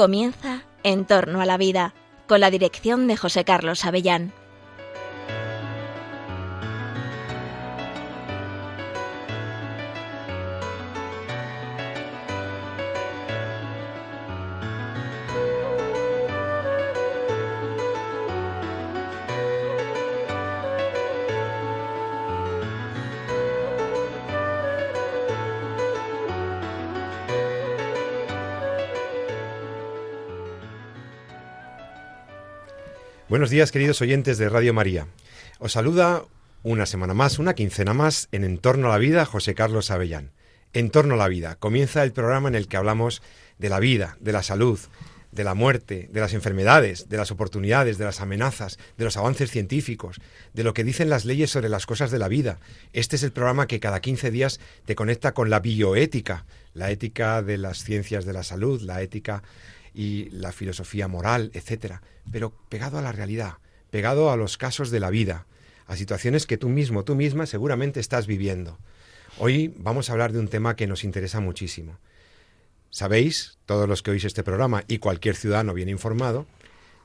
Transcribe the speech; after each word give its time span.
Comienza 0.00 0.62
En 0.82 1.04
torno 1.04 1.42
a 1.42 1.44
la 1.44 1.58
vida, 1.58 1.92
con 2.26 2.40
la 2.40 2.50
dirección 2.50 3.06
de 3.06 3.18
José 3.18 3.44
Carlos 3.44 3.84
Avellán. 3.84 4.32
Buenos 33.30 33.50
días, 33.50 33.70
queridos 33.70 34.00
oyentes 34.00 34.38
de 34.38 34.48
Radio 34.48 34.74
María. 34.74 35.06
Os 35.60 35.70
saluda 35.70 36.24
una 36.64 36.84
semana 36.84 37.14
más, 37.14 37.38
una 37.38 37.54
quincena 37.54 37.94
más, 37.94 38.26
en 38.32 38.42
Entorno 38.42 38.88
a 38.88 38.90
la 38.90 38.98
Vida, 38.98 39.24
José 39.24 39.54
Carlos 39.54 39.92
Avellán. 39.92 40.32
Entorno 40.72 41.14
a 41.14 41.16
la 41.16 41.28
Vida. 41.28 41.54
Comienza 41.54 42.02
el 42.02 42.10
programa 42.10 42.48
en 42.48 42.56
el 42.56 42.66
que 42.66 42.76
hablamos 42.76 43.22
de 43.56 43.68
la 43.68 43.78
vida, 43.78 44.16
de 44.18 44.32
la 44.32 44.42
salud, 44.42 44.80
de 45.30 45.44
la 45.44 45.54
muerte, 45.54 46.08
de 46.10 46.20
las 46.20 46.34
enfermedades, 46.34 47.08
de 47.08 47.18
las 47.18 47.30
oportunidades, 47.30 47.98
de 47.98 48.04
las 48.04 48.20
amenazas, 48.20 48.80
de 48.98 49.04
los 49.04 49.16
avances 49.16 49.52
científicos, 49.52 50.20
de 50.52 50.64
lo 50.64 50.74
que 50.74 50.82
dicen 50.82 51.08
las 51.08 51.24
leyes 51.24 51.52
sobre 51.52 51.68
las 51.68 51.86
cosas 51.86 52.10
de 52.10 52.18
la 52.18 52.26
vida. 52.26 52.58
Este 52.92 53.14
es 53.14 53.22
el 53.22 53.30
programa 53.30 53.68
que 53.68 53.78
cada 53.78 54.00
15 54.00 54.32
días 54.32 54.58
te 54.86 54.96
conecta 54.96 55.34
con 55.34 55.50
la 55.50 55.60
bioética, 55.60 56.46
la 56.74 56.90
ética 56.90 57.42
de 57.42 57.58
las 57.58 57.84
ciencias 57.84 58.24
de 58.24 58.32
la 58.32 58.42
salud, 58.42 58.82
la 58.82 59.02
ética 59.02 59.44
y 59.94 60.30
la 60.30 60.52
filosofía 60.52 61.08
moral, 61.08 61.50
etcétera, 61.54 62.02
pero 62.30 62.52
pegado 62.68 62.98
a 62.98 63.02
la 63.02 63.12
realidad, 63.12 63.54
pegado 63.90 64.30
a 64.30 64.36
los 64.36 64.56
casos 64.56 64.90
de 64.90 65.00
la 65.00 65.10
vida, 65.10 65.46
a 65.86 65.96
situaciones 65.96 66.46
que 66.46 66.56
tú 66.56 66.68
mismo, 66.68 67.04
tú 67.04 67.14
misma 67.16 67.46
seguramente 67.46 68.00
estás 68.00 68.26
viviendo. 68.26 68.78
Hoy 69.38 69.74
vamos 69.76 70.08
a 70.08 70.12
hablar 70.12 70.32
de 70.32 70.38
un 70.38 70.48
tema 70.48 70.76
que 70.76 70.86
nos 70.86 71.04
interesa 71.04 71.40
muchísimo. 71.40 71.98
Sabéis, 72.90 73.58
todos 73.66 73.88
los 73.88 74.02
que 74.02 74.10
oís 74.10 74.24
este 74.24 74.42
programa 74.42 74.84
y 74.88 74.98
cualquier 74.98 75.36
ciudadano 75.36 75.74
bien 75.74 75.88
informado, 75.88 76.46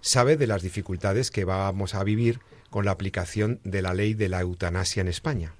sabe 0.01 0.37
de 0.37 0.47
las 0.47 0.61
dificultades 0.61 1.31
que 1.31 1.45
vamos 1.45 1.95
a 1.95 2.03
vivir 2.03 2.39
con 2.69 2.85
la 2.85 2.91
aplicación 2.91 3.59
de 3.63 3.81
la 3.81 3.93
ley 3.93 4.13
de 4.13 4.29
la 4.29 4.41
eutanasia 4.41 5.01
en 5.01 5.07
España. 5.07 5.53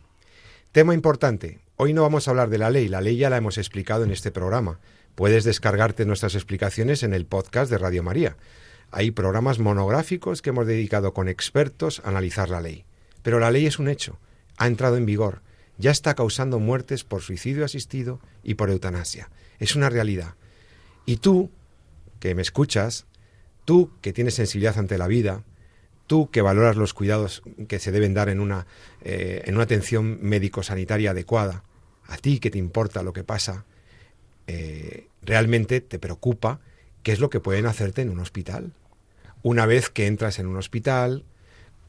Tema 0.72 0.94
importante. 0.94 1.60
Hoy 1.78 1.94
no 1.94 2.02
vamos 2.02 2.28
a 2.28 2.32
hablar 2.32 2.50
de 2.50 2.58
la 2.58 2.70
ley, 2.70 2.88
la 2.88 3.02
ley 3.02 3.18
ya 3.18 3.30
la 3.30 3.38
hemos 3.38 3.58
explicado 3.58 4.04
en 4.04 4.12
este 4.12 4.32
programa, 4.32 4.80
Puedes 5.16 5.46
descargarte 5.46 6.06
nuestras 6.06 6.36
explicaciones 6.36 7.02
en 7.02 7.14
el 7.14 7.26
podcast 7.26 7.72
de 7.72 7.78
Radio 7.78 8.04
María. 8.04 8.36
Hay 8.92 9.12
programas 9.12 9.60
monográficos 9.60 10.42
que 10.42 10.50
hemos 10.50 10.68
dedicado 10.68 11.14
con 11.14 11.30
expertos 11.30 12.02
a 12.04 12.10
analizar 12.10 12.50
la 12.50 12.60
ley. 12.60 12.84
Pero 13.24 13.40
la 13.40 13.50
ley 13.50 13.66
es 13.66 13.80
un 13.80 13.88
hecho, 13.88 14.20
ha 14.58 14.68
entrado 14.68 14.98
en 14.98 15.06
vigor, 15.06 15.42
ya 15.78 15.92
está 15.92 16.16
causando 16.16 16.60
muertes 16.60 17.06
por 17.06 17.22
suicidio 17.22 17.64
asistido 17.64 18.20
y 18.44 18.56
por 18.56 18.70
eutanasia. 18.70 19.30
Es 19.58 19.78
una 19.78 19.90
realidad. 19.90 20.36
Y 21.06 21.18
tú, 21.18 21.50
que 22.20 22.36
me 22.36 22.42
escuchas, 22.42 23.06
tú 23.64 23.92
que 24.02 24.12
tienes 24.12 24.36
sensibilidad 24.36 24.78
ante 24.78 24.98
la 24.98 25.08
vida, 25.08 25.44
tú 26.08 26.30
que 26.30 26.42
valoras 26.42 26.76
los 26.76 26.94
cuidados 26.94 27.42
que 27.70 27.80
se 27.80 27.94
deben 27.94 28.14
dar 28.14 28.28
en 28.28 28.42
una, 28.42 28.68
eh, 29.02 29.44
en 29.46 29.56
una 29.56 29.64
atención 29.64 30.20
médico-sanitaria 30.22 31.12
adecuada, 31.12 31.64
a 32.06 32.18
ti 32.18 32.40
que 32.40 32.52
te 32.52 32.58
importa 32.58 33.02
lo 33.02 33.14
que 33.14 33.24
pasa, 33.24 33.66
eh, 34.48 35.08
realmente 35.22 35.82
te 35.82 36.00
preocupa 36.00 36.60
qué 37.04 37.12
es 37.12 37.20
lo 37.20 37.30
que 37.30 37.40
pueden 37.40 37.66
hacerte 37.66 38.02
en 38.02 38.10
un 38.10 38.20
hospital. 38.20 38.74
Una 39.44 39.66
vez 39.66 39.90
que 39.90 40.08
entras 40.08 40.40
en 40.40 40.48
un 40.48 40.58
hospital 40.58 41.24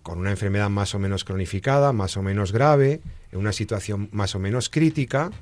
con 0.03 0.19
una 0.19 0.31
enfermedad 0.31 0.71
más 0.71 0.95
o 0.95 0.99
menos 0.99 1.25
cronificada, 1.25 1.93
más 1.93 2.17
o 2.17 2.23
menos 2.23 2.53
grave, 2.53 3.01
en 3.33 3.39
una 3.39 3.53
situación 3.53 4.09
más 4.13 4.35
o 4.35 4.39
menos 4.39 4.69
crítica, 4.69 5.33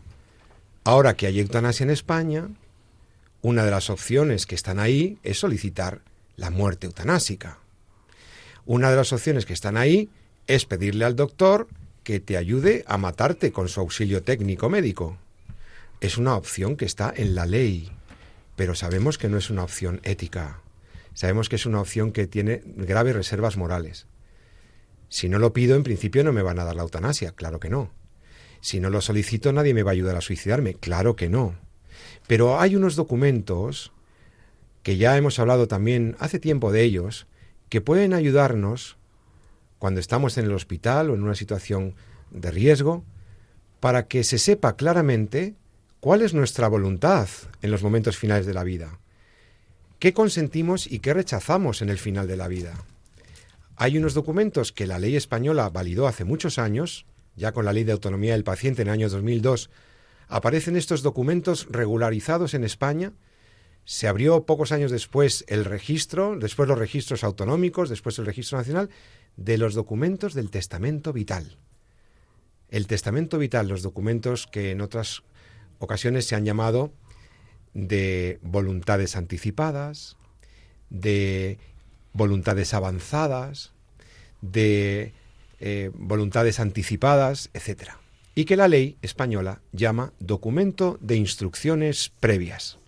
ahora 0.85 1.17
que 1.17 1.27
hay 1.27 1.41
eutanasia 1.41 1.85
en 1.85 1.91
España, 1.91 2.49
una 3.43 3.65
de 3.65 3.71
las 3.71 3.91
opciones 3.91 4.47
que 4.47 4.55
están 4.55 4.79
ahí 4.79 5.19
es 5.23 5.39
solicitar 5.39 6.01
la 6.37 6.51
muerte 6.51 6.87
eutanásica. 6.87 7.59
Una 8.65 8.91
de 8.91 8.97
las 8.97 9.13
opciones 9.13 9.45
que 9.45 9.53
están 9.53 9.77
ahí 9.77 10.09
es 10.47 10.65
pedirle 10.65 11.05
al 11.05 11.17
doctor 11.17 11.69
que 12.03 12.21
te 12.21 12.37
ayude 12.37 12.85
a 12.87 12.97
matarte 12.97 13.53
con 13.53 13.69
su 13.69 13.81
auxilio 13.81 14.23
técnico 14.23 14.71
médico 14.71 15.19
es 16.01 16.19
una 16.19 16.37
opción 16.37 16.77
que 16.77 16.85
está 16.85 17.13
en 17.17 17.35
la 17.35 17.47
ley, 17.47 17.91
pero 18.57 18.75
sabemos 18.75 19.19
que 19.19 19.29
no 19.29 19.39
es 19.39 19.51
una 19.51 19.65
opción 19.65 20.01
ética. 20.05 20.61
Sabemos 21.15 21.49
que 21.49 21.57
es 21.57 21.67
una 21.67 21.81
opción 21.81 22.13
que 22.13 22.27
tiene 22.27 22.63
graves 22.65 23.15
reservas 23.15 23.57
morales. 23.57 24.07
Si 25.09 25.29
no 25.29 25.39
lo 25.39 25.53
pido, 25.53 25.77
en 25.77 25.85
principio 25.85 26.25
no 26.25 26.33
me 26.33 26.43
van 26.43 26.59
a 26.59 26.65
dar 26.65 26.75
la 26.75 26.83
eutanasia, 26.83 27.33
claro 27.33 27.61
que 27.61 27.71
no. 27.71 27.91
Si 28.61 28.81
no 28.81 28.91
lo 28.91 29.01
solicito, 29.01 29.53
nadie 29.53 29.75
me 29.75 29.83
va 29.83 29.91
a 29.91 29.93
ayudar 29.93 30.17
a 30.17 30.21
suicidarme, 30.21 30.75
claro 30.75 31.17
que 31.17 31.29
no. 31.29 31.55
Pero 32.27 32.61
hay 32.61 32.75
unos 32.75 32.97
documentos, 32.97 33.93
que 34.83 34.97
ya 34.97 35.17
hemos 35.17 35.39
hablado 35.39 35.69
también 35.69 36.17
hace 36.19 36.39
tiempo 36.39 36.73
de 36.73 36.83
ellos, 36.83 37.27
que 37.69 37.81
pueden 37.81 38.13
ayudarnos 38.13 38.97
cuando 39.79 40.01
estamos 40.01 40.39
en 40.39 40.47
el 40.47 40.53
hospital 40.53 41.11
o 41.11 41.15
en 41.15 41.23
una 41.23 41.35
situación 41.35 41.95
de 42.31 42.51
riesgo, 42.51 43.05
para 43.81 44.09
que 44.09 44.25
se 44.25 44.39
sepa 44.39 44.77
claramente 44.77 45.55
¿Cuál 46.05 46.21
es 46.21 46.35
nuestra 46.35 46.69
voluntad 46.69 47.31
en 47.63 47.71
los 47.71 47.83
momentos 47.83 48.19
finales 48.19 48.45
de 48.45 48.53
la 48.53 48.63
vida? 48.63 49.01
¿Qué 49.99 50.13
consentimos 50.13 50.87
y 50.87 50.99
qué 50.99 51.15
rechazamos 51.15 51.81
en 51.81 51.89
el 51.89 51.97
final 51.97 52.29
de 52.29 52.37
la 52.37 52.47
vida? 52.47 52.75
Hay 53.77 53.97
unos 53.97 54.13
documentos 54.13 54.71
que 54.71 54.87
la 54.87 54.99
ley 54.99 55.17
española 55.17 55.71
validó 55.71 56.07
hace 56.07 56.25
muchos 56.25 56.59
años, 56.59 57.07
ya 57.37 57.53
con 57.53 57.65
la 57.65 57.73
ley 57.73 57.85
de 57.85 57.93
autonomía 57.93 58.35
del 58.35 58.45
paciente 58.45 58.83
en 58.83 58.89
el 58.89 58.93
año 58.93 59.09
2002, 59.09 59.71
aparecen 60.29 60.77
estos 60.77 61.01
documentos 61.01 61.69
regularizados 61.71 62.53
en 62.53 62.65
España. 62.65 63.15
Se 63.87 64.07
abrió 64.07 64.45
pocos 64.45 64.73
años 64.73 64.91
después 64.91 65.47
el 65.49 65.65
registro, 65.65 66.37
después 66.39 66.69
los 66.69 66.79
registros 66.79 67.25
autonómicos, 67.25 67.89
después 67.89 68.19
el 68.19 68.27
registro 68.27 68.59
nacional, 68.59 68.91
de 69.39 69.57
los 69.57 69.73
documentos 69.73 70.35
del 70.35 70.51
testamento 70.51 71.15
vital. 71.15 71.57
El 72.69 72.87
testamento 72.89 73.39
vital, 73.39 73.69
los 73.69 73.81
documentos 73.81 74.47
que 74.47 74.71
en 74.71 74.83
otras 74.83 75.23
ocasiones 75.85 76.27
se 76.27 76.35
han 76.35 76.45
llamado 76.45 76.93
de 77.75 78.39
voluntades 78.43 79.17
anticipadas, 79.17 80.17
de 80.91 81.59
voluntades 82.13 82.75
avanzadas, 82.75 83.73
de 84.41 85.13
eh, 85.61 85.91
voluntades 85.95 86.61
anticipadas, 86.61 87.51
etc. 87.55 87.91
Y 88.35 88.45
que 88.45 88.57
la 88.57 88.69
ley 88.69 88.97
española 89.03 89.61
llama 89.73 90.13
documento 90.21 90.99
de 91.01 91.17
instrucciones 91.17 92.13
previas. 92.21 92.79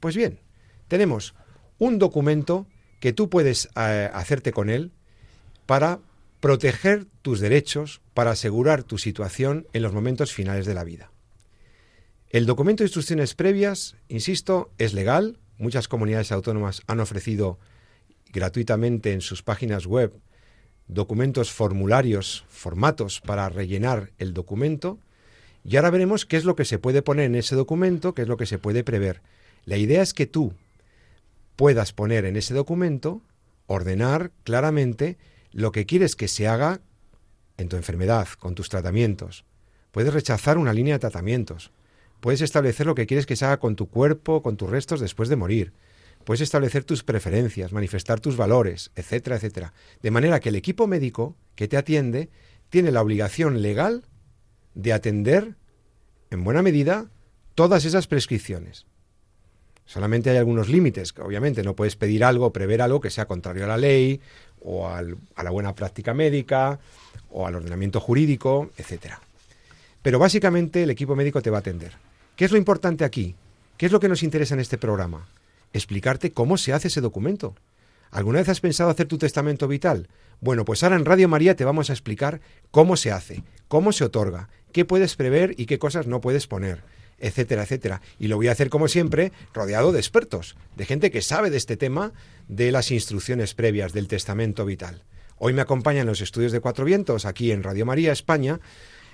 Pues 0.00 0.16
bien, 0.16 0.40
tenemos 0.88 1.34
un 1.78 1.98
documento 1.98 2.66
que 3.00 3.12
tú 3.12 3.28
puedes 3.28 3.68
eh, 3.76 4.10
hacerte 4.12 4.52
con 4.52 4.70
él 4.70 4.92
para 5.66 6.00
proteger 6.40 7.06
tus 7.22 7.40
derechos, 7.40 8.00
para 8.12 8.32
asegurar 8.32 8.82
tu 8.82 8.98
situación 8.98 9.66
en 9.72 9.82
los 9.82 9.92
momentos 9.92 10.32
finales 10.32 10.66
de 10.66 10.74
la 10.74 10.84
vida. 10.84 11.10
El 12.34 12.46
documento 12.46 12.82
de 12.82 12.86
instrucciones 12.86 13.36
previas, 13.36 13.94
insisto, 14.08 14.72
es 14.76 14.92
legal. 14.92 15.38
Muchas 15.56 15.86
comunidades 15.86 16.32
autónomas 16.32 16.82
han 16.88 16.98
ofrecido 16.98 17.60
gratuitamente 18.32 19.12
en 19.12 19.20
sus 19.20 19.44
páginas 19.44 19.86
web 19.86 20.12
documentos, 20.88 21.52
formularios, 21.52 22.44
formatos 22.48 23.20
para 23.20 23.48
rellenar 23.50 24.10
el 24.18 24.34
documento. 24.34 24.98
Y 25.62 25.76
ahora 25.76 25.90
veremos 25.90 26.26
qué 26.26 26.36
es 26.36 26.44
lo 26.44 26.56
que 26.56 26.64
se 26.64 26.80
puede 26.80 27.02
poner 27.02 27.26
en 27.26 27.36
ese 27.36 27.54
documento, 27.54 28.14
qué 28.14 28.22
es 28.22 28.28
lo 28.28 28.36
que 28.36 28.46
se 28.46 28.58
puede 28.58 28.82
prever. 28.82 29.22
La 29.64 29.76
idea 29.76 30.02
es 30.02 30.12
que 30.12 30.26
tú 30.26 30.54
puedas 31.54 31.92
poner 31.92 32.24
en 32.24 32.34
ese 32.34 32.52
documento, 32.52 33.22
ordenar 33.68 34.32
claramente 34.42 35.18
lo 35.52 35.70
que 35.70 35.86
quieres 35.86 36.16
que 36.16 36.26
se 36.26 36.48
haga 36.48 36.80
en 37.58 37.68
tu 37.68 37.76
enfermedad, 37.76 38.26
con 38.40 38.56
tus 38.56 38.70
tratamientos. 38.70 39.44
Puedes 39.92 40.12
rechazar 40.12 40.58
una 40.58 40.72
línea 40.72 40.94
de 40.94 40.98
tratamientos. 40.98 41.70
Puedes 42.24 42.40
establecer 42.40 42.86
lo 42.86 42.94
que 42.94 43.06
quieres 43.06 43.26
que 43.26 43.36
se 43.36 43.44
haga 43.44 43.58
con 43.58 43.76
tu 43.76 43.86
cuerpo, 43.86 44.40
con 44.40 44.56
tus 44.56 44.70
restos 44.70 44.98
después 44.98 45.28
de 45.28 45.36
morir. 45.36 45.74
Puedes 46.24 46.40
establecer 46.40 46.82
tus 46.82 47.04
preferencias, 47.04 47.74
manifestar 47.74 48.18
tus 48.18 48.38
valores, 48.38 48.92
etcétera, 48.96 49.36
etcétera. 49.36 49.74
De 50.00 50.10
manera 50.10 50.40
que 50.40 50.48
el 50.48 50.54
equipo 50.54 50.86
médico 50.86 51.36
que 51.54 51.68
te 51.68 51.76
atiende 51.76 52.30
tiene 52.70 52.92
la 52.92 53.02
obligación 53.02 53.60
legal 53.60 54.06
de 54.74 54.94
atender, 54.94 55.56
en 56.30 56.44
buena 56.44 56.62
medida, 56.62 57.10
todas 57.54 57.84
esas 57.84 58.06
prescripciones. 58.06 58.86
Solamente 59.84 60.30
hay 60.30 60.38
algunos 60.38 60.70
límites, 60.70 61.12
obviamente 61.18 61.62
no 61.62 61.76
puedes 61.76 61.94
pedir 61.94 62.24
algo, 62.24 62.54
prever 62.54 62.80
algo 62.80 63.02
que 63.02 63.10
sea 63.10 63.26
contrario 63.26 63.64
a 63.64 63.68
la 63.68 63.76
ley, 63.76 64.18
o 64.62 64.88
a 64.88 65.02
la 65.42 65.50
buena 65.50 65.74
práctica 65.74 66.14
médica, 66.14 66.80
o 67.28 67.46
al 67.46 67.56
ordenamiento 67.56 68.00
jurídico, 68.00 68.70
etcétera. 68.78 69.20
Pero 70.00 70.18
básicamente 70.18 70.84
el 70.84 70.88
equipo 70.88 71.14
médico 71.14 71.42
te 71.42 71.50
va 71.50 71.58
a 71.58 71.60
atender. 71.60 71.92
¿Qué 72.36 72.44
es 72.44 72.52
lo 72.52 72.58
importante 72.58 73.04
aquí? 73.04 73.34
¿Qué 73.76 73.86
es 73.86 73.92
lo 73.92 74.00
que 74.00 74.08
nos 74.08 74.22
interesa 74.22 74.54
en 74.54 74.60
este 74.60 74.78
programa? 74.78 75.28
explicarte 75.74 76.32
cómo 76.32 76.56
se 76.56 76.72
hace 76.72 76.88
ese 76.88 77.02
documento. 77.02 77.54
¿Alguna 78.10 78.38
vez 78.38 78.48
has 78.48 78.60
pensado 78.60 78.88
hacer 78.88 79.06
tu 79.06 79.18
testamento 79.18 79.68
vital? 79.68 80.08
Bueno, 80.40 80.64
pues 80.64 80.82
ahora 80.82 80.96
en 80.96 81.04
Radio 81.04 81.28
María 81.28 81.56
te 81.56 81.64
vamos 81.64 81.90
a 81.90 81.92
explicar 81.92 82.40
cómo 82.70 82.96
se 82.96 83.10
hace, 83.10 83.42
cómo 83.68 83.92
se 83.92 84.04
otorga, 84.04 84.48
qué 84.72 84.84
puedes 84.84 85.16
prever 85.16 85.54
y 85.58 85.66
qué 85.66 85.78
cosas 85.78 86.06
no 86.06 86.20
puedes 86.20 86.46
poner, 86.46 86.84
etcétera, 87.18 87.64
etcétera. 87.64 88.00
Y 88.20 88.28
lo 88.28 88.36
voy 88.36 88.48
a 88.48 88.52
hacer 88.52 88.70
como 88.70 88.86
siempre, 88.86 89.32
rodeado 89.52 89.90
de 89.90 89.98
expertos, 89.98 90.56
de 90.76 90.86
gente 90.86 91.10
que 91.10 91.22
sabe 91.22 91.50
de 91.50 91.56
este 91.56 91.76
tema 91.76 92.12
de 92.46 92.70
las 92.70 92.92
instrucciones 92.92 93.54
previas 93.54 93.92
del 93.92 94.06
testamento 94.06 94.64
vital. 94.64 95.02
Hoy 95.38 95.52
me 95.52 95.62
acompaña 95.62 96.02
en 96.02 96.06
los 96.06 96.20
estudios 96.20 96.52
de 96.52 96.60
Cuatro 96.60 96.84
Vientos, 96.84 97.24
aquí 97.26 97.50
en 97.50 97.64
Radio 97.64 97.84
María 97.84 98.12
España, 98.12 98.60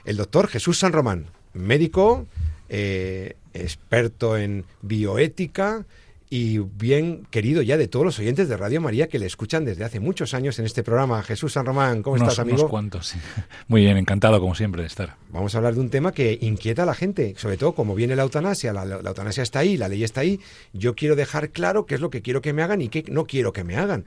el 0.05 0.19
doctor 0.19 0.46
Jesús 0.49 0.78
San 0.78 0.93
Román, 0.93 1.31
médico, 1.55 2.26
eh, 2.70 3.37
experto 3.52 4.38
en 4.38 4.64
bioética, 4.81 5.84
y 6.32 6.58
bien 6.58 7.26
querido 7.31 7.61
ya 7.61 7.76
de 7.76 7.88
todos 7.88 8.06
los 8.06 8.19
oyentes 8.20 8.49
de 8.49 8.56
Radio 8.56 8.81
María 8.81 9.08
que 9.08 9.19
le 9.19 9.26
escuchan 9.26 9.64
desde 9.64 9.82
hace 9.82 9.99
muchos 9.99 10.32
años 10.32 10.61
en 10.61 10.64
este 10.64 10.84
programa. 10.84 11.25
Jesús 11.25 11.55
San 11.55 11.67
Román, 11.67 12.02
¿cómo 12.02 12.17
estás, 12.17 12.38
amigo? 12.38 12.58
Unos 12.58 12.70
cuantos, 12.70 13.14
Muy 13.69 13.81
bien, 13.81 13.96
encantado 13.96 14.40
como 14.40 14.55
siempre 14.55 14.82
de 14.82 14.87
estar. 14.87 15.17
Vamos 15.31 15.55
a 15.55 15.58
hablar 15.58 15.75
de 15.75 15.81
un 15.81 15.90
tema 15.90 16.12
que 16.12 16.38
inquieta 16.40 16.84
a 16.84 16.87
la 16.87 16.94
gente, 16.94 17.34
sobre 17.37 17.56
todo 17.56 17.72
como 17.72 17.96
viene 17.96 18.14
la 18.14 18.22
eutanasia, 18.22 18.72
la, 18.72 18.84
eutanasia 18.84 19.43
está 19.43 19.58
ahí, 19.58 19.76
la 19.76 19.88
ley 19.88 20.05
está 20.05 20.20
ahí, 20.20 20.38
yo 20.72 20.94
quiero 20.94 21.17
dejar 21.17 21.50
claro 21.50 21.84
qué 21.84 21.96
es 21.96 22.00
lo 22.00 22.11
que 22.11 22.22
quiero 22.22 22.40
que 22.40 22.52
me 22.52 22.62
hagan 22.62 22.81
y 22.81 22.88
qué 22.88 23.05
no 23.08 23.26
quiero 23.26 23.52
que 23.52 23.64
me 23.64 23.76
hagan. 23.76 24.05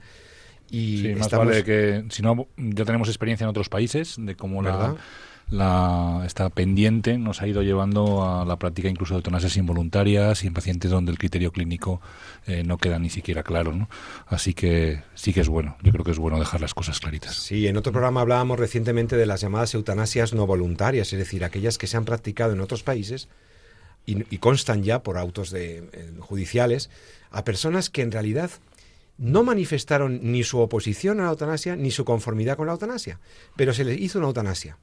Y 0.70 1.02
sí, 1.02 1.14
más 1.14 1.30
vale 1.30 1.62
que, 1.62 2.06
si 2.08 2.22
no, 2.22 2.48
ya 2.56 2.86
tenemos 2.86 3.08
experiencia 3.08 3.44
en 3.44 3.50
otros 3.50 3.68
países 3.68 4.16
de 4.18 4.34
cómo 4.34 4.62
la 4.62 4.96
la, 5.54 6.22
esta 6.26 6.50
pendiente 6.50 7.16
nos 7.18 7.40
ha 7.40 7.46
ido 7.46 7.62
llevando 7.62 8.24
a 8.24 8.44
la 8.44 8.56
práctica 8.58 8.88
incluso 8.88 9.14
de 9.14 9.18
eutanasias 9.18 9.56
involuntarias 9.56 10.44
y 10.44 10.48
en 10.48 10.54
pacientes 10.54 10.90
donde 10.90 11.12
el 11.12 11.18
criterio 11.18 11.52
clínico 11.52 12.00
eh, 12.46 12.62
no 12.64 12.78
queda 12.78 12.98
ni 12.98 13.10
siquiera 13.10 13.42
claro. 13.42 13.72
¿no? 13.72 13.88
Así 14.26 14.54
que 14.54 15.02
sí 15.14 15.32
que 15.32 15.40
es 15.40 15.48
bueno, 15.48 15.76
yo 15.82 15.92
creo 15.92 16.04
que 16.04 16.10
es 16.10 16.18
bueno 16.18 16.38
dejar 16.38 16.60
las 16.60 16.74
cosas 16.74 17.00
claritas. 17.00 17.36
Sí, 17.36 17.66
en 17.66 17.76
otro 17.76 17.92
programa 17.92 18.20
hablábamos 18.20 18.58
recientemente 18.58 19.16
de 19.16 19.26
las 19.26 19.40
llamadas 19.40 19.74
eutanasias 19.74 20.34
no 20.34 20.46
voluntarias, 20.46 21.12
es 21.12 21.18
decir, 21.18 21.44
aquellas 21.44 21.78
que 21.78 21.86
se 21.86 21.96
han 21.96 22.04
practicado 22.04 22.52
en 22.52 22.60
otros 22.60 22.82
países 22.82 23.28
y, 24.06 24.36
constan 24.38 24.82
ya 24.82 25.02
por 25.02 25.16
autos 25.16 25.50
de, 25.50 25.78
eh, 25.78 26.12
judiciales 26.18 26.90
a 27.30 27.44
personas 27.44 27.88
que 27.88 28.02
en 28.02 28.12
realidad 28.12 28.50
no 29.16 29.44
manifestaron 29.44 30.20
ni 30.22 30.42
su 30.42 30.58
oposición 30.58 31.20
a 31.20 31.24
la 31.24 31.30
eutanasia 31.30 31.76
ni 31.76 31.90
su 31.90 32.04
conformidad 32.04 32.56
con 32.56 32.66
la 32.66 32.72
eutanasia, 32.72 33.20
pero 33.56 33.72
se 33.72 33.84
les 33.84 33.98
hizo 33.98 34.18
una 34.18 34.28
eutanasia 34.28 34.76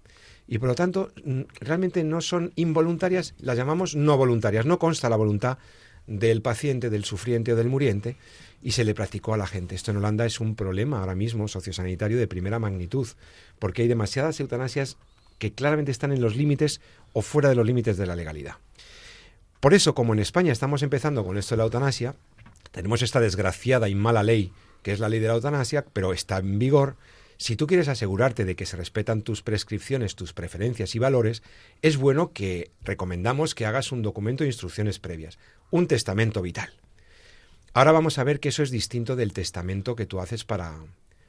y 0.47 0.57
por 0.57 0.69
lo 0.69 0.75
tanto 0.75 1.11
realmente 1.59 2.03
no 2.03 2.21
son 2.21 2.51
involuntarias, 2.55 3.33
las 3.39 3.57
llamamos 3.57 3.95
no 3.95 4.17
voluntarias, 4.17 4.65
no 4.65 4.79
consta 4.79 5.09
la 5.09 5.15
voluntad 5.15 5.57
del 6.07 6.41
paciente, 6.41 6.89
del 6.89 7.05
sufriente 7.05 7.53
o 7.53 7.55
del 7.55 7.69
muriente 7.69 8.17
y 8.61 8.71
se 8.71 8.83
le 8.83 8.93
practicó 8.93 9.33
a 9.33 9.37
la 9.37 9.47
gente. 9.47 9.75
Esto 9.75 9.91
en 9.91 9.97
Holanda 9.97 10.25
es 10.25 10.39
un 10.39 10.55
problema 10.55 10.99
ahora 10.99 11.15
mismo 11.15 11.47
sociosanitario 11.47 12.17
de 12.17 12.27
primera 12.27 12.59
magnitud, 12.59 13.07
porque 13.59 13.83
hay 13.83 13.87
demasiadas 13.87 14.39
eutanasias 14.39 14.97
que 15.39 15.53
claramente 15.53 15.91
están 15.91 16.11
en 16.11 16.21
los 16.21 16.35
límites 16.35 16.81
o 17.13 17.21
fuera 17.21 17.49
de 17.49 17.55
los 17.55 17.65
límites 17.65 17.97
de 17.97 18.05
la 18.05 18.15
legalidad. 18.15 18.55
Por 19.59 19.73
eso, 19.73 19.95
como 19.95 20.13
en 20.13 20.19
España 20.19 20.51
estamos 20.51 20.83
empezando 20.83 21.23
con 21.23 21.37
esto 21.37 21.55
de 21.55 21.57
la 21.57 21.63
eutanasia, 21.63 22.15
tenemos 22.71 23.01
esta 23.01 23.19
desgraciada 23.19 23.89
y 23.89 23.95
mala 23.95 24.23
ley, 24.23 24.51
que 24.83 24.91
es 24.91 24.99
la 24.99 25.09
ley 25.09 25.19
de 25.19 25.27
la 25.27 25.35
eutanasia, 25.35 25.85
pero 25.93 26.13
está 26.13 26.37
en 26.37 26.59
vigor, 26.59 26.95
si 27.41 27.55
tú 27.55 27.65
quieres 27.65 27.87
asegurarte 27.87 28.45
de 28.45 28.55
que 28.55 28.67
se 28.67 28.77
respetan 28.77 29.23
tus 29.23 29.41
prescripciones, 29.41 30.15
tus 30.15 30.31
preferencias 30.31 30.93
y 30.93 30.99
valores, 30.99 31.41
es 31.81 31.97
bueno 31.97 32.33
que 32.33 32.69
recomendamos 32.83 33.55
que 33.55 33.65
hagas 33.65 33.91
un 33.91 34.03
documento 34.03 34.43
de 34.43 34.49
instrucciones 34.49 34.99
previas, 34.99 35.39
un 35.71 35.87
testamento 35.87 36.43
vital. 36.43 36.69
Ahora 37.73 37.93
vamos 37.93 38.19
a 38.19 38.23
ver 38.23 38.39
que 38.39 38.49
eso 38.49 38.61
es 38.61 38.69
distinto 38.69 39.15
del 39.15 39.33
testamento 39.33 39.95
que 39.95 40.05
tú 40.05 40.19
haces 40.19 40.43
para, 40.43 40.83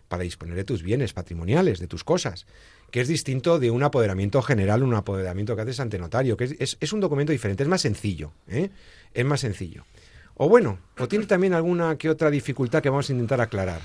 para 0.09 0.25
disponer 0.25 0.55
de 0.55 0.65
tus 0.65 0.83
bienes 0.83 1.15
patrimoniales, 1.15 1.79
de 1.79 1.87
tus 1.87 2.05
cosas, 2.05 2.45
que 2.91 3.01
es 3.01 3.09
distinto 3.09 3.59
de 3.59 3.71
un 3.71 3.83
apoderamiento 3.83 4.43
general, 4.43 4.83
un 4.83 4.93
apoderamiento 4.93 5.57
que 5.57 5.63
haces 5.63 5.81
ante 5.81 5.99
notario, 5.99 6.37
que 6.37 6.45
es, 6.45 6.77
es, 6.79 6.93
un 6.93 7.01
documento 7.01 7.33
diferente, 7.33 7.63
es 7.63 7.71
más 7.71 7.81
sencillo, 7.81 8.33
¿eh? 8.49 8.69
es 9.15 9.25
más 9.25 9.41
sencillo. 9.41 9.87
O 10.35 10.47
bueno, 10.47 10.79
o 10.99 11.09
tiene 11.09 11.25
también 11.25 11.55
alguna 11.55 11.97
que 11.97 12.11
otra 12.11 12.31
dificultad 12.31 12.83
que 12.83 12.91
vamos 12.91 13.09
a 13.09 13.13
intentar 13.15 13.41
aclarar. 13.41 13.81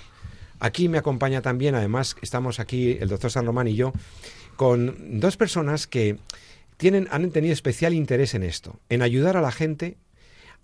Aquí 0.59 0.89
me 0.89 0.97
acompaña 0.97 1.41
también, 1.41 1.75
además, 1.75 2.15
estamos 2.21 2.59
aquí, 2.59 2.97
el 2.99 3.09
doctor 3.09 3.31
San 3.31 3.45
Román 3.45 3.67
y 3.67 3.75
yo, 3.75 3.93
con 4.55 5.19
dos 5.19 5.37
personas 5.37 5.87
que 5.87 6.17
tienen, 6.77 7.07
han 7.11 7.29
tenido 7.31 7.53
especial 7.53 7.93
interés 7.93 8.33
en 8.33 8.43
esto, 8.43 8.79
en 8.89 9.01
ayudar 9.01 9.37
a 9.37 9.41
la 9.41 9.51
gente 9.51 9.97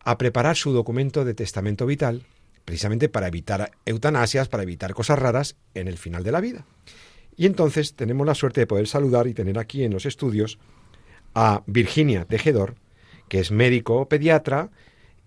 a 0.03 0.17
preparar 0.17 0.55
su 0.55 0.71
documento 0.73 1.25
de 1.25 1.33
testamento 1.33 1.85
vital, 1.85 2.23
precisamente 2.65 3.09
para 3.09 3.27
evitar 3.27 3.71
eutanasias, 3.85 4.47
para 4.47 4.63
evitar 4.63 4.93
cosas 4.93 5.19
raras 5.19 5.55
en 5.73 5.87
el 5.87 5.97
final 5.97 6.23
de 6.23 6.31
la 6.31 6.41
vida. 6.41 6.65
Y 7.35 7.45
entonces 7.45 7.93
tenemos 7.93 8.25
la 8.27 8.35
suerte 8.35 8.61
de 8.61 8.67
poder 8.67 8.87
saludar 8.87 9.27
y 9.27 9.33
tener 9.33 9.57
aquí 9.57 9.83
en 9.83 9.93
los 9.93 10.05
estudios 10.05 10.59
a 11.33 11.63
Virginia 11.65 12.25
Tejedor, 12.25 12.75
que 13.27 13.39
es 13.39 13.51
médico 13.51 14.07
pediatra 14.07 14.69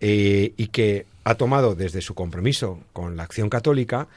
eh, 0.01 0.55
y 0.57 0.69
que 0.69 1.07
ha 1.25 1.35
tomado 1.35 1.75
desde 1.75 2.01
su 2.01 2.15
compromiso 2.15 2.81
con 2.93 3.17
la 3.17 3.25
acción 3.25 3.49
católica 3.49 4.09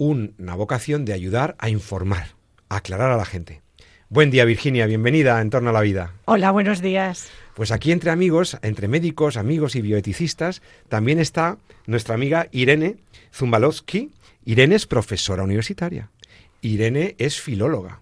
una 0.00 0.54
vocación 0.54 1.04
de 1.04 1.12
ayudar 1.12 1.56
a 1.58 1.68
informar, 1.68 2.28
a 2.70 2.76
aclarar 2.76 3.10
a 3.10 3.18
la 3.18 3.26
gente. 3.26 3.60
Buen 4.08 4.30
día, 4.30 4.46
Virginia, 4.46 4.86
bienvenida 4.86 5.36
a 5.36 5.42
En 5.42 5.50
torno 5.50 5.68
a 5.68 5.72
la 5.74 5.82
vida. 5.82 6.14
Hola, 6.24 6.52
buenos 6.52 6.80
días. 6.80 7.28
Pues 7.54 7.70
aquí 7.70 7.92
entre 7.92 8.10
amigos, 8.10 8.56
entre 8.62 8.88
médicos, 8.88 9.36
amigos 9.36 9.76
y 9.76 9.82
bioeticistas, 9.82 10.62
también 10.88 11.18
está 11.18 11.58
nuestra 11.84 12.14
amiga 12.14 12.48
Irene 12.50 12.96
Zumbalowski. 13.34 14.10
Irene 14.46 14.76
es 14.76 14.86
profesora 14.86 15.42
universitaria. 15.42 16.08
Irene 16.62 17.14
es 17.18 17.38
filóloga 17.38 18.00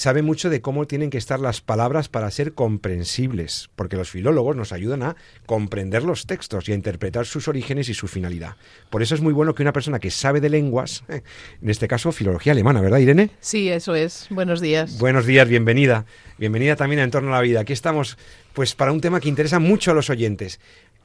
sabe 0.00 0.22
mucho 0.22 0.48
de 0.48 0.62
cómo 0.62 0.86
tienen 0.86 1.10
que 1.10 1.18
estar 1.18 1.38
las 1.40 1.60
palabras 1.60 2.08
para 2.08 2.30
ser 2.30 2.54
comprensibles, 2.54 3.68
porque 3.76 3.98
los 3.98 4.08
filólogos 4.08 4.56
nos 4.56 4.72
ayudan 4.72 5.02
a 5.02 5.16
comprender 5.44 6.04
los 6.04 6.24
textos 6.24 6.66
y 6.66 6.72
a 6.72 6.74
interpretar 6.74 7.26
sus 7.26 7.48
orígenes 7.48 7.90
y 7.90 7.94
su 7.94 8.08
finalidad. 8.08 8.56
Por 8.88 9.02
eso 9.02 9.14
es 9.14 9.20
muy 9.20 9.34
bueno 9.34 9.54
que 9.54 9.62
una 9.62 9.74
persona 9.74 9.98
que 9.98 10.10
sabe 10.10 10.40
de 10.40 10.48
lenguas, 10.48 11.04
en 11.10 11.68
este 11.68 11.86
caso 11.86 12.12
filología 12.12 12.52
alemana, 12.52 12.80
¿verdad, 12.80 12.96
Irene? 12.96 13.28
Sí, 13.40 13.68
eso 13.68 13.94
es. 13.94 14.26
Buenos 14.30 14.62
días. 14.62 14.98
Buenos 14.98 15.26
días, 15.26 15.46
bienvenida. 15.46 16.06
Bienvenida 16.38 16.76
también 16.76 17.00
a 17.00 17.04
Entorno 17.04 17.34
a 17.34 17.36
la 17.36 17.42
Vida. 17.42 17.60
Aquí 17.60 17.74
estamos, 17.74 18.16
pues, 18.54 18.74
para 18.74 18.92
un 18.92 19.02
tema 19.02 19.20
que 19.20 19.28
interesa 19.28 19.58
mucho 19.58 19.90
a 19.90 19.94
los 19.94 20.08
oyentes. 20.08 20.60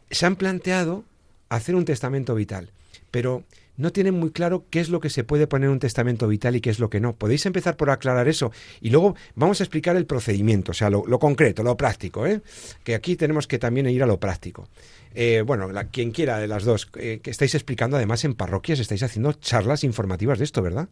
Se 0.09 0.25
han 0.25 0.37
planteado 0.37 1.03
hacer 1.49 1.75
un 1.75 1.83
testamento 1.83 2.33
vital, 2.33 2.71
pero 3.11 3.43
no 3.77 3.91
tienen 3.91 4.13
muy 4.13 4.31
claro 4.31 4.65
qué 4.69 4.79
es 4.79 4.89
lo 4.89 4.99
que 4.99 5.09
se 5.09 5.23
puede 5.23 5.47
poner 5.47 5.67
en 5.67 5.73
un 5.73 5.79
testamento 5.79 6.27
vital 6.27 6.55
y 6.55 6.61
qué 6.61 6.69
es 6.69 6.79
lo 6.79 6.89
que 6.89 6.99
no. 6.99 7.15
Podéis 7.15 7.45
empezar 7.45 7.77
por 7.77 7.89
aclarar 7.89 8.27
eso 8.27 8.51
y 8.81 8.89
luego 8.89 9.15
vamos 9.35 9.59
a 9.59 9.63
explicar 9.63 9.95
el 9.95 10.05
procedimiento, 10.05 10.71
o 10.71 10.73
sea, 10.73 10.89
lo, 10.89 11.03
concreto, 11.19 11.63
lo 11.63 11.77
práctico, 11.77 12.25
¿eh? 12.25 12.41
que 12.83 12.95
aquí 12.95 13.15
tenemos 13.15 13.47
que 13.47 13.59
también 13.59 13.89
ir 13.89 14.03
a 14.03 14.07
lo 14.07 14.19
práctico. 14.19 14.67
Eh, 15.13 15.43
bueno, 15.45 15.69
quien 15.91 16.11
quiera 16.11 16.39
de 16.39 16.47
las 16.47 16.63
dos, 16.63 16.89
eh, 16.95 17.19
que 17.23 17.31
estáis 17.31 17.55
explicando 17.55 17.97
además 17.97 18.25
en 18.25 18.35
parroquias, 18.35 18.79
estáis 18.79 19.03
haciendo 19.03 19.33
charlas 19.33 19.83
informativas 19.83 20.39
de 20.39 20.45
esto, 20.45 20.61
¿verdad? 20.61 20.89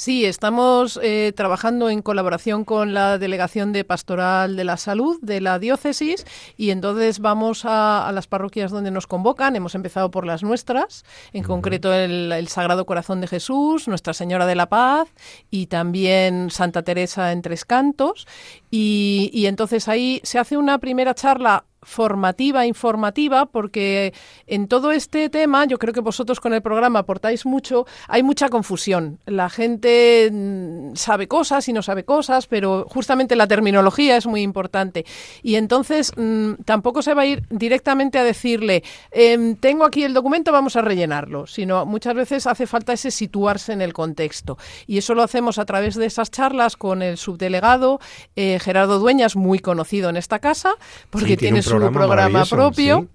Sí, 0.00 0.24
estamos 0.24 0.96
eh, 1.02 1.32
trabajando 1.34 1.90
en 1.90 2.02
colaboración 2.02 2.64
con 2.64 2.94
la 2.94 3.18
Delegación 3.18 3.72
de 3.72 3.82
Pastoral 3.82 4.54
de 4.54 4.62
la 4.62 4.76
Salud 4.76 5.18
de 5.22 5.40
la 5.40 5.58
diócesis 5.58 6.24
y 6.56 6.70
entonces 6.70 7.18
vamos 7.18 7.64
a, 7.64 8.08
las 8.14 8.28
parroquias 8.28 8.70
donde 8.70 8.92
nos 8.92 9.08
convocan. 9.08 9.56
Hemos 9.56 9.74
empezado 9.74 10.12
por 10.12 10.24
las 10.24 10.44
nuestras, 10.44 11.04
en 11.32 11.42
concreto 11.42 11.92
el, 11.92 12.46
Sagrado 12.46 12.86
Corazón 12.86 13.20
de 13.20 13.26
Jesús, 13.26 13.88
Nuestra 13.88 14.14
Señora 14.14 14.46
de 14.46 14.54
la 14.54 14.68
Paz 14.68 15.08
y 15.50 15.66
también 15.66 16.52
Santa 16.52 16.84
Teresa 16.84 17.32
en 17.32 17.42
Tres 17.42 17.64
Cantos. 17.64 18.28
Y, 18.70 19.32
y 19.34 19.46
entonces 19.46 19.88
ahí 19.88 20.20
se 20.22 20.38
hace 20.38 20.56
una 20.56 20.78
primera 20.78 21.12
charla 21.12 21.64
formativa, 21.82 22.66
informativa, 22.66 23.46
porque 23.46 24.12
en 24.46 24.68
todo 24.68 24.92
este 24.92 25.28
tema, 25.28 25.64
yo 25.64 25.78
creo 25.78 25.94
que 25.94 26.00
vosotros 26.00 26.40
con 26.40 26.52
el 26.52 26.62
programa 26.62 27.00
aportáis 27.00 27.46
mucho, 27.46 27.86
hay 28.08 28.22
mucha 28.22 28.48
confusión. 28.48 29.18
La 29.26 29.48
gente 29.48 30.30
mm, 30.30 30.94
sabe 30.94 31.28
cosas 31.28 31.68
y 31.68 31.72
no 31.72 31.82
sabe 31.82 32.04
cosas, 32.04 32.46
pero 32.46 32.86
justamente 32.88 33.36
la 33.36 33.46
terminología 33.46 34.16
es 34.16 34.26
muy 34.26 34.42
importante. 34.42 35.04
Y 35.42 35.54
entonces 35.54 36.12
mm, 36.16 36.54
tampoco 36.64 37.02
se 37.02 37.14
va 37.14 37.22
a 37.22 37.26
ir 37.26 37.44
directamente 37.50 38.18
a 38.18 38.24
decirle, 38.24 38.82
em, 39.10 39.56
tengo 39.56 39.84
aquí 39.84 40.04
el 40.04 40.14
documento, 40.14 40.52
vamos 40.52 40.76
a 40.76 40.82
rellenarlo, 40.82 41.46
sino 41.46 41.86
muchas 41.86 42.14
veces 42.14 42.46
hace 42.46 42.66
falta 42.66 42.92
ese 42.92 43.10
situarse 43.10 43.72
en 43.72 43.82
el 43.82 43.92
contexto. 43.92 44.58
Y 44.86 44.98
eso 44.98 45.14
lo 45.14 45.22
hacemos 45.22 45.58
a 45.58 45.64
través 45.64 45.94
de 45.94 46.06
esas 46.06 46.30
charlas 46.30 46.76
con 46.76 47.02
el 47.02 47.16
subdelegado 47.16 48.00
eh, 48.36 48.58
Gerardo 48.60 48.98
Dueñas, 48.98 49.36
muy 49.36 49.58
conocido 49.58 50.10
en 50.10 50.16
esta 50.16 50.38
casa, 50.38 50.74
porque 51.10 51.36
tiene 51.36 51.62
su 51.68 51.92
programa, 51.92 52.44
propio. 52.44 53.08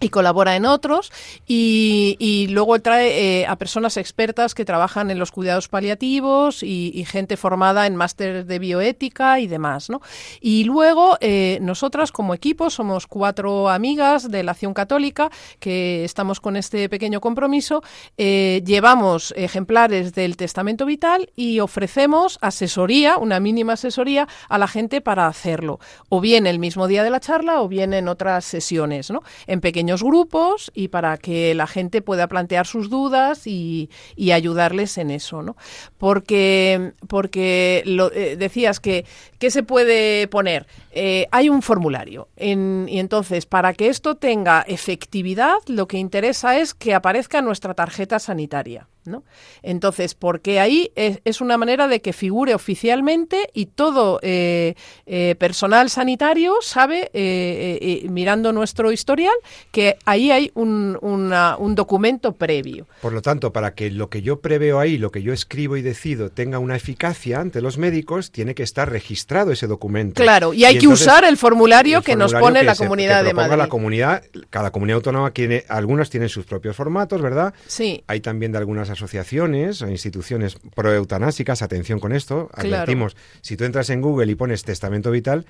Y 0.00 0.08
colabora 0.08 0.56
en 0.56 0.66
otros 0.66 1.12
y, 1.46 2.46
luego 2.50 2.78
trae 2.80 3.40
eh, 3.40 3.46
a 3.46 3.56
personas 3.56 3.96
expertas 3.96 4.54
que 4.54 4.64
trabajan 4.64 5.10
en 5.10 5.18
los 5.18 5.32
cuidados 5.32 5.68
paliativos 5.68 6.62
y, 6.62 7.04
gente 7.06 7.36
formada 7.36 7.86
en 7.86 7.94
máster 7.94 8.46
de 8.46 8.58
bioética 8.58 9.38
y 9.38 9.46
demás. 9.46 9.90
¿no? 9.90 10.00
Y 10.40 10.64
luego 10.64 11.16
eh, 11.20 11.58
nosotras 11.62 12.10
como 12.10 12.34
equipo 12.34 12.68
somos 12.68 13.06
cuatro 13.06 13.68
amigas 13.68 14.30
de 14.30 14.42
la 14.42 14.52
Acción 14.52 14.74
Católica 14.74 15.30
que 15.60 16.04
estamos 16.04 16.40
con 16.40 16.56
este 16.56 16.88
pequeño 16.88 17.20
compromiso, 17.20 17.82
eh, 18.16 18.62
llevamos 18.66 19.32
ejemplares 19.36 20.14
del 20.14 20.36
Testamento 20.36 20.84
Vital 20.84 21.30
y 21.36 21.60
ofrecemos 21.60 22.38
asesoría, 22.40 23.18
una 23.18 23.40
mínima 23.40 23.74
asesoría 23.74 24.26
a 24.48 24.58
la 24.58 24.66
gente 24.66 25.00
para 25.00 25.26
hacerlo, 25.26 25.78
o 26.08 26.20
bien 26.20 26.46
el 26.46 26.58
mismo 26.58 26.88
día 26.88 27.04
de 27.04 27.10
la 27.10 27.20
charla 27.20 27.60
o 27.60 27.68
bien 27.68 27.94
en 27.94 28.08
otras 28.08 28.44
sesiones, 28.44 29.10
¿no? 29.10 29.22
en 29.46 29.60
pequeños 29.60 29.85
grupos 30.02 30.70
y 30.74 30.88
para 30.88 31.16
que 31.18 31.54
la 31.54 31.66
gente 31.66 32.02
pueda 32.02 32.26
plantear 32.26 32.66
sus 32.66 32.90
dudas 32.90 33.46
y, 33.46 33.90
ayudarles 34.32 34.98
en 34.98 35.10
eso, 35.10 35.42
¿no? 35.42 35.56
Porque, 35.98 36.92
porque 37.08 37.82
lo, 37.86 38.12
eh, 38.12 38.36
decías 38.36 38.80
que, 38.80 39.06
¿qué 39.38 39.50
se 39.50 39.62
puede 39.62 40.28
poner? 40.28 40.66
Eh, 40.90 41.26
hay 41.30 41.48
un 41.48 41.62
formulario 41.62 42.28
y 42.36 42.98
entonces 42.98 43.46
para 43.46 43.72
que 43.72 43.88
esto 43.88 44.16
tenga 44.16 44.62
efectividad 44.66 45.56
lo 45.66 45.86
que 45.88 45.98
interesa 45.98 46.58
es 46.58 46.74
que 46.74 46.94
aparezca 46.94 47.40
nuestra 47.40 47.74
tarjeta 47.74 48.18
sanitaria. 48.18 48.88
¿No? 49.06 49.24
Entonces, 49.62 50.14
porque 50.14 50.60
ahí 50.60 50.92
es, 50.94 51.40
una 51.40 51.58
manera 51.58 51.88
de 51.88 52.00
que 52.00 52.12
figure 52.12 52.54
oficialmente 52.54 53.50
y 53.52 53.66
todo 53.66 54.18
eh, 54.22 54.74
eh, 55.06 55.34
personal 55.38 55.90
sanitario 55.90 56.54
sabe, 56.62 57.10
eh, 57.12 58.06
mirando 58.08 58.52
nuestro 58.52 58.92
historial, 58.92 59.34
que 59.70 59.96
ahí 60.04 60.30
hay 60.30 60.50
un, 60.54 60.98
un, 61.00 61.74
documento 61.74 62.32
previo. 62.32 62.86
Por 63.02 63.12
lo 63.12 63.20
tanto, 63.20 63.52
para 63.52 63.74
que 63.74 63.90
lo 63.90 64.08
que 64.08 64.22
yo 64.22 64.40
preveo 64.40 64.80
ahí, 64.80 64.96
lo 64.96 65.10
que 65.10 65.22
yo 65.22 65.32
escribo 65.32 65.76
y 65.76 65.82
decido, 65.82 66.30
tenga 66.30 66.58
una 66.58 66.76
eficacia 66.76 67.40
ante 67.40 67.60
los 67.60 67.76
médicos, 67.76 68.30
tiene 68.30 68.54
que 68.54 68.62
estar 68.62 68.90
registrado 68.90 69.52
ese 69.52 69.66
documento. 69.66 70.22
Claro, 70.22 70.54
y 70.54 70.64
hay 70.64 70.78
que 70.78 70.88
usar 70.88 71.24
el 71.24 71.36
formulario 71.36 72.02
que 72.02 72.16
nos 72.16 72.32
pone 72.32 72.62
la 72.62 72.74
Comunidad 72.74 73.24
de 73.24 73.34
Madrid. 73.34 73.56
La 73.56 73.68
comunidad, 73.68 74.22
cada 74.50 74.70
comunidad 74.70 74.96
autónoma 74.96 75.30
tiene, 75.30 75.64
algunas 75.68 76.10
tienen 76.10 76.28
sus 76.28 76.44
propios 76.44 76.76
formatos, 76.76 77.20
¿verdad? 77.22 77.54
Sí. 77.66 78.04
Hay 78.06 78.20
también 78.20 78.52
de 78.52 78.58
algunas 78.58 78.90
asociaciones 78.96 79.82
o 79.82 79.88
instituciones 79.88 80.58
proeutanásicas, 80.74 81.62
atención 81.62 82.00
con 82.00 82.12
esto, 82.12 82.50
advertimos, 82.52 83.16
si 83.42 83.56
tú 83.56 83.64
entras 83.64 83.90
en 83.90 84.00
Google 84.00 84.30
y 84.30 84.34
pones 84.34 84.64
testamento 84.64 85.10
vital, 85.10 85.46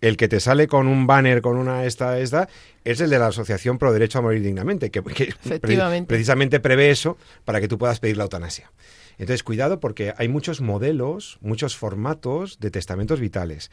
el 0.00 0.16
que 0.16 0.28
te 0.28 0.40
sale 0.40 0.66
con 0.66 0.88
un 0.88 1.06
banner 1.06 1.40
con 1.40 1.56
una 1.56 1.84
esta, 1.84 2.18
esta, 2.18 2.48
es 2.84 3.00
el 3.00 3.10
de 3.10 3.18
la 3.18 3.28
Asociación 3.28 3.78
Pro 3.78 3.92
Derecho 3.92 4.18
a 4.18 4.22
Morir 4.22 4.42
Dignamente, 4.42 4.90
que, 4.90 5.02
precisamente 6.06 6.60
prevé 6.60 6.90
eso 6.90 7.16
para 7.44 7.60
que 7.60 7.68
tú 7.68 7.78
puedas 7.78 8.00
pedir 8.00 8.16
la 8.16 8.24
eutanasia. 8.24 8.70
Entonces, 9.18 9.42
cuidado 9.42 9.80
porque 9.80 10.12
hay 10.18 10.28
muchos 10.28 10.60
modelos, 10.60 11.38
muchos 11.40 11.76
formatos 11.76 12.58
de 12.60 12.70
testamentos 12.70 13.20
vitales. 13.20 13.70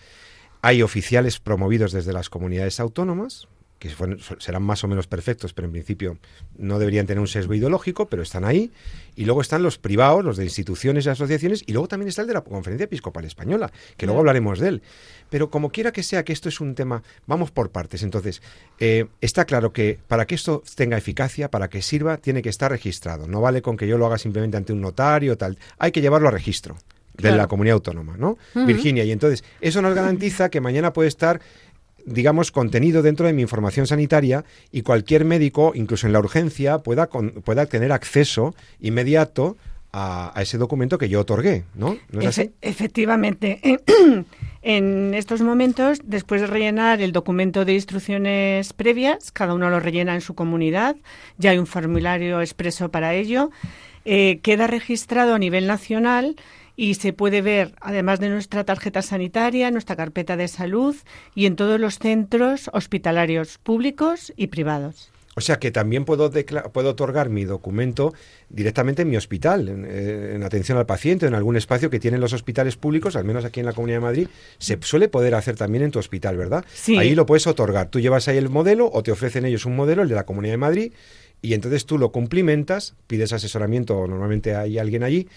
Hay 0.62 0.82
oficiales 0.82 1.40
promovidos 1.40 1.92
desde 1.92 2.14
las 2.14 2.30
comunidades 2.30 2.80
autónomas, 2.80 3.50
que 3.84 4.18
serán 4.40 4.64
más 4.64 4.82
o 4.86 4.88
menos 4.88 5.08
perfectos, 5.08 5.52
pero 5.52 5.66
en 5.66 5.74
principio 5.74 6.18
no 6.58 6.80
deberían 6.80 7.06
tener 7.06 7.20
un 7.20 7.28
sesgo 7.28 7.54
ideológico, 7.54 8.08
pero 8.08 8.24
están 8.24 8.46
ahí. 8.46 8.72
Y 9.18 9.26
luego 9.26 9.42
están 9.42 9.62
los 9.62 9.78
privados, 9.78 10.24
los 10.24 10.38
de 10.38 10.46
instituciones 10.46 11.06
y 11.06 11.10
asociaciones, 11.10 11.64
y 11.68 11.74
luego 11.74 11.90
también 11.90 12.08
está 12.08 12.22
el 12.22 12.30
de 12.30 12.34
la 12.34 12.42
Conferencia 12.42 12.86
Episcopal 12.86 13.26
Española, 13.26 13.74
que 13.98 14.06
luego 14.06 14.20
hablaremos 14.22 14.60
de 14.60 14.70
él. 14.70 14.84
Pero 15.30 15.50
como 15.50 15.70
quiera 15.70 15.92
que 15.92 16.02
sea 16.02 16.24
que 16.24 16.32
esto 16.32 16.48
es 16.48 16.62
un 16.62 16.76
tema, 16.76 17.04
vamos 17.28 17.52
por 17.52 17.72
partes. 17.72 18.04
Entonces, 18.04 18.42
eh, 18.80 19.08
está 19.20 19.44
claro 19.44 19.74
que 19.74 20.00
para 20.08 20.26
que 20.28 20.36
esto 20.36 20.64
tenga 20.76 20.98
eficacia, 20.98 21.52
para 21.52 21.68
que 21.68 21.82
sirva, 21.82 22.16
tiene 22.16 22.42
que 22.42 22.50
estar 22.50 22.72
registrado. 22.72 23.28
No 23.28 23.42
vale 23.42 23.62
con 23.62 23.76
que 23.76 23.86
yo 23.86 23.98
lo 23.98 24.06
haga 24.06 24.18
simplemente 24.18 24.56
ante 24.56 24.72
un 24.72 24.80
notario, 24.80 25.38
tal. 25.38 25.58
Hay 25.78 25.92
que 25.92 26.00
llevarlo 26.00 26.30
a 26.30 26.32
registro 26.32 26.78
de 27.18 27.32
la 27.32 27.48
comunidad 27.48 27.76
autónoma, 27.76 28.16
¿no? 28.18 28.38
Virginia. 28.66 29.04
Y 29.04 29.12
entonces, 29.12 29.44
eso 29.60 29.82
nos 29.82 29.94
garantiza 29.94 30.48
que 30.50 30.62
mañana 30.62 30.94
puede 30.94 31.10
estar 31.10 31.42
digamos, 32.06 32.52
contenido 32.52 33.02
dentro 33.02 33.28
de 33.28 33.34
mi 33.34 33.42
información 33.42 33.88
sanitaria 33.88 34.44
y 34.72 34.82
cualquier 34.82 35.26
médico, 35.26 35.72
incluso 35.76 36.08
en 36.08 36.14
la 36.14 36.20
urgencia, 36.20 36.80
pueda, 36.80 37.08
pueda 37.08 37.66
tener 37.66 37.92
acceso 37.92 38.56
inmediato 38.80 39.58
a, 39.94 40.34
ese 40.42 40.58
documento 40.58 40.98
que 40.98 41.08
yo 41.08 41.22
otorgué, 41.22 41.66
¿no? 41.76 41.98
Efectivamente. 42.62 43.60
en 44.64 45.14
estos 45.14 45.42
momentos, 45.42 46.00
después 46.04 46.42
de 46.42 46.48
rellenar 46.48 47.02
el 47.02 47.12
documento 47.12 47.64
de 47.64 47.74
instrucciones 47.74 48.74
previas, 48.74 49.32
cada 49.32 49.54
uno 49.54 49.70
lo 49.70 49.80
rellena 49.80 50.16
en 50.16 50.22
su 50.22 50.34
comunidad, 50.34 50.96
ya 51.38 51.52
hay 51.52 51.60
un 51.60 51.68
formulario 51.68 52.42
expreso 52.42 52.90
para 52.90 53.14
ello, 53.14 53.52
eh, 54.06 54.40
queda 54.42 54.68
registrado 54.68 55.36
a 55.36 55.40
nivel 55.40 55.68
nacional 55.68 56.36
y 56.76 56.96
se 56.96 57.14
puede 57.14 57.42
ver, 57.42 57.74
además 57.82 58.20
de 58.20 58.30
nuestra 58.30 58.64
tarjeta 58.64 59.02
sanitaria, 59.02 59.72
nuestra 59.72 59.96
carpeta 59.96 60.38
de 60.38 60.48
salud 60.48 60.96
y 61.36 61.46
en 61.46 61.56
todos 61.56 61.80
los 61.80 62.00
centros 62.00 62.70
hospitalarios 62.74 63.58
públicos 63.60 64.34
y 64.36 64.48
privados. 64.48 65.12
O 65.36 65.42
sea 65.42 65.58
que 65.58 65.72
también 65.72 66.06
puedo, 66.06 66.32
puedo 66.72 66.90
otorgar 66.90 67.30
mi 67.30 67.44
documento 67.44 68.14
directamente 68.50 69.02
en 69.02 69.10
mi 69.10 69.18
hospital, 69.18 69.68
eh, 69.88 70.34
en, 70.36 70.44
atención 70.44 70.78
al 70.78 70.86
paciente, 70.86 71.26
en 71.26 71.34
algún 71.34 71.58
espacio 71.58 71.90
que 71.90 72.00
tienen 72.00 72.22
los 72.22 72.34
hospitales 72.34 72.76
públicos, 72.76 73.16
al 73.16 73.26
menos 73.26 73.44
aquí 73.44 73.60
en 73.60 73.66
la 73.66 73.74
Comunidad 73.74 73.98
de 73.98 74.02
Madrid, 74.02 74.28
se 74.60 74.78
suele 74.82 75.08
poder 75.08 75.34
hacer 75.34 75.56
también 75.56 75.84
en 75.84 75.92
tu 75.92 75.98
hospital, 75.98 76.38
¿verdad? 76.38 76.64
Sí. 76.72 76.98
Ahí 76.98 77.16
lo 77.16 77.26
puedes 77.26 77.48
otorgar. 77.48 77.90
Tú 77.90 78.00
llevas 78.00 78.28
ahí 78.28 78.38
el 78.38 78.50
modelo 78.50 78.90
o 78.94 79.02
te 79.02 79.12
ofrecen 79.12 79.46
ellos 79.46 79.66
un 79.66 79.76
modelo, 79.76 80.04
el 80.04 80.10
de 80.10 80.16
la 80.16 80.26
Comunidad 80.26 80.54
de 80.54 80.58
Madrid, 80.58 80.94
y 81.42 81.56
entonces 81.56 81.86
tú 81.86 81.98
lo 81.98 82.12
cumplimentas, 82.12 82.96
pides 83.08 83.34
asesoramiento 83.34 84.08
normalmente 84.08 84.56
hay 84.56 84.78
alguien 84.78 85.04
allí 85.04 85.28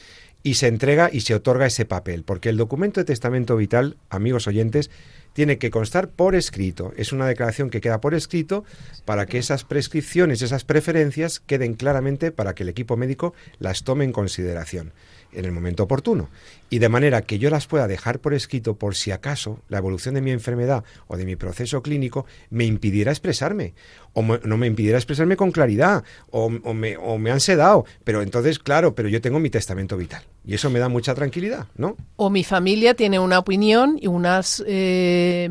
y 0.42 0.54
se 0.54 0.68
entrega 0.68 1.10
y 1.12 1.20
se 1.22 1.34
otorga 1.34 1.66
ese 1.66 1.84
papel, 1.84 2.22
porque 2.22 2.48
el 2.48 2.56
documento 2.56 3.00
de 3.00 3.04
testamento 3.04 3.56
vital, 3.56 3.96
amigos 4.10 4.46
oyentes, 4.46 4.90
tiene 5.32 5.58
que 5.58 5.70
constar 5.70 6.08
por 6.08 6.34
escrito. 6.34 6.92
Es 6.96 7.12
una 7.12 7.26
declaración 7.26 7.68
que 7.68 7.82
queda 7.82 8.00
por 8.00 8.14
escrito 8.14 8.64
para 9.04 9.26
que 9.26 9.38
esas 9.38 9.64
prescripciones, 9.64 10.40
esas 10.40 10.64
preferencias 10.64 11.40
queden 11.40 11.74
claramente 11.74 12.30
para 12.32 12.54
que 12.54 12.62
el 12.62 12.70
equipo 12.70 12.96
médico 12.96 13.34
las 13.58 13.84
tome 13.84 14.04
en 14.04 14.12
consideración 14.12 14.92
en 15.36 15.44
el 15.44 15.52
momento 15.52 15.84
oportuno. 15.84 16.28
Y 16.70 16.80
de 16.80 16.88
manera 16.88 17.22
que 17.22 17.38
yo 17.38 17.50
las 17.50 17.66
pueda 17.66 17.86
dejar 17.86 18.18
por 18.18 18.34
escrito 18.34 18.74
por 18.74 18.96
si 18.96 19.12
acaso 19.12 19.60
la 19.68 19.78
evolución 19.78 20.14
de 20.14 20.20
mi 20.20 20.32
enfermedad 20.32 20.82
o 21.06 21.16
de 21.16 21.24
mi 21.24 21.36
proceso 21.36 21.82
clínico 21.82 22.26
me 22.50 22.64
impidiera 22.64 23.12
expresarme, 23.12 23.74
o 24.14 24.22
no 24.22 24.56
me 24.56 24.66
impidiera 24.66 24.98
expresarme 24.98 25.36
con 25.36 25.52
claridad, 25.52 26.02
o, 26.30 26.48
me, 26.48 26.96
o 26.96 27.18
me 27.18 27.30
han 27.30 27.40
sedado. 27.40 27.84
Pero 28.02 28.22
entonces, 28.22 28.58
claro, 28.58 28.94
pero 28.94 29.08
yo 29.08 29.20
tengo 29.20 29.38
mi 29.38 29.50
testamento 29.50 29.96
vital. 29.96 30.24
Y 30.44 30.54
eso 30.54 30.70
me 30.70 30.78
da 30.78 30.88
mucha 30.88 31.14
tranquilidad, 31.14 31.66
¿no? 31.76 31.96
O 32.16 32.30
mi 32.30 32.42
familia 32.42 32.94
tiene 32.94 33.18
una 33.18 33.38
opinión 33.38 33.98
y 34.00 34.06
unos 34.06 34.64
eh, 34.66 35.48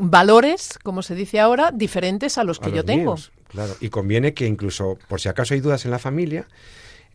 valores, 0.00 0.78
como 0.82 1.02
se 1.02 1.14
dice 1.14 1.40
ahora, 1.40 1.70
diferentes 1.72 2.36
a 2.36 2.44
los 2.44 2.58
que 2.58 2.72
yo 2.72 2.84
tengo. 2.84 3.16
Claro, 3.48 3.76
y 3.80 3.88
conviene 3.88 4.34
que 4.34 4.46
incluso, 4.46 4.98
por 5.08 5.20
si 5.20 5.28
acaso 5.28 5.54
hay 5.54 5.60
dudas 5.60 5.84
en 5.84 5.92
la 5.92 6.00
familia, 6.00 6.48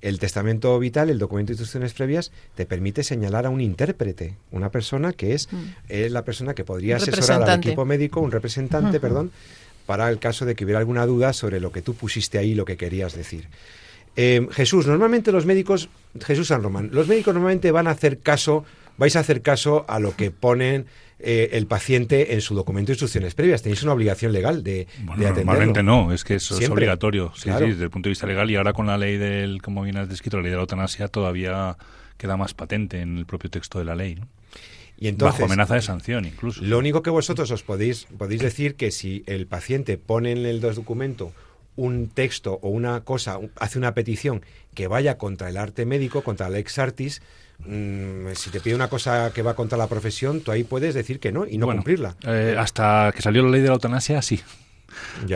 el 0.01 0.19
testamento 0.19 0.77
vital, 0.79 1.09
el 1.09 1.19
documento 1.19 1.49
de 1.49 1.53
instrucciones 1.53 1.93
previas, 1.93 2.31
te 2.55 2.65
permite 2.65 3.03
señalar 3.03 3.45
a 3.45 3.49
un 3.49 3.61
intérprete, 3.61 4.35
una 4.51 4.71
persona 4.71 5.13
que 5.13 5.33
es, 5.33 5.49
mm. 5.51 6.11
la 6.11 6.23
persona 6.23 6.53
que 6.53 6.63
podría 6.63 6.97
asesorar 6.97 7.49
al 7.49 7.59
equipo 7.59 7.85
médico, 7.85 8.21
un 8.21 8.31
representante, 8.31 8.99
perdón, 8.99 9.31
para 9.85 10.09
el 10.09 10.19
caso 10.19 10.45
de 10.45 10.55
que 10.55 10.65
hubiera 10.65 10.79
alguna 10.79 11.05
duda 11.05 11.33
sobre 11.33 11.59
lo 11.59 11.71
que 11.71 11.81
tú 11.81 11.95
pusiste 11.95 12.37
ahí, 12.37 12.53
lo 12.53 12.65
que 12.65 12.77
querías 12.77 13.15
decir. 13.15 13.47
Eh, 14.15 14.47
Jesús, 14.51 14.85
normalmente 14.85 15.31
los 15.31 15.45
médicos, 15.45 15.89
Jesús 16.21 16.47
San 16.47 16.61
Román, 16.61 16.89
los 16.91 17.07
médicos 17.07 17.33
normalmente 17.33 17.71
van 17.71 17.87
a 17.87 17.91
hacer 17.91 18.19
caso, 18.19 18.65
vais 18.97 19.15
a 19.15 19.21
hacer 19.21 19.41
caso 19.41 19.85
a 19.87 19.99
lo 19.99 20.15
que 20.15 20.29
ponen 20.29 20.85
eh, 21.19 21.49
el 21.53 21.67
paciente 21.67 22.33
en 22.33 22.41
su 22.41 22.55
documento 22.55 22.87
de 22.87 22.93
instrucciones 22.93 23.35
previas. 23.35 23.61
Tenéis 23.61 23.83
una 23.83 23.93
obligación 23.93 24.31
legal 24.31 24.63
de, 24.63 24.87
bueno, 25.03 25.29
Normalmente 25.29 25.83
no, 25.83 26.13
es 26.13 26.23
que 26.23 26.35
eso 26.35 26.57
es 26.57 26.69
obligatorio, 26.69 27.33
sí, 27.35 27.49
sí, 27.57 27.65
desde 27.65 27.83
el 27.83 27.89
punto 27.89 28.07
de 28.07 28.11
vista 28.11 28.25
legal 28.25 28.49
y 28.49 28.55
ahora 28.55 28.73
con 28.73 28.87
la 28.87 28.97
ley 28.97 29.17
del, 29.17 29.61
como 29.61 29.83
bien 29.83 29.97
has 29.97 30.07
descrito, 30.07 30.37
la 30.37 30.43
ley 30.43 30.51
de 30.51 30.55
la 30.55 30.61
eutanasia 30.61 31.07
todavía 31.09 31.77
queda 32.17 32.37
más 32.37 32.53
patente 32.53 33.01
en 33.01 33.17
el 33.17 33.25
propio 33.25 33.49
texto 33.49 33.79
de 33.79 33.85
la 33.85 33.95
ley. 33.95 34.19
Y 34.97 35.07
entonces, 35.07 35.39
Bajo 35.39 35.45
amenaza 35.45 35.75
de 35.75 35.81
sanción, 35.81 36.25
incluso. 36.25 36.61
Lo 36.61 36.77
único 36.77 37.01
que 37.01 37.09
vosotros 37.09 37.49
os 37.51 37.63
podéis, 37.63 38.07
podéis 38.17 38.41
decir 38.41 38.75
que 38.75 38.91
si 38.91 39.23
el 39.27 39.47
paciente 39.47 39.97
pone 39.97 40.33
en 40.33 40.45
el 40.45 40.59
documento 40.59 41.31
un 41.77 42.09
texto 42.09 42.59
o 42.61 42.69
una 42.69 43.01
cosa, 43.05 43.39
hace 43.57 43.77
una 43.77 43.93
petición 43.93 44.41
que 44.73 44.87
vaya 44.87 45.17
contra 45.17 45.47
el 45.49 45.55
arte 45.55 45.85
médico, 45.85 46.21
contra 46.21 46.47
el 46.47 46.55
ex 46.55 46.77
artis, 46.77 47.21
Mm, 47.65 48.33
si 48.35 48.49
te 48.49 48.59
pide 48.59 48.75
una 48.75 48.87
cosa 48.87 49.31
que 49.33 49.41
va 49.41 49.55
contra 49.55 49.77
la 49.77 49.87
profesión, 49.87 50.41
tú 50.41 50.51
ahí 50.51 50.63
puedes 50.63 50.93
decir 50.93 51.19
que 51.19 51.31
no 51.31 51.45
y 51.45 51.57
no 51.57 51.67
cumplirla. 51.67 52.15
Eh, 52.23 52.55
hasta 52.57 53.11
que 53.15 53.21
salió 53.21 53.43
la 53.43 53.49
ley 53.49 53.61
de 53.61 53.67
la 53.67 53.73
eutanasia, 53.73 54.21
sí. 54.21 54.41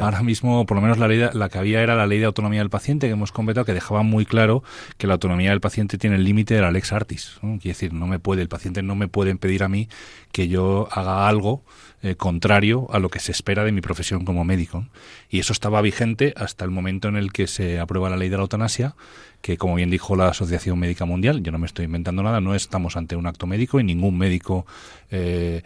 Ahora 0.02 0.24
mismo, 0.24 0.66
por 0.66 0.76
lo 0.76 0.82
menos 0.82 0.98
la 0.98 1.08
ley, 1.08 1.24
la 1.34 1.50
que 1.50 1.58
había 1.58 1.82
era 1.82 1.96
la 1.96 2.08
ley 2.08 2.20
de 2.20 2.26
autonomía 2.26 2.60
del 2.60 2.70
paciente 2.70 3.08
que 3.08 3.14
hemos 3.14 3.32
completado, 3.32 3.66
que 3.66 3.74
dejaba 3.74 4.04
muy 4.04 4.26
claro 4.26 4.64
que 4.98 5.08
la 5.08 5.14
autonomía 5.14 5.52
del 5.52 5.62
paciente 5.62 5.98
tiene 5.98 6.16
el 6.18 6.24
límite 6.24 6.54
de 6.54 6.62
la 6.62 6.72
lex 6.72 6.92
artis. 6.92 7.38
Quiere 7.42 7.60
decir, 7.64 7.94
no 7.94 8.08
me 8.08 8.20
puede, 8.20 8.42
el 8.42 8.50
paciente 8.50 8.84
no 8.84 8.96
me 8.96 9.08
puede 9.08 9.32
impedir 9.32 9.64
a 9.64 9.70
mí 9.70 9.90
que 10.32 10.48
yo 10.48 10.88
haga 10.92 11.28
algo 11.28 11.64
eh, 12.02 12.16
contrario 12.16 12.88
a 12.92 13.00
lo 13.00 13.08
que 13.10 13.20
se 13.20 13.32
espera 13.32 13.64
de 13.64 13.72
mi 13.72 13.80
profesión 13.80 14.26
como 14.26 14.44
médico. 14.44 14.86
Y 15.30 15.40
eso 15.40 15.54
estaba 15.54 15.82
vigente 15.82 16.34
hasta 16.36 16.66
el 16.66 16.72
momento 16.72 17.08
en 17.08 17.16
el 17.16 17.32
que 17.32 17.48
se 17.48 17.80
aprueba 17.80 18.10
la 18.10 18.18
ley 18.18 18.28
de 18.28 18.36
la 18.36 18.44
eutanasia, 18.44 18.96
que 19.42 19.58
como 19.58 19.76
bien 19.76 19.90
dijo 19.90 20.16
la 20.16 20.28
Asociación 20.28 20.80
Médica 20.80 21.06
Mundial, 21.06 21.44
yo 21.44 21.52
no 21.52 21.60
me 21.60 21.66
estoy 21.66 21.86
inventando 21.86 22.24
nada, 22.24 22.42
no 22.42 22.56
estamos 22.56 22.98
ante 22.98 23.16
un 23.16 23.28
acto 23.28 23.48
médico 23.48 23.80
y 23.80 23.84
ningún 23.84 24.18
médico 24.18 24.66
eh, 25.12 25.64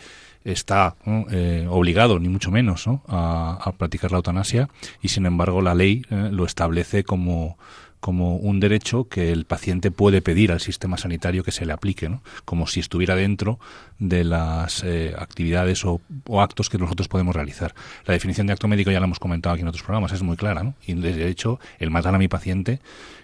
está 0.52 0.96
eh, 1.30 1.68
obligado, 1.70 2.20
ni 2.20 2.30
mucho 2.30 2.52
menos, 2.52 2.86
a, 3.08 3.74
practicar 3.78 4.12
la 4.12 4.18
eutanasia 4.18 4.70
y 5.02 5.10
sin 5.10 5.26
embargo 5.26 5.62
la 5.62 5.76
ley 5.76 6.04
eh, 6.10 6.30
lo 6.32 6.46
establece 6.46 7.04
como, 7.04 7.58
como 8.00 8.38
un 8.38 8.62
derecho 8.62 9.10
que 9.10 9.32
el 9.32 9.46
paciente 9.46 9.92
puede 9.92 10.22
pedir 10.22 10.54
al 10.54 10.62
sistema 10.62 10.98
sanitario 10.98 11.44
que 11.44 11.52
se 11.52 11.66
le 11.66 11.74
aplique, 11.74 12.08
¿no? 12.08 12.22
como 12.46 12.66
si 12.66 12.80
estuviera 12.80 13.16
dentro 13.16 13.60
de 14.00 14.24
las 14.24 14.84
eh, 14.84 15.14
actividades 15.18 15.84
o, 15.84 16.00
actos 16.40 16.70
que 16.70 16.78
nosotros 16.78 17.10
podemos 17.10 17.36
realizar. 17.36 17.76
La 18.06 18.14
definición 18.14 18.48
de 18.48 18.54
acto 18.54 18.70
médico 18.70 18.90
ya 18.90 19.02
la 19.02 19.06
hemos 19.06 19.20
comentado 19.20 19.54
aquí 19.54 19.64
en 19.64 19.68
otros 19.68 19.84
programas, 19.84 20.14
es 20.14 20.24
muy 20.24 20.38
clara, 20.38 20.64
¿no? 20.64 20.76
y 20.86 20.94
de 20.94 21.28
hecho 21.28 21.60
el 21.80 21.92
matar 21.92 22.16
a 22.16 22.20
mi 22.20 22.30
paciente 22.30 22.80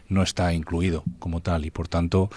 no 0.10 0.24
está 0.24 0.53
incluido 0.53 1.03
como 1.20 1.39
tal 1.39 1.65
y 1.65 1.72
por 1.72 1.88
tanto 1.88 2.30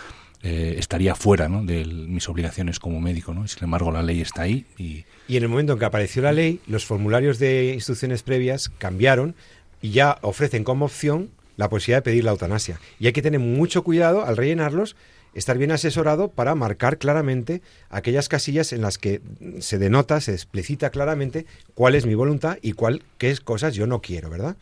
eh, 0.49 0.77
estaría 0.79 1.17
fuera 1.17 1.49
de 1.49 1.85
mis 1.85 2.29
obligaciones 2.29 2.79
como 2.79 3.01
médico. 3.01 3.35
¿no? 3.35 3.49
Sin 3.49 3.65
embargo, 3.65 3.91
la 3.91 4.01
ley 4.01 4.21
está 4.21 4.43
ahí. 4.43 4.65
Y... 4.79 5.05
y 5.27 5.37
en 5.37 5.43
el 5.43 5.49
momento 5.49 5.73
en 5.73 5.81
que 5.81 5.85
apareció 5.85 6.23
la 6.23 6.31
ley, 6.31 6.61
los 6.69 6.85
formularios 6.85 7.41
de 7.41 7.73
instrucciones 7.75 8.23
previas 8.23 8.69
cambiaron 8.79 9.35
y 9.83 9.91
ya 9.91 10.19
ofrecen 10.23 10.63
como 10.63 10.85
opción 10.85 11.31
la 11.57 11.69
posibilidad 11.69 11.99
de 11.99 12.03
pedir 12.03 12.23
la 12.23 12.31
eutanasia. 12.31 12.79
Y 13.01 13.09
hay 13.09 13.13
que 13.13 13.23
tener 13.23 13.41
mucho 13.41 13.83
cuidado 13.83 14.25
al 14.25 14.37
rellenarlos, 14.37 14.95
estar 15.35 15.59
bien 15.59 15.73
asesorado 15.73 16.29
para 16.29 16.55
marcar 16.55 16.99
claramente 16.99 17.61
aquellas 17.91 18.29
casillas 18.29 18.73
en 18.73 18.83
las 18.83 18.99
que 18.99 19.23
se 19.59 19.79
denota, 19.79 20.21
se 20.21 20.33
explicita 20.33 20.91
claramente 20.91 21.45
cuál 21.75 21.97
es 21.97 22.07
mi 22.07 22.15
voluntad 22.15 22.59
y 22.63 22.75
cuál, 22.75 23.03
qué 23.19 23.37
cosas 23.43 23.75
yo 23.75 23.89
no 23.89 24.01
quiero, 24.01 24.31
¿verdad? 24.31 24.55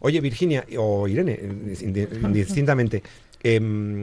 Oye, 0.00 0.20
Virginia 0.20 0.66
o 0.76 1.08
Irene, 1.08 1.40
indistintamente, 1.80 3.02
eh, 3.42 4.02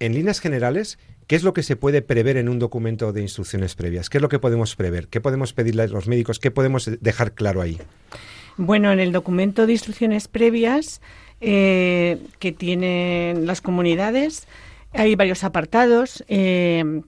en 0.00 0.14
líneas 0.14 0.40
generales, 0.40 0.98
¿qué 1.26 1.36
es 1.36 1.42
lo 1.42 1.52
que 1.52 1.62
se 1.62 1.76
puede 1.76 2.02
prever 2.02 2.36
en 2.36 2.48
un 2.48 2.58
documento 2.58 3.12
de 3.12 3.22
instrucciones 3.22 3.74
previas? 3.74 4.10
¿Qué 4.10 4.18
es 4.18 4.22
lo 4.22 4.28
que 4.28 4.38
podemos 4.38 4.76
prever? 4.76 5.08
¿Qué 5.08 5.20
podemos 5.20 5.52
pedirle 5.52 5.82
a 5.82 5.86
los 5.88 6.06
médicos? 6.08 6.38
¿Qué 6.38 6.50
podemos 6.50 6.90
dejar 7.00 7.32
claro 7.32 7.62
ahí? 7.62 7.78
Bueno, 8.56 8.92
en 8.92 9.00
el 9.00 9.12
documento 9.12 9.66
de 9.66 9.72
instrucciones 9.72 10.28
previas 10.28 11.00
eh, 11.40 12.18
que 12.38 12.52
tienen 12.52 13.46
las 13.46 13.60
comunidades 13.60 14.46
hay 14.96 15.14
varios 15.14 15.44
apartados. 15.44 16.24
Eh, 16.28 17.02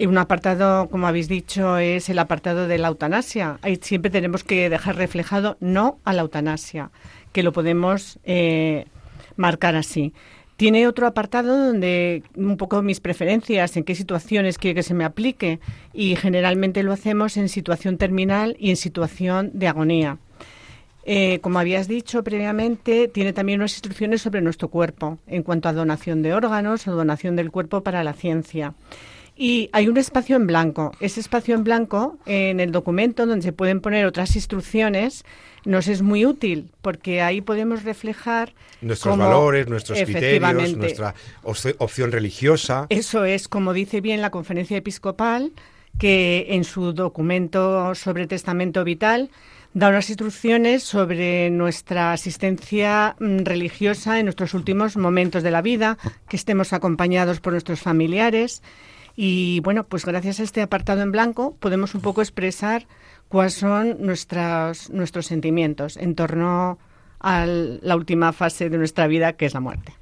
un 0.00 0.18
apartado, 0.18 0.88
como 0.88 1.06
habéis 1.06 1.28
dicho, 1.28 1.78
es 1.78 2.08
el 2.08 2.18
apartado 2.18 2.68
de 2.68 2.78
la 2.78 2.88
eutanasia. 2.88 3.58
Ahí 3.62 3.78
siempre 3.82 4.10
tenemos 4.10 4.44
que 4.44 4.70
dejar 4.70 4.96
reflejado 4.96 5.56
no 5.60 5.98
a 6.04 6.12
la 6.12 6.22
eutanasia, 6.22 6.90
que 7.32 7.42
lo 7.42 7.52
podemos 7.52 8.18
eh, 8.24 8.86
marcar 9.36 9.76
así. 9.76 10.12
Tiene 10.58 10.88
otro 10.88 11.06
apartado 11.06 11.56
donde 11.56 12.24
un 12.34 12.56
poco 12.56 12.82
mis 12.82 12.98
preferencias, 12.98 13.76
en 13.76 13.84
qué 13.84 13.94
situaciones 13.94 14.58
quiere 14.58 14.74
que 14.74 14.82
se 14.82 14.92
me 14.92 15.04
aplique 15.04 15.60
y 15.94 16.16
generalmente 16.16 16.82
lo 16.82 16.92
hacemos 16.92 17.36
en 17.36 17.48
situación 17.48 17.96
terminal 17.96 18.56
y 18.58 18.70
en 18.70 18.76
situación 18.76 19.52
de 19.54 19.68
agonía. 19.68 20.18
Eh, 21.04 21.38
como 21.42 21.60
habías 21.60 21.86
dicho 21.86 22.24
previamente, 22.24 23.06
tiene 23.06 23.32
también 23.32 23.60
unas 23.60 23.74
instrucciones 23.74 24.20
sobre 24.20 24.40
nuestro 24.40 24.66
cuerpo 24.66 25.18
en 25.28 25.44
cuanto 25.44 25.68
a 25.68 25.72
donación 25.72 26.22
de 26.22 26.34
órganos 26.34 26.88
o 26.88 26.92
donación 26.96 27.36
del 27.36 27.52
cuerpo 27.52 27.84
para 27.84 28.02
la 28.02 28.12
ciencia. 28.12 28.74
Y 29.36 29.70
hay 29.72 29.86
un 29.86 29.96
espacio 29.96 30.34
en 30.34 30.48
blanco. 30.48 30.90
Ese 30.98 31.20
espacio 31.20 31.54
en 31.54 31.62
blanco, 31.62 32.18
en 32.26 32.58
el 32.58 32.72
documento 32.72 33.24
donde 33.26 33.44
se 33.44 33.52
pueden 33.52 33.80
poner 33.80 34.06
otras 34.06 34.34
instrucciones, 34.34 35.24
nos 35.68 35.86
es 35.86 36.00
muy 36.00 36.24
útil 36.24 36.70
porque 36.80 37.20
ahí 37.20 37.42
podemos 37.42 37.84
reflejar 37.84 38.54
nuestros 38.80 39.18
valores, 39.18 39.68
nuestros 39.68 40.00
criterios, 40.00 40.76
nuestra 40.76 41.14
opción 41.42 42.10
religiosa. 42.10 42.86
Eso 42.88 43.24
es, 43.24 43.48
como 43.48 43.74
dice 43.74 44.00
bien 44.00 44.22
la 44.22 44.30
conferencia 44.30 44.78
episcopal, 44.78 45.52
que 45.98 46.46
en 46.50 46.64
su 46.64 46.94
documento 46.94 47.94
sobre 47.94 48.26
testamento 48.26 48.82
vital 48.82 49.30
da 49.74 49.90
unas 49.90 50.08
instrucciones 50.08 50.84
sobre 50.84 51.50
nuestra 51.50 52.12
asistencia 52.14 53.14
mm, 53.20 53.40
religiosa 53.44 54.18
en 54.18 54.24
nuestros 54.24 54.54
últimos 54.54 54.96
momentos 54.96 55.42
de 55.42 55.50
la 55.50 55.60
vida, 55.60 55.98
que 56.30 56.36
estemos 56.36 56.72
acompañados 56.72 57.40
por 57.40 57.52
nuestros 57.52 57.80
familiares 57.80 58.62
y 59.20 59.60
bueno, 59.60 59.84
pues 59.84 60.06
gracias 60.06 60.40
a 60.40 60.44
este 60.44 60.62
apartado 60.62 61.02
en 61.02 61.12
blanco 61.12 61.56
podemos 61.60 61.94
un 61.94 62.00
poco 62.00 62.22
expresar 62.22 62.86
cuáles 63.28 63.54
son 63.54 63.96
nuestros, 64.00 64.90
nuestros 64.90 65.26
sentimientos 65.26 65.96
en 65.96 66.14
torno 66.14 66.78
a 67.20 67.46
la 67.46 67.96
última 67.96 68.32
fase 68.32 68.70
de 68.70 68.78
nuestra 68.78 69.06
vida, 69.06 69.34
que 69.34 69.46
es 69.46 69.54
la 69.54 69.60
muerte. 69.60 69.92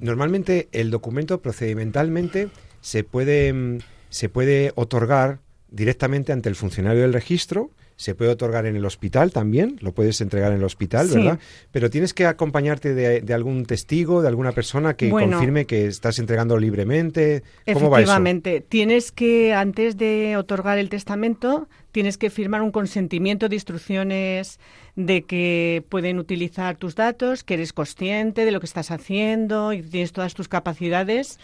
Normalmente 0.00 0.68
el 0.72 0.90
documento 0.90 1.40
procedimentalmente 1.40 2.48
se 2.80 3.04
puede, 3.04 3.52
mm, 3.52 3.78
se 4.10 4.28
puede 4.28 4.72
otorgar 4.74 5.38
directamente 5.70 6.32
ante 6.32 6.48
el 6.48 6.56
funcionario 6.56 7.02
del 7.02 7.12
registro 7.12 7.70
se 8.02 8.16
puede 8.16 8.32
otorgar 8.32 8.66
en 8.66 8.74
el 8.74 8.84
hospital 8.84 9.30
también, 9.30 9.76
lo 9.80 9.92
puedes 9.92 10.20
entregar 10.20 10.50
en 10.50 10.58
el 10.58 10.64
hospital, 10.64 11.06
¿verdad? 11.06 11.38
Pero 11.70 11.88
tienes 11.88 12.12
que 12.12 12.26
acompañarte 12.26 12.94
de, 12.94 13.32
algún 13.32 13.64
testigo, 13.64 14.22
de 14.22 14.28
alguna 14.28 14.50
persona 14.50 14.94
que 14.94 15.08
confirme 15.08 15.66
que 15.66 15.86
estás 15.86 16.18
entregando 16.18 16.58
libremente. 16.58 17.44
¿Cómo 17.72 17.90
va 17.90 17.98
eso? 17.98 18.10
Efectivamente, 18.10 18.60
tienes 18.60 19.12
que, 19.12 19.54
antes 19.54 19.96
de 19.98 20.36
otorgar 20.36 20.78
el 20.78 20.88
testamento, 20.88 21.68
tienes 21.92 22.18
que 22.18 22.28
firmar 22.28 22.62
un 22.62 22.72
consentimiento 22.72 23.48
de 23.48 23.54
instrucciones 23.54 24.58
de 24.96 25.22
que 25.22 25.84
pueden 25.88 26.18
utilizar 26.18 26.76
tus 26.76 26.96
datos, 26.96 27.44
que 27.44 27.54
eres 27.54 27.72
consciente 27.72 28.44
de 28.44 28.50
lo 28.50 28.58
que 28.58 28.66
estás 28.66 28.90
haciendo 28.90 29.72
y 29.72 29.80
tienes 29.80 30.10
todas 30.12 30.34
tus 30.34 30.48
capacidades 30.48 31.38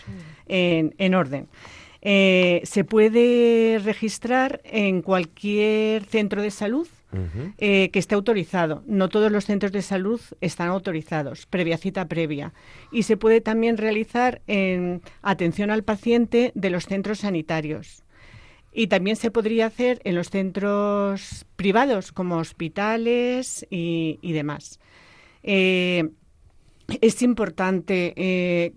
en, 0.49 0.93
en 0.99 1.15
orden. 1.15 1.47
Eh, 2.01 2.61
se 2.65 2.85
puede 2.85 3.81
registrar 3.83 4.61
en 4.65 5.03
cualquier 5.03 6.05
centro 6.05 6.43
de 6.43 6.51
salud 6.51 6.87
eh, 7.59 7.91
que 7.91 7.99
esté 7.99 8.15
autorizado. 8.15 8.83
No 8.87 9.09
todos 9.09 9.33
los 9.33 9.47
centros 9.47 9.73
de 9.73 9.83
salud 9.83 10.21
están 10.41 10.69
autorizados, 10.69 11.47
previa 11.47 11.79
cita 11.79 12.07
previa. 12.07 12.53
Y 12.93 13.03
se 13.03 13.17
puede 13.17 13.41
también 13.41 13.79
realizar 13.79 14.43
en 14.47 15.03
atención 15.23 15.71
al 15.71 15.83
paciente 15.83 16.53
de 16.55 16.71
los 16.71 16.85
centros 16.85 17.21
sanitarios. 17.21 18.05
Y 18.73 18.87
también 18.87 19.17
se 19.17 19.31
podría 19.31 19.67
hacer 19.67 20.01
en 20.05 20.15
los 20.15 20.31
centros 20.31 21.47
privados, 21.57 22.13
como 22.13 22.37
hospitales 22.37 23.67
y, 23.71 24.33
demás. 24.33 24.79
Eh, 25.43 26.11
es 27.01 27.23
importante 27.23 28.73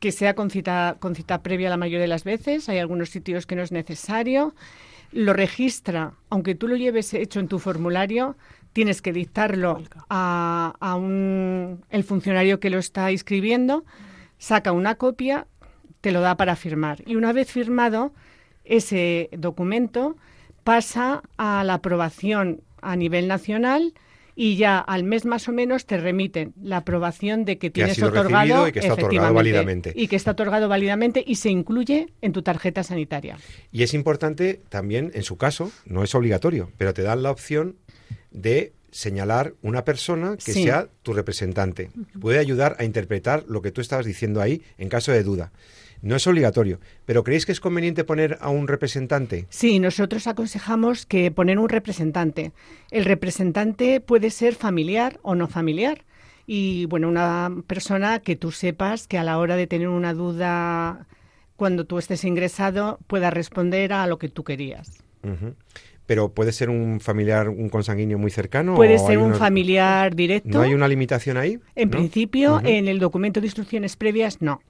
que 0.00 0.12
sea 0.12 0.34
con 0.34 0.50
cita, 0.50 0.96
con 0.98 1.14
cita 1.14 1.42
previa 1.42 1.70
la 1.70 1.76
mayoría 1.76 2.00
de 2.00 2.08
las 2.08 2.24
veces. 2.24 2.68
Hay 2.68 2.78
algunos 2.78 3.10
sitios 3.10 3.46
que 3.46 3.54
no 3.54 3.62
es 3.62 3.70
necesario. 3.70 4.54
Lo 5.12 5.32
registra, 5.32 6.14
aunque 6.30 6.54
tú 6.54 6.66
lo 6.66 6.76
lleves 6.76 7.12
hecho 7.14 7.38
en 7.38 7.48
tu 7.48 7.58
formulario, 7.58 8.36
tienes 8.72 9.02
que 9.02 9.12
dictarlo 9.12 9.82
a, 10.08 10.74
a 10.80 10.96
un, 10.96 11.84
el 11.90 12.04
funcionario 12.04 12.60
que 12.60 12.70
lo 12.70 12.78
está 12.78 13.10
escribiendo, 13.10 13.84
saca 14.38 14.72
una 14.72 14.94
copia, 14.94 15.46
te 16.00 16.12
lo 16.12 16.20
da 16.20 16.36
para 16.36 16.56
firmar. 16.56 17.02
Y 17.06 17.16
una 17.16 17.32
vez 17.32 17.50
firmado, 17.50 18.12
ese 18.64 19.28
documento 19.32 20.16
pasa 20.64 21.22
a 21.36 21.62
la 21.64 21.74
aprobación 21.74 22.62
a 22.80 22.96
nivel 22.96 23.28
nacional 23.28 23.92
y 24.34 24.56
ya 24.56 24.78
al 24.78 25.04
mes 25.04 25.24
más 25.24 25.48
o 25.48 25.52
menos 25.52 25.86
te 25.86 25.96
remiten 25.96 26.54
la 26.60 26.78
aprobación 26.78 27.44
de 27.44 27.58
que 27.58 27.70
tienes 27.70 28.02
otorgado 28.02 28.68
y 28.68 28.72
que 28.72 28.80
está 28.80 28.94
otorgado 28.94 29.34
válidamente. 29.34 29.92
Y 29.94 30.08
que 30.08 30.16
está 30.16 30.32
otorgado 30.32 30.68
válidamente 30.68 31.22
y 31.26 31.36
se 31.36 31.50
incluye 31.50 32.08
en 32.20 32.32
tu 32.32 32.42
tarjeta 32.42 32.82
sanitaria. 32.82 33.38
Y 33.72 33.82
es 33.82 33.94
importante 33.94 34.60
también, 34.68 35.10
en 35.14 35.22
su 35.22 35.36
caso, 35.36 35.70
no 35.86 36.02
es 36.02 36.14
obligatorio, 36.14 36.70
pero 36.76 36.94
te 36.94 37.02
dan 37.02 37.22
la 37.22 37.30
opción 37.30 37.76
de 38.30 38.72
señalar 38.90 39.54
una 39.62 39.84
persona 39.84 40.36
que 40.36 40.52
sea 40.52 40.88
tu 41.02 41.12
representante. 41.12 41.90
Puede 42.20 42.38
ayudar 42.38 42.76
a 42.78 42.84
interpretar 42.84 43.44
lo 43.48 43.62
que 43.62 43.70
tú 43.70 43.80
estabas 43.80 44.06
diciendo 44.06 44.40
ahí 44.40 44.62
en 44.78 44.88
caso 44.88 45.12
de 45.12 45.22
duda. 45.22 45.52
No 46.02 46.16
es 46.16 46.26
obligatorio, 46.26 46.80
pero 47.04 47.22
¿creéis 47.24 47.44
que 47.44 47.52
es 47.52 47.60
conveniente 47.60 48.04
poner 48.04 48.38
a 48.40 48.48
un 48.48 48.68
representante? 48.68 49.46
Sí, 49.50 49.78
nosotros 49.78 50.26
aconsejamos 50.26 51.04
que 51.04 51.30
poner 51.30 51.58
un 51.58 51.68
representante. 51.68 52.52
El 52.90 53.04
representante 53.04 54.00
puede 54.00 54.30
ser 54.30 54.54
familiar 54.54 55.18
o 55.22 55.34
no 55.34 55.46
familiar. 55.46 56.04
Y 56.46 56.86
bueno, 56.86 57.08
una 57.08 57.50
persona 57.66 58.20
que 58.20 58.34
tú 58.34 58.50
sepas 58.50 59.06
que 59.06 59.18
a 59.18 59.24
la 59.24 59.38
hora 59.38 59.56
de 59.56 59.66
tener 59.66 59.88
una 59.88 60.14
duda 60.14 61.06
cuando 61.56 61.84
tú 61.84 61.98
estés 61.98 62.24
ingresado 62.24 62.98
pueda 63.06 63.30
responder 63.30 63.92
a 63.92 64.06
lo 64.06 64.18
que 64.18 64.28
tú 64.28 64.44
querías. 64.44 65.02
pero 66.06 66.32
puede 66.32 66.50
ser 66.50 66.70
un 66.70 66.98
familiar, 66.98 67.48
un 67.48 67.68
consanguíneo 67.68 68.18
muy 68.18 68.32
cercano. 68.32 68.74
Puede 68.74 68.98
ser 68.98 69.18
un 69.18 69.34
familiar 69.34 70.16
directo. 70.16 70.48
¿No 70.48 70.62
hay 70.62 70.74
una 70.74 70.88
limitación 70.88 71.36
ahí? 71.36 71.60
En 71.76 71.88
principio, 71.90 72.60
en 72.64 72.88
el 72.88 72.98
documento 72.98 73.40
de 73.40 73.46
instrucciones 73.46 73.94
previas, 73.94 74.40
no. 74.40 74.60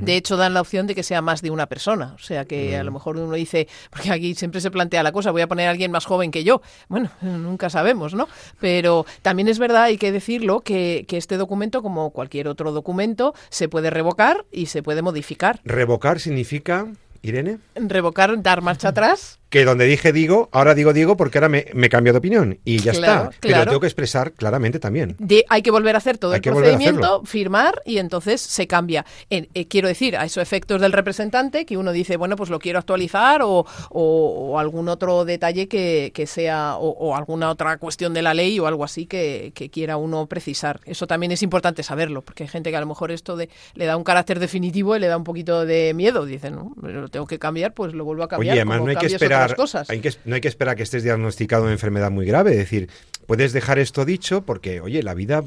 De 0.00 0.16
hecho, 0.16 0.36
dan 0.36 0.54
la 0.54 0.60
opción 0.60 0.86
de 0.86 0.94
que 0.94 1.02
sea 1.02 1.22
más 1.22 1.42
de 1.42 1.50
una 1.50 1.66
persona. 1.66 2.14
O 2.14 2.18
sea, 2.18 2.44
que 2.44 2.76
a 2.76 2.84
lo 2.84 2.92
mejor 2.92 3.16
uno 3.16 3.34
dice, 3.34 3.68
porque 3.90 4.10
aquí 4.10 4.34
siempre 4.34 4.60
se 4.60 4.70
plantea 4.70 5.02
la 5.02 5.12
cosa, 5.12 5.30
voy 5.30 5.42
a 5.42 5.46
poner 5.46 5.68
a 5.68 5.70
alguien 5.70 5.90
más 5.90 6.04
joven 6.04 6.30
que 6.30 6.44
yo. 6.44 6.60
Bueno, 6.88 7.10
nunca 7.22 7.70
sabemos, 7.70 8.14
¿no? 8.14 8.28
Pero 8.60 9.06
también 9.22 9.48
es 9.48 9.58
verdad, 9.58 9.84
hay 9.84 9.98
que 9.98 10.12
decirlo, 10.12 10.60
que, 10.60 11.04
que 11.08 11.16
este 11.16 11.36
documento, 11.36 11.82
como 11.82 12.10
cualquier 12.10 12.48
otro 12.48 12.72
documento, 12.72 13.34
se 13.48 13.68
puede 13.68 13.90
revocar 13.90 14.44
y 14.50 14.66
se 14.66 14.82
puede 14.82 15.02
modificar. 15.02 15.60
¿Revocar 15.64 16.20
significa, 16.20 16.86
Irene? 17.22 17.58
Revocar, 17.74 18.42
dar 18.42 18.62
marcha 18.62 18.88
atrás 18.90 19.38
que 19.48 19.64
donde 19.64 19.86
dije 19.86 20.12
digo, 20.12 20.48
ahora 20.52 20.74
digo 20.74 20.92
digo 20.92 21.16
porque 21.16 21.38
ahora 21.38 21.48
me, 21.48 21.66
me 21.72 21.88
cambio 21.88 22.12
de 22.12 22.18
opinión 22.18 22.58
y 22.64 22.78
ya 22.78 22.92
está. 22.92 23.30
Pero 23.40 23.64
tengo 23.64 23.80
que 23.80 23.86
expresar 23.86 24.32
claramente 24.32 24.78
también. 24.78 25.16
hay 25.48 25.62
que 25.62 25.70
volver 25.70 25.94
a 25.94 25.98
hacer 25.98 26.18
todo 26.18 26.34
el 26.34 26.40
procedimiento, 26.40 27.22
firmar 27.24 27.80
y 27.84 27.98
entonces 27.98 28.40
se 28.40 28.66
cambia. 28.66 29.04
Eh, 29.30 29.66
quiero 29.68 29.88
decir, 29.88 30.16
a 30.16 30.24
esos 30.24 30.42
efectos 30.42 30.80
del 30.80 30.92
representante 30.92 31.64
que 31.64 31.76
uno 31.76 31.92
dice, 31.92 32.16
bueno, 32.16 32.36
pues 32.36 32.50
lo 32.50 32.58
quiero 32.58 32.78
actualizar 32.78 33.42
o, 33.42 33.66
o, 33.90 34.58
algún 34.58 34.88
otro 34.88 35.24
detalle 35.24 35.68
que, 35.68 36.10
que 36.14 36.26
sea 36.26 36.76
o, 36.78 37.14
alguna 37.14 37.50
otra 37.50 37.78
cuestión 37.78 38.14
de 38.14 38.22
la 38.22 38.34
ley 38.34 38.58
o 38.58 38.66
algo 38.66 38.84
así 38.84 39.06
que, 39.06 39.52
que, 39.54 39.70
quiera 39.70 39.96
uno 39.96 40.26
precisar. 40.26 40.80
Eso 40.84 41.06
también 41.06 41.32
es 41.32 41.42
importante 41.42 41.82
saberlo 41.82 42.22
porque 42.22 42.44
hay 42.44 42.48
gente 42.48 42.70
que 42.70 42.76
a 42.76 42.80
lo 42.80 42.86
mejor 42.86 43.10
esto 43.10 43.36
de, 43.36 43.48
le 43.74 43.84
da 43.84 43.96
un 43.96 44.04
carácter 44.04 44.40
definitivo 44.40 44.96
y 44.96 45.00
le 45.00 45.06
da 45.06 45.16
un 45.16 45.24
poquito 45.24 45.66
de 45.66 45.92
miedo. 45.94 46.24
Dicen, 46.24 46.54
no, 46.54 46.74
lo 46.80 47.08
tengo 47.08 47.26
que 47.26 47.38
cambiar, 47.38 47.74
pues 47.74 47.92
lo 47.92 48.04
vuelvo 48.04 48.24
a 48.24 48.28
cambiar. 48.28 48.54
Oye, 48.54 48.60
además 48.60 48.80
no 48.80 48.86
hay 48.86 48.96
que 48.96 49.06
esperar 49.06 49.35
hay 49.88 50.00
que, 50.00 50.12
no 50.24 50.34
hay 50.34 50.40
que 50.40 50.48
esperar 50.48 50.72
a 50.72 50.76
que 50.76 50.82
estés 50.82 51.02
diagnosticado 51.02 51.66
de 51.66 51.72
enfermedad 51.72 52.10
muy 52.10 52.26
grave. 52.26 52.52
Es 52.52 52.58
decir, 52.58 52.88
puedes 53.26 53.52
dejar 53.52 53.78
esto 53.78 54.04
dicho 54.04 54.42
porque, 54.42 54.80
oye, 54.80 55.02
la 55.02 55.14
vida 55.14 55.44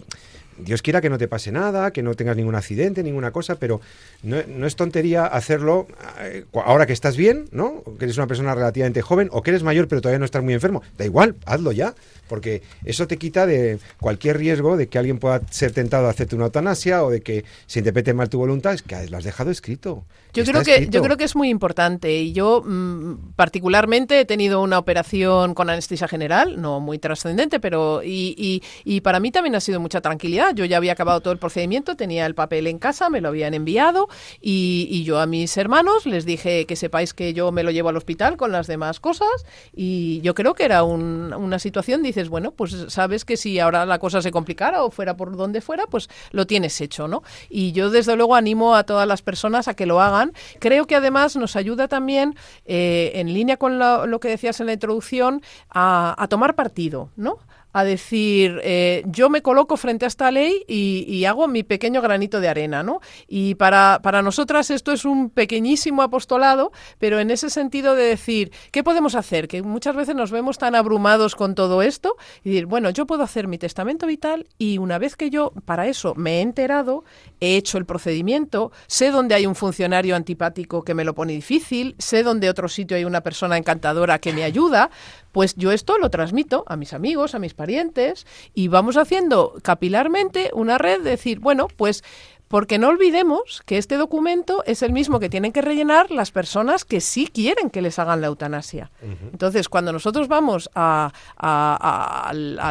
Dios 0.59 0.81
quiera 0.81 1.01
que 1.01 1.09
no 1.09 1.17
te 1.17 1.27
pase 1.27 1.51
nada, 1.51 1.91
que 1.91 2.03
no 2.03 2.13
tengas 2.15 2.35
ningún 2.35 2.55
accidente, 2.55 3.03
ninguna 3.03 3.31
cosa, 3.31 3.55
pero 3.55 3.81
no, 4.23 4.65
es 4.65 4.75
tontería 4.75 5.25
hacerlo 5.25 5.87
eh, 6.19 6.45
ahora 6.53 6.85
que 6.85 6.93
estás 6.93 7.17
bien, 7.17 7.45
¿no? 7.51 7.83
Que 7.97 8.05
eres 8.05 8.17
una 8.17 8.27
persona 8.27 8.53
relativamente 8.53 9.01
joven 9.01 9.29
o 9.31 9.41
que 9.41 9.51
eres 9.51 9.63
mayor 9.63 9.87
pero 9.87 10.01
todavía 10.01 10.19
no 10.19 10.25
estás 10.25 10.43
muy 10.43 10.53
enfermo. 10.53 10.83
Da 10.97 11.05
igual, 11.05 11.35
hazlo 11.45 11.71
ya, 11.71 11.95
porque 12.29 12.61
eso 12.85 13.07
te 13.07 13.17
quita 13.17 13.45
de 13.45 13.79
cualquier 13.99 14.37
riesgo 14.37 14.77
de 14.77 14.87
que 14.87 14.97
alguien 14.97 15.19
pueda 15.19 15.41
ser 15.49 15.73
tentado 15.73 16.07
a 16.07 16.11
hacerte 16.11 16.35
una 16.37 16.45
eutanasia 16.45 17.03
o 17.03 17.09
de 17.09 17.21
que 17.21 17.43
se 17.67 17.79
interprete 17.79 18.13
mal 18.13 18.29
tu 18.29 18.37
voluntad, 18.37 18.73
es 18.73 18.81
que 18.81 19.07
lo 19.07 19.17
has 19.17 19.25
dejado 19.25 19.51
escrito. 19.51 20.05
Yo 20.33 20.45
creo 20.45 20.63
que 20.63 20.87
yo 20.87 21.01
creo 21.01 21.17
que 21.17 21.23
es 21.25 21.35
muy 21.35 21.49
importante 21.49 22.15
y 22.15 22.31
yo 22.31 22.61
mm, 22.65 23.33
particularmente 23.35 24.21
he 24.21 24.25
tenido 24.25 24.61
una 24.61 24.79
operación 24.79 25.53
con 25.53 25.69
anestesia 25.69 26.07
general, 26.07 26.61
no 26.61 26.79
muy 26.79 26.99
trascendente, 26.99 27.59
pero 27.59 28.01
y, 28.03 28.35
y, 28.37 28.63
y 28.85 29.01
para 29.01 29.19
mí 29.19 29.31
también 29.31 29.55
ha 29.55 29.59
sido 29.59 29.79
mucha 29.81 29.99
tranquilidad 29.99 30.29
yo 30.53 30.65
ya 30.65 30.77
había 30.77 30.93
acabado 30.93 31.21
todo 31.21 31.33
el 31.33 31.39
procedimiento, 31.39 31.95
tenía 31.95 32.25
el 32.25 32.35
papel 32.35 32.67
en 32.67 32.79
casa, 32.79 33.09
me 33.09 33.21
lo 33.21 33.29
habían 33.29 33.53
enviado 33.53 34.07
y, 34.41 35.03
yo 35.03 35.19
a 35.19 35.25
mis 35.25 35.55
hermanos 35.57 36.05
les 36.05 36.25
dije 36.25 36.65
que 36.65 36.75
sepáis 36.75 37.13
que 37.13 37.33
yo 37.33 37.51
me 37.51 37.63
lo 37.63 37.71
llevo 37.71 37.89
al 37.89 37.97
hospital 37.97 38.37
con 38.37 38.51
las 38.51 38.67
demás 38.67 38.99
cosas 38.99 39.29
y 39.73 40.19
yo 40.21 40.35
creo 40.35 40.53
que 40.53 40.65
era 40.65 40.83
una 40.83 41.57
situación, 41.57 42.03
dices, 42.19 42.29
bueno, 42.29 42.51
pues 42.51 42.85
sabes 42.89 43.25
que 43.25 43.37
si 43.37 43.59
ahora 43.59 43.85
la 43.85 43.99
cosa 43.99 44.21
se 44.21 44.31
complicara 44.31 44.83
o 44.83 44.91
fuera 44.91 45.15
por 45.15 45.35
donde 45.35 45.61
fuera, 45.61 45.85
pues 45.87 46.09
lo 46.31 46.45
tienes 46.45 46.79
hecho, 46.81 47.07
¿no? 47.07 47.23
Y 47.49 47.71
yo 47.71 47.89
desde 47.89 48.15
luego 48.15 48.35
animo 48.35 48.75
a 48.75 48.83
todas 48.83 49.07
las 49.07 49.21
personas 49.21 49.67
a 49.67 49.73
que 49.73 49.85
lo 49.85 50.01
hagan. 50.01 50.33
Creo 50.59 50.85
que 50.85 50.95
además 50.95 51.35
nos 51.35 51.55
ayuda 51.55 51.87
también, 51.87 52.35
eh, 52.65 53.11
en 53.15 53.33
línea 53.33 53.57
con 53.57 53.79
lo, 53.79 54.19
que 54.19 54.29
decías 54.29 54.59
en 54.59 54.67
la 54.67 54.73
introducción, 54.73 55.41
a, 55.69 56.15
a 56.21 56.27
tomar 56.27 56.55
partido, 56.55 57.09
¿no? 57.15 57.37
A 57.71 57.83
decir, 57.83 58.59
eh, 58.63 59.03
yo 59.05 59.29
me 59.29 59.41
coloco 59.41 59.77
frente 59.77 60.05
a 60.05 60.07
esta 60.07 60.31
ley 60.31 60.63
y, 60.67 61.25
hago 61.29 61.47
mi 61.47 61.63
pequeño 61.63 62.01
granito 62.01 62.39
de 62.39 62.47
arena, 62.47 62.81
¿no? 62.81 63.01
Y 63.27 63.53
para, 63.55 63.99
para 64.01 64.23
nosotras 64.23 64.71
esto 64.71 64.91
es 64.91 65.05
un 65.05 65.29
pequeñísimo 65.29 66.01
apostolado, 66.01 66.71
pero 66.97 67.19
en 67.19 67.29
ese 67.29 67.51
sentido 67.51 67.93
de 67.93 68.03
decir, 68.03 68.51
¿qué 68.71 68.83
podemos 68.83 69.13
hacer? 69.13 69.47
Que 69.47 69.61
muchas 69.61 69.95
veces 69.95 70.15
nos 70.15 70.31
vemos 70.31 70.57
tan 70.57 70.73
abrumados 70.73 71.35
con 71.35 71.53
todo 71.53 71.83
esto 71.83 72.15
y 72.43 72.49
decir, 72.49 72.65
bueno, 72.65 72.89
yo 72.89 73.05
puedo 73.05 73.21
hacer 73.21 73.47
mi 73.47 73.59
testamento 73.59 74.07
vital 74.07 74.47
y 74.57 74.79
una 74.79 74.97
vez 74.97 75.15
que 75.15 75.29
yo 75.29 75.51
para 75.65 75.87
eso 75.87 76.15
me 76.15 76.37
he 76.37 76.41
enterado, 76.41 77.03
he 77.39 77.57
hecho 77.57 77.77
el 77.77 77.85
procedimiento, 77.85 78.71
sé 78.87 79.11
dónde 79.11 79.35
hay 79.35 79.45
un 79.45 79.55
funcionario 79.55 80.15
antipático 80.15 80.83
que 80.83 80.95
me 80.95 81.03
lo 81.03 81.13
pone 81.13 81.33
difícil, 81.33 81.95
sé 81.99 82.23
dónde 82.23 82.49
otro 82.49 82.69
sitio 82.69 82.97
hay 82.97 83.05
una 83.05 83.21
persona 83.21 83.57
encantadora 83.57 84.19
que 84.19 84.33
me 84.33 84.43
ayuda, 84.43 84.89
pues 85.31 85.55
yo 85.55 85.71
esto 85.71 85.97
lo 85.97 86.09
transmito 86.09 86.63
a 86.67 86.75
mis 86.75 86.93
amigos, 86.93 87.35
a 87.35 87.39
mis 87.39 87.53
parientes 87.53 88.25
y 88.53 88.67
vamos 88.67 88.97
haciendo 88.97 89.55
capilarmente 89.61 90.51
una 90.53 90.77
red 90.77 91.01
de 91.01 91.11
decir, 91.11 91.39
bueno, 91.39 91.67
pues 91.75 92.03
porque 92.49 92.79
no 92.79 92.89
olvidemos 92.89 93.61
que 93.65 93.77
este 93.77 93.95
documento 93.95 94.63
es 94.65 94.81
el 94.81 94.91
mismo 94.91 95.19
que 95.19 95.29
tienen 95.29 95.51
que 95.53 95.61
rellenar 95.61 96.09
las 96.09 96.31
personas 96.31 96.83
que 96.83 96.99
sí 96.99 97.27
quieren 97.31 97.69
que 97.69 97.81
les 97.81 97.99
hagan 97.99 98.21
la 98.21 98.27
eutanasia. 98.27 98.91
Entonces, 99.31 99.69
cuando 99.69 99.93
nosotros 99.93 100.27
vamos 100.27 100.67
al, 100.73 101.13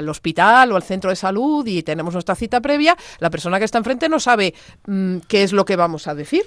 hospital 0.08 0.72
o 0.72 0.76
al 0.76 0.82
centro 0.82 1.10
de 1.10 1.16
salud 1.16 1.64
y 1.64 1.84
tenemos 1.84 2.12
nuestra 2.12 2.34
cita 2.34 2.60
previa, 2.60 2.96
la 3.20 3.30
persona 3.30 3.60
que 3.60 3.64
está 3.64 3.78
enfrente 3.78 4.08
no 4.08 4.18
sabe 4.18 4.52
mm, 4.86 5.18
qué 5.28 5.44
es 5.44 5.52
lo 5.52 5.64
que 5.64 5.76
vamos 5.76 6.08
a 6.08 6.14
decir. 6.16 6.42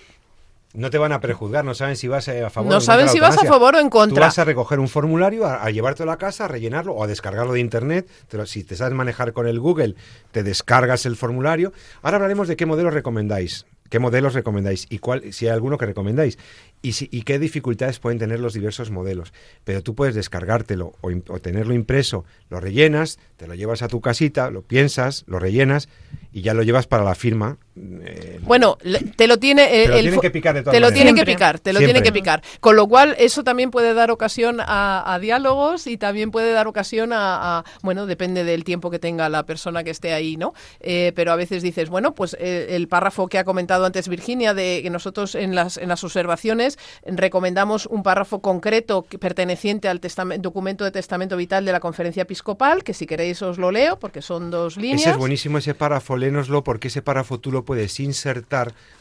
No 0.74 0.90
te 0.90 0.98
van 0.98 1.12
a 1.12 1.20
prejuzgar, 1.20 1.66
no 1.66 1.74
saben 1.74 1.98
si 1.98 2.08
vas 2.08 2.28
a 2.30 2.50
favor 2.50 2.72
no 2.72 2.78
o 2.78 2.82
saben 2.82 3.10
si 3.10 3.20
vas 3.20 3.38
a 3.38 3.46
favor 3.46 3.76
o 3.76 3.80
en 3.80 3.90
contra. 3.90 4.16
Tú 4.16 4.22
vas 4.22 4.40
a 4.40 4.46
recoger 4.46 4.80
un 4.80 4.88
formulario, 4.88 5.46
a, 5.46 5.70
llevarte 5.70 6.04
a 6.04 6.06
la 6.06 6.18
casa, 6.18 6.46
a 6.46 6.48
rellenarlo 6.48 6.94
o 6.94 7.04
a 7.04 7.08
descargarlo 7.08 7.54
de 7.54 7.60
internet. 7.60 8.08
si 8.46 8.64
te 8.64 8.76
sabes 8.76 8.94
manejar 8.94 9.34
con 9.34 9.48
el 9.48 9.60
Google, 9.60 9.96
te 10.32 10.44
descargas 10.44 11.06
el 11.06 11.18
formulario. 11.18 11.74
Ahora 12.02 12.18
hablaremos 12.18 12.48
de 12.48 12.56
qué 12.56 12.66
modelos 12.66 12.94
recomendáis. 12.94 13.66
¿Qué 13.92 14.00
modelos 14.00 14.34
recomendáis? 14.34 14.88
Y 14.90 15.00
cuál, 15.00 15.34
si 15.34 15.48
hay 15.48 15.52
alguno 15.52 15.78
que 15.78 15.86
recomendáis. 15.86 16.40
Y, 16.82 16.94
si, 16.94 17.10
y 17.12 17.24
qué 17.24 17.40
dificultades 17.40 18.00
pueden 18.00 18.20
tener 18.20 18.40
los 18.40 18.54
diversos 18.54 18.90
modelos. 18.90 19.34
Pero 19.66 19.84
tú 19.84 19.96
puedes 19.96 20.16
descargártelo 20.16 20.94
o, 21.02 21.12
o 21.28 21.40
tenerlo 21.40 21.74
impreso, 21.74 22.24
lo 22.50 22.62
rellenas, 22.62 23.20
te 23.36 23.48
lo 23.48 23.54
llevas 23.54 23.82
a 23.82 23.90
tu 23.90 24.00
casita, 24.00 24.50
lo 24.50 24.62
piensas, 24.62 25.26
lo 25.28 25.40
rellenas 25.40 25.90
y 26.32 26.42
ya 26.42 26.54
lo 26.54 26.64
llevas 26.64 26.88
para 26.88 27.04
la 27.04 27.16
firma 27.16 27.58
eh, 27.76 28.31
bueno, 28.42 28.78
te 29.16 29.28
lo 29.28 29.38
tiene 29.38 29.68
te 29.68 29.88
lo 29.88 30.02
tienen 30.02 30.22
que 30.22 30.32
picar 30.32 30.64
te 30.64 30.80
lo 30.80 30.92
tienen 30.92 31.16
que 31.16 31.26
picar, 31.26 31.60
te 31.60 31.74
lo 31.74 31.80
tienen 31.80 32.04
que 32.04 32.12
picar. 32.12 32.42
Con 32.60 32.76
lo 32.76 32.88
cual 32.88 33.16
eso 33.18 33.44
también 33.44 33.72
puede 33.72 33.94
dar 33.94 34.12
ocasión 34.12 34.60
a, 34.60 35.18
diálogos 35.22 35.88
y 35.88 35.98
también 35.98 36.32
puede 36.32 36.52
dar 36.52 36.68
ocasión 36.68 37.12
a, 37.14 37.64
bueno, 37.82 38.06
depende 38.06 38.44
del 38.44 38.64
tiempo 38.64 38.90
que 38.90 39.00
tenga 39.00 39.30
la 39.30 39.46
persona 39.46 39.84
que 39.84 39.92
esté 39.92 40.14
ahí, 40.14 40.38
¿no? 40.38 40.54
Eh, 40.80 41.12
pero 41.16 41.32
a 41.32 41.36
veces 41.36 41.62
dices, 41.64 41.90
bueno, 41.90 42.14
pues 42.16 42.36
eh, 42.40 42.68
el 42.72 42.88
párrafo 42.88 43.28
que 43.28 43.38
ha 43.38 43.44
comentado 43.44 43.86
antes 43.86 44.08
Virginia 44.08 44.54
de 44.54 44.82
que 44.84 44.90
nosotros 44.90 45.36
en 45.36 45.56
las 45.56 45.78
en 45.78 45.90
las 45.90 46.04
observaciones 46.04 46.78
recomendamos 47.06 47.86
un 47.86 48.04
párrafo 48.04 48.42
concreto 48.42 49.06
perteneciente 49.20 49.88
al 49.88 50.02
documento 50.40 50.84
de 50.84 50.92
testamento 50.92 51.38
vital 51.38 51.66
de 51.66 51.72
la 51.72 51.80
Conferencia 51.80 52.24
Episcopal, 52.24 52.84
que 52.84 52.94
si 52.94 53.06
queréis 53.06 53.42
os 53.42 53.58
lo 53.58 53.72
leo 53.72 54.00
porque 54.00 54.22
son 54.22 54.52
dos 54.52 54.78
líneas. 54.78 55.02
Ese 55.02 55.12
es 55.12 55.18
buenísimo 55.18 55.58
ese 55.58 55.74
párrafo, 55.74 56.18
lénoslo 56.18 56.64
porque 56.64 56.88
ese 56.88 57.02
párrafo 57.02 57.40
tú 57.40 57.52
lo 57.52 57.66
puedes 57.66 58.00
insertar, 58.00 58.31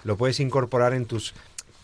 lo 0.05 0.17
puedes 0.17 0.41
incorporar 0.41 0.95
en 0.95 1.07
tus 1.07 1.35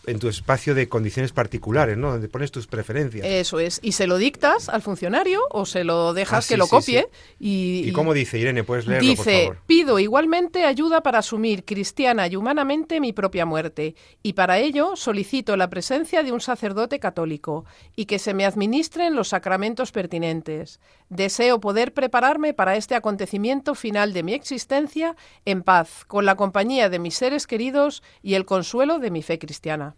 en 0.07 0.19
tu 0.19 0.29
espacio 0.29 0.73
de 0.73 0.87
condiciones 0.87 1.33
particulares, 1.33 1.97
¿no? 1.97 2.11
Donde 2.11 2.29
pones 2.29 2.49
tus 2.49 2.65
preferencias. 2.65 3.27
Eso 3.27 3.59
es. 3.59 3.79
Y 3.83 3.91
se 3.91 4.07
lo 4.07 4.17
dictas 4.17 4.69
al 4.69 4.81
funcionario 4.81 5.41
o 5.51 5.65
se 5.65 5.83
lo 5.83 6.13
dejas 6.13 6.45
ah, 6.45 6.47
que 6.47 6.55
lo 6.55 6.67
copie. 6.67 7.09
Y, 7.39 7.83
¿Y, 7.85 7.91
cómo 7.91 8.13
dice, 8.13 8.39
Irene? 8.39 8.63
¿Puedes 8.63 8.87
leerlo, 8.87 9.07
dice, 9.07 9.23
por 9.23 9.55
favor? 9.55 9.57
pido 9.67 9.99
igualmente 9.99 10.63
ayuda 10.63 11.03
para 11.03 11.19
asumir 11.19 11.65
cristiana 11.65 12.27
y 12.27 12.37
humanamente 12.37 13.01
mi 13.01 13.11
propia 13.11 13.45
muerte. 13.45 13.95
Y 14.23 14.33
para 14.33 14.59
ello 14.59 14.95
solicito 14.95 15.57
la 15.57 15.69
presencia 15.69 16.23
de 16.23 16.31
un 16.31 16.39
sacerdote 16.39 16.99
católico 16.99 17.65
y 17.93 18.05
que 18.05 18.17
se 18.17 18.33
me 18.33 18.45
administren 18.45 19.13
los 19.13 19.27
sacramentos 19.27 19.91
pertinentes. 19.91 20.79
Deseo 21.09 21.59
poder 21.59 21.93
prepararme 21.93 22.53
para 22.53 22.75
este 22.75 22.95
acontecimiento 22.95 23.75
final 23.75 24.11
de 24.11 24.23
mi 24.23 24.33
existencia 24.33 25.15
en 25.45 25.63
paz, 25.63 26.03
con 26.05 26.25
la 26.25 26.35
compañía 26.35 26.89
de 26.89 26.99
mis 26.99 27.15
seres 27.15 27.47
queridos 27.47 28.03
y 28.21 28.33
el 28.33 28.45
consuelo 28.45 28.99
de 28.99 29.11
mi 29.11 29.23
fe 29.23 29.39
cristiana. 29.39 29.95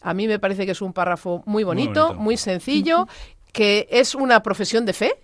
A 0.00 0.14
mí 0.14 0.26
me 0.26 0.38
parece 0.38 0.64
que 0.64 0.72
es 0.72 0.82
un 0.82 0.92
párrafo 0.92 1.42
muy 1.46 1.64
bonito, 1.64 2.14
muy, 2.14 2.36
sencillo, 2.36 3.06
que 3.52 3.86
es 3.90 4.14
una 4.14 4.42
profesión 4.42 4.86
de 4.86 4.94
fe, 4.94 5.20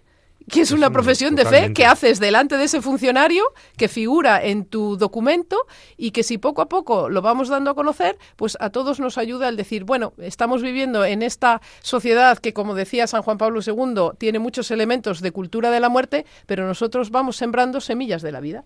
que 0.48 0.60
es, 0.62 0.70
una 0.70 0.90
profesión 0.90 1.34
de 1.34 1.44
fe 1.44 1.72
que 1.72 1.86
haces 1.86 2.20
delante 2.20 2.56
de 2.56 2.64
ese 2.64 2.82
funcionario 2.82 3.44
que 3.76 3.88
figura 3.88 4.42
en 4.42 4.64
tu 4.64 4.96
documento 4.96 5.66
y 5.96 6.10
que 6.10 6.22
si 6.22 6.38
poco 6.38 6.62
a 6.62 6.68
poco 6.68 7.08
lo 7.08 7.22
vamos 7.22 7.48
dando 7.48 7.70
a 7.70 7.74
conocer, 7.74 8.18
pues 8.36 8.56
a 8.60 8.70
todos 8.70 9.00
nos 9.00 9.18
ayuda 9.18 9.48
el 9.48 9.56
decir, 9.56 9.84
bueno, 9.84 10.12
estamos 10.18 10.62
viviendo 10.62 11.04
en 11.04 11.22
esta 11.22 11.60
sociedad 11.82 12.38
que, 12.38 12.52
como 12.52 12.74
decía 12.74 13.06
San 13.06 13.22
Juan 13.22 13.38
Pablo 13.38 13.60
II, 13.64 14.16
tiene 14.18 14.38
muchos 14.38 14.70
elementos 14.70 15.20
de 15.20 15.32
cultura 15.32 15.70
de 15.70 15.80
la 15.80 15.88
muerte, 15.88 16.26
pero 16.46 16.66
nosotros 16.66 17.10
vamos 17.10 17.36
sembrando 17.36 17.80
semillas 17.80 18.22
de 18.22 18.32
la 18.32 18.40
vida. 18.40 18.64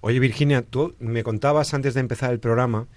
Oye, 0.00 0.18
Virginia, 0.20 0.62
tú 0.62 0.94
me 0.98 1.22
contabas 1.22 1.72
antes 1.72 1.94
de 1.94 2.00
empezar 2.00 2.32
el 2.32 2.38
programa 2.38 2.88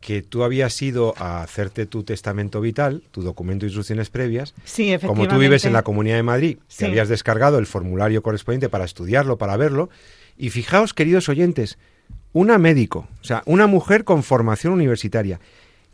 que 0.00 0.22
tú 0.22 0.44
habías 0.44 0.80
ido 0.80 1.14
a 1.18 1.42
hacerte 1.42 1.86
tu 1.86 2.04
testamento 2.04 2.60
vital, 2.60 3.02
tu 3.10 3.22
documento 3.22 3.64
de 3.64 3.68
instrucciones 3.68 4.08
previas. 4.08 4.54
Sí, 4.64 4.96
Como 5.06 5.28
tú 5.28 5.38
vives 5.38 5.66
en 5.66 5.74
la 5.74 5.82
Comunidad 5.82 6.16
de 6.16 6.22
Madrid, 6.22 6.58
te 6.74 6.86
habías 6.86 7.08
descargado 7.08 7.58
el 7.58 7.66
formulario 7.66 8.22
correspondiente 8.22 8.70
para 8.70 8.84
estudiarlo, 8.84 9.36
para 9.36 9.56
verlo. 9.58 9.90
Y 10.38 10.50
fijaos, 10.50 10.94
queridos 10.94 11.28
oyentes, 11.28 11.78
una 12.32 12.56
médico, 12.58 13.08
o 13.20 13.24
sea, 13.24 13.42
una 13.44 13.66
mujer 13.66 14.04
con 14.04 14.22
formación 14.22 14.72
universitaria, 14.72 15.38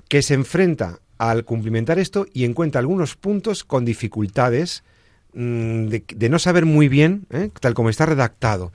que 0.09 0.23
se 0.23 0.35
enfrenta 0.35 1.01
al 1.19 1.45
cumplimentar 1.45 1.99
esto 1.99 2.27
y 2.33 2.45
encuentra 2.45 2.79
algunos 2.79 3.17
puntos 3.17 3.65
con 3.65 3.85
dificultades 3.85 4.85
mm, 5.33 5.87
de, 5.87 6.29
no 6.29 6.39
saber 6.39 6.65
muy 6.65 6.89
bien, 6.89 7.27
¿eh? 7.31 7.51
tal 7.61 7.75
como 7.75 7.91
está 7.91 8.07
redactado. 8.07 8.73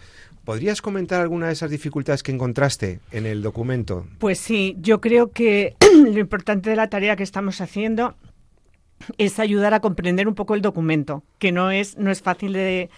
¿Podrías 0.52 0.82
comentar 0.82 1.22
alguna 1.22 1.48
de 1.48 1.54
esas 1.54 1.72
dificultades 1.72 2.24
que 2.24 2.34
encontraste 2.34 3.00
en 3.14 3.26
el 3.26 3.42
documento? 3.42 4.06
Pues 4.20 4.38
sí, 4.38 4.76
yo 4.82 5.00
creo 5.00 5.32
que 5.32 5.78
lo 5.96 6.20
importante 6.20 6.70
de 6.70 6.76
la 6.76 6.90
tarea 6.90 7.16
que 7.16 7.24
estamos 7.24 7.62
haciendo 7.62 8.16
es 9.18 9.40
ayudar 9.40 9.74
a 9.74 9.80
comprender 9.80 10.28
un 10.28 10.36
poco 10.36 10.54
el 10.54 10.62
documento, 10.62 11.24
que 11.40 11.54
no 11.54 11.72
es, 11.72 11.98
no 11.98 12.12
es 12.12 12.22
fácil 12.22 12.52
de, 12.52 12.90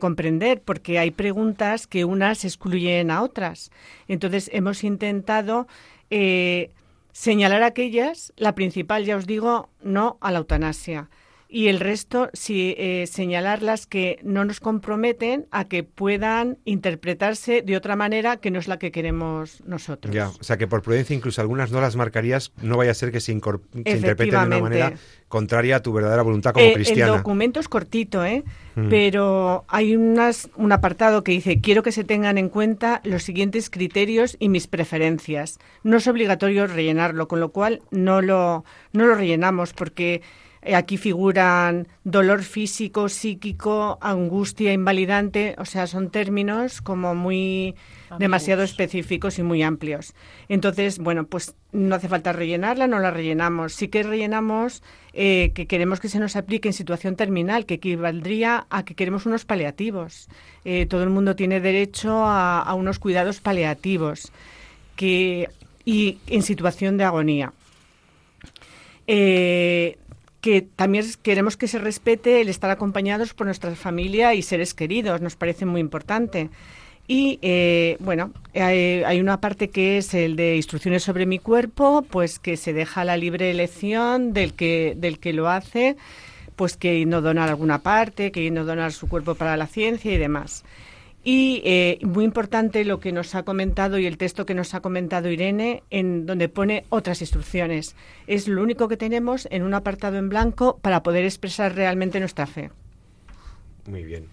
comprender 0.00 0.62
porque 0.62 0.98
hay 0.98 1.12
preguntas 1.12 1.86
que 1.86 2.04
unas 2.04 2.44
excluyen 2.44 3.12
a 3.12 3.22
otras. 3.22 3.70
Entonces 4.08 4.50
hemos 4.52 4.82
intentado 4.82 5.68
eh, 6.10 6.72
señalar 7.12 7.62
aquellas, 7.62 8.32
la 8.36 8.56
principal, 8.56 9.04
ya 9.04 9.16
os 9.16 9.28
digo, 9.28 9.68
no 9.80 10.18
a 10.20 10.32
la 10.32 10.40
eutanasia 10.40 11.08
y 11.54 11.68
el 11.68 11.78
resto 11.78 12.30
sí 12.32 12.74
eh, 12.78 13.06
señalar 13.06 13.62
las 13.62 13.86
que 13.86 14.18
no 14.24 14.44
nos 14.44 14.58
comprometen 14.58 15.46
a 15.52 15.66
que 15.66 15.84
puedan 15.84 16.58
interpretarse 16.64 17.62
de 17.62 17.76
otra 17.76 17.94
manera 17.94 18.38
que 18.38 18.50
no 18.50 18.58
es 18.58 18.66
la 18.66 18.80
que 18.80 18.90
queremos 18.90 19.62
nosotros. 19.64 20.12
Ya, 20.12 20.30
o 20.30 20.42
sea 20.42 20.56
que 20.56 20.66
por 20.66 20.82
prudencia 20.82 21.14
incluso 21.14 21.40
algunas 21.40 21.70
no 21.70 21.80
las 21.80 21.94
marcarías, 21.94 22.52
no 22.60 22.76
vaya 22.76 22.90
a 22.90 22.94
ser 22.94 23.12
que 23.12 23.20
se, 23.20 23.30
interpreten 23.30 24.16
de 24.16 24.36
una 24.36 24.58
manera 24.58 24.94
contraria 25.28 25.76
a 25.76 25.80
tu 25.80 25.92
verdadera 25.92 26.22
voluntad 26.22 26.54
como 26.54 26.66
eh, 26.66 26.72
cristiana. 26.72 27.12
El 27.12 27.18
documento 27.18 27.60
es 27.60 27.68
cortito, 27.68 28.24
¿eh? 28.24 28.42
Mm. 28.74 28.88
pero 28.88 29.64
hay 29.68 29.94
unas, 29.94 30.50
un 30.56 30.72
apartado 30.72 31.22
que 31.22 31.30
dice 31.30 31.60
quiero 31.60 31.84
que 31.84 31.92
se 31.92 32.02
tengan 32.02 32.36
en 32.36 32.48
cuenta 32.48 33.00
los 33.04 33.22
siguientes 33.22 33.70
criterios 33.70 34.36
y 34.40 34.48
mis 34.48 34.66
preferencias. 34.66 35.60
No 35.84 35.98
es 35.98 36.08
obligatorio 36.08 36.66
rellenarlo, 36.66 37.28
con 37.28 37.38
lo 37.38 37.50
cual 37.50 37.80
no 37.92 38.22
lo, 38.22 38.64
no 38.92 39.06
lo 39.06 39.14
rellenamos 39.14 39.72
porque 39.72 40.20
aquí 40.72 40.96
figuran 40.96 41.88
dolor 42.04 42.42
físico, 42.42 43.08
psíquico, 43.08 43.98
angustia 44.00 44.72
invalidante, 44.72 45.54
o 45.58 45.64
sea, 45.64 45.86
son 45.86 46.10
términos 46.10 46.80
como 46.80 47.14
muy 47.14 47.74
demasiado 48.18 48.62
específicos 48.62 49.38
y 49.38 49.42
muy 49.42 49.62
amplios. 49.62 50.14
Entonces, 50.48 50.98
bueno, 50.98 51.26
pues 51.26 51.54
no 51.72 51.96
hace 51.96 52.08
falta 52.08 52.32
rellenarla, 52.32 52.86
no 52.86 52.98
la 53.00 53.10
rellenamos. 53.10 53.72
Sí 53.72 53.88
que 53.88 54.02
rellenamos 54.02 54.82
eh, 55.12 55.52
que 55.54 55.66
queremos 55.66 56.00
que 56.00 56.08
se 56.08 56.18
nos 56.18 56.36
aplique 56.36 56.68
en 56.68 56.72
situación 56.72 57.16
terminal, 57.16 57.66
que 57.66 57.74
equivaldría 57.74 58.66
a 58.70 58.84
que 58.84 58.94
queremos 58.94 59.26
unos 59.26 59.44
paliativos. 59.44 60.28
Eh, 60.64 60.86
todo 60.86 61.02
el 61.02 61.10
mundo 61.10 61.36
tiene 61.36 61.60
derecho 61.60 62.24
a, 62.24 62.72
unos 62.74 62.98
cuidados 62.98 63.40
paliativos 63.40 64.32
que, 64.96 65.48
y 65.84 66.18
en 66.26 66.42
situación 66.42 66.96
de 66.96 67.04
agonía. 67.04 67.52
Eh, 69.06 69.98
que 70.44 70.60
también 70.60 71.06
queremos 71.22 71.56
que 71.56 71.68
se 71.68 71.78
respete 71.78 72.42
el 72.42 72.50
estar 72.50 72.70
acompañados 72.70 73.32
por 73.32 73.46
nuestra 73.46 73.74
familia 73.76 74.34
y 74.34 74.42
seres 74.42 74.74
queridos, 74.74 75.22
nos 75.22 75.36
parece 75.36 75.64
muy 75.64 75.80
importante. 75.80 76.50
Y 77.08 77.38
eh, 77.40 77.96
bueno, 78.00 78.30
hay, 78.52 79.20
una 79.22 79.40
parte 79.40 79.70
que 79.70 79.96
es 79.96 80.12
el 80.12 80.36
de 80.36 80.56
instrucciones 80.56 81.02
sobre 81.02 81.24
mi 81.24 81.38
cuerpo, 81.38 82.02
pues 82.10 82.38
que 82.38 82.58
se 82.58 82.74
deja 82.74 83.04
la 83.04 83.16
libre 83.16 83.50
elección 83.50 84.34
del 84.34 84.52
que, 84.52 84.92
del 84.98 85.18
que 85.18 85.32
lo 85.32 85.48
hace, 85.48 85.96
pues 86.56 86.76
que 86.76 87.06
no 87.06 87.22
donar 87.22 87.48
alguna 87.48 87.78
parte, 87.78 88.30
que 88.30 88.50
no 88.50 88.66
donar 88.66 88.92
su 88.92 89.08
cuerpo 89.08 89.36
para 89.36 89.56
la 89.56 89.66
ciencia 89.66 90.12
y 90.12 90.18
demás. 90.18 90.62
Y 91.26 91.62
eh, 91.64 91.98
muy 92.02 92.24
importante 92.24 92.84
lo 92.84 93.00
que 93.00 93.10
nos 93.10 93.34
ha 93.34 93.44
comentado 93.44 93.98
y 93.98 94.06
el 94.06 94.18
texto 94.18 94.44
que 94.44 94.54
nos 94.54 94.74
ha 94.74 94.80
comentado 94.80 95.30
Irene, 95.30 95.82
en 95.90 96.26
donde 96.26 96.50
pone 96.50 96.84
otras 96.90 97.22
instrucciones. 97.22 97.96
Es 98.26 98.46
lo 98.46 98.62
único 98.62 98.88
que 98.88 98.98
tenemos 98.98 99.48
en 99.50 99.62
un 99.62 99.72
apartado 99.72 100.18
en 100.18 100.28
blanco 100.28 100.78
para 100.82 101.02
poder 101.02 101.24
expresar 101.24 101.74
realmente 101.74 102.20
nuestra 102.20 102.46
fe. 102.46 102.70
Muy 103.86 104.04
bien. 104.04 104.26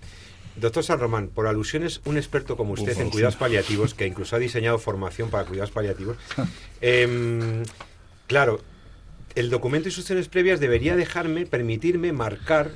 Doctor 0.58 0.84
San 0.84 1.00
Román, 1.00 1.30
por 1.30 1.48
alusiones, 1.48 2.02
un 2.04 2.18
experto 2.18 2.58
como 2.58 2.74
usted 2.74 3.00
en 3.00 3.10
cuidados 3.10 3.38
paliativos, 3.38 3.94
que 3.94 4.06
incluso 4.06 4.36
ha 4.36 4.40
diseñado 4.40 4.78
formación 4.78 5.30
para 5.30 5.46
cuidados 5.46 5.72
paliativos, 5.72 6.18
em, 6.82 7.64
claro, 8.28 8.60
el 9.36 9.50
documento 9.50 9.86
de 9.86 9.90
instrucciones 9.90 10.28
previas 10.28 10.60
debería 10.60 10.98
dejarme, 10.98 11.46
permitirme 11.46 12.12
marcar 12.12 12.72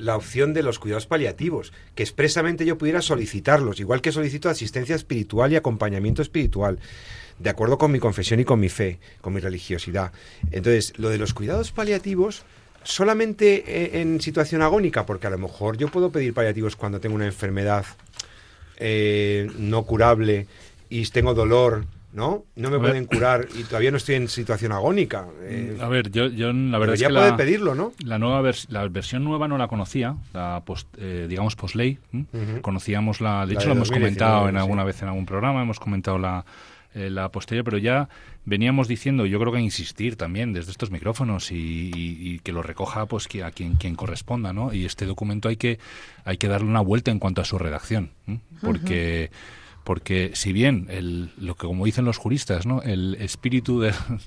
la 0.00 0.16
opción 0.16 0.54
de 0.54 0.62
los 0.62 0.78
cuidados 0.78 1.06
paliativos, 1.06 1.72
que 1.94 2.02
expresamente 2.02 2.64
yo 2.64 2.78
pudiera 2.78 3.02
solicitarlos, 3.02 3.80
igual 3.80 4.00
que 4.00 4.12
solicito 4.12 4.48
asistencia 4.48 4.96
espiritual 4.96 5.52
y 5.52 5.56
acompañamiento 5.56 6.22
espiritual, 6.22 6.78
de 7.38 7.50
acuerdo 7.50 7.78
con 7.78 7.92
mi 7.92 7.98
confesión 7.98 8.40
y 8.40 8.44
con 8.44 8.60
mi 8.60 8.68
fe, 8.68 8.98
con 9.20 9.32
mi 9.32 9.40
religiosidad. 9.40 10.12
Entonces, 10.50 10.92
lo 10.98 11.08
de 11.08 11.18
los 11.18 11.34
cuidados 11.34 11.72
paliativos, 11.72 12.44
solamente 12.82 13.64
eh, 13.66 14.00
en 14.00 14.20
situación 14.20 14.62
agónica, 14.62 15.06
porque 15.06 15.26
a 15.26 15.30
lo 15.30 15.38
mejor 15.38 15.76
yo 15.76 15.88
puedo 15.88 16.10
pedir 16.10 16.34
paliativos 16.34 16.76
cuando 16.76 17.00
tengo 17.00 17.14
una 17.14 17.26
enfermedad 17.26 17.84
eh, 18.78 19.50
no 19.58 19.84
curable 19.84 20.46
y 20.88 21.04
tengo 21.06 21.34
dolor 21.34 21.84
¿no? 22.12 22.44
No 22.56 22.70
me 22.70 22.78
pueden 22.78 23.06
curar 23.06 23.46
y 23.58 23.64
todavía 23.64 23.90
no 23.90 23.96
estoy 23.96 24.16
en 24.16 24.28
situación 24.28 24.72
agónica. 24.72 25.26
Eh, 25.42 25.78
a 25.80 25.88
ver, 25.88 26.10
yo, 26.10 26.26
yo 26.26 26.52
la 26.52 26.78
verdad 26.78 26.94
es 26.94 27.02
que 27.02 27.10
la, 27.10 27.36
pedirlo, 27.36 27.74
¿no? 27.74 27.92
La 28.04 28.18
nueva 28.18 28.50
la 28.68 28.88
versión 28.88 29.24
nueva 29.24 29.48
no 29.48 29.58
la 29.58 29.68
conocía, 29.68 30.16
la 30.32 30.62
eh, 30.98 31.26
digamos 31.28 31.56
post-ley. 31.56 31.98
Conocíamos 32.62 33.20
la, 33.20 33.46
de 33.46 33.54
hecho 33.54 33.66
lo 33.66 33.72
hemos 33.72 33.90
comentado 33.90 34.48
en 34.48 34.56
alguna 34.56 34.84
vez 34.84 35.02
en 35.02 35.08
algún 35.08 35.26
programa, 35.26 35.62
hemos 35.62 35.78
comentado 35.78 36.18
la 36.18 36.44
eh, 36.92 37.08
la 37.08 37.30
posterior, 37.30 37.64
pero 37.64 37.78
ya 37.78 38.08
veníamos 38.44 38.88
diciendo, 38.88 39.24
yo 39.24 39.38
creo 39.38 39.52
que 39.52 39.60
insistir 39.60 40.16
también 40.16 40.52
desde 40.52 40.72
estos 40.72 40.90
micrófonos 40.90 41.52
y, 41.52 42.40
que 42.42 42.50
lo 42.50 42.62
recoja 42.62 43.06
pues 43.06 43.28
que 43.28 43.44
a 43.44 43.52
quien, 43.52 43.76
quien 43.76 43.94
corresponda, 43.94 44.52
¿no? 44.52 44.72
Y 44.74 44.86
este 44.86 45.06
documento 45.06 45.48
hay 45.48 45.56
que 45.56 45.78
hay 46.24 46.36
que 46.36 46.48
darle 46.48 46.66
una 46.66 46.80
vuelta 46.80 47.12
en 47.12 47.20
cuanto 47.20 47.42
a 47.42 47.44
su 47.44 47.58
redacción, 47.58 48.10
porque 48.60 49.30
porque 49.90 50.30
si 50.34 50.52
bien 50.52 50.86
el, 50.88 51.30
lo 51.36 51.56
que 51.56 51.66
como 51.66 51.84
dicen 51.84 52.04
los 52.04 52.16
juristas 52.16 52.64
no 52.64 52.80
el 52.80 53.16
espíritu 53.16 53.80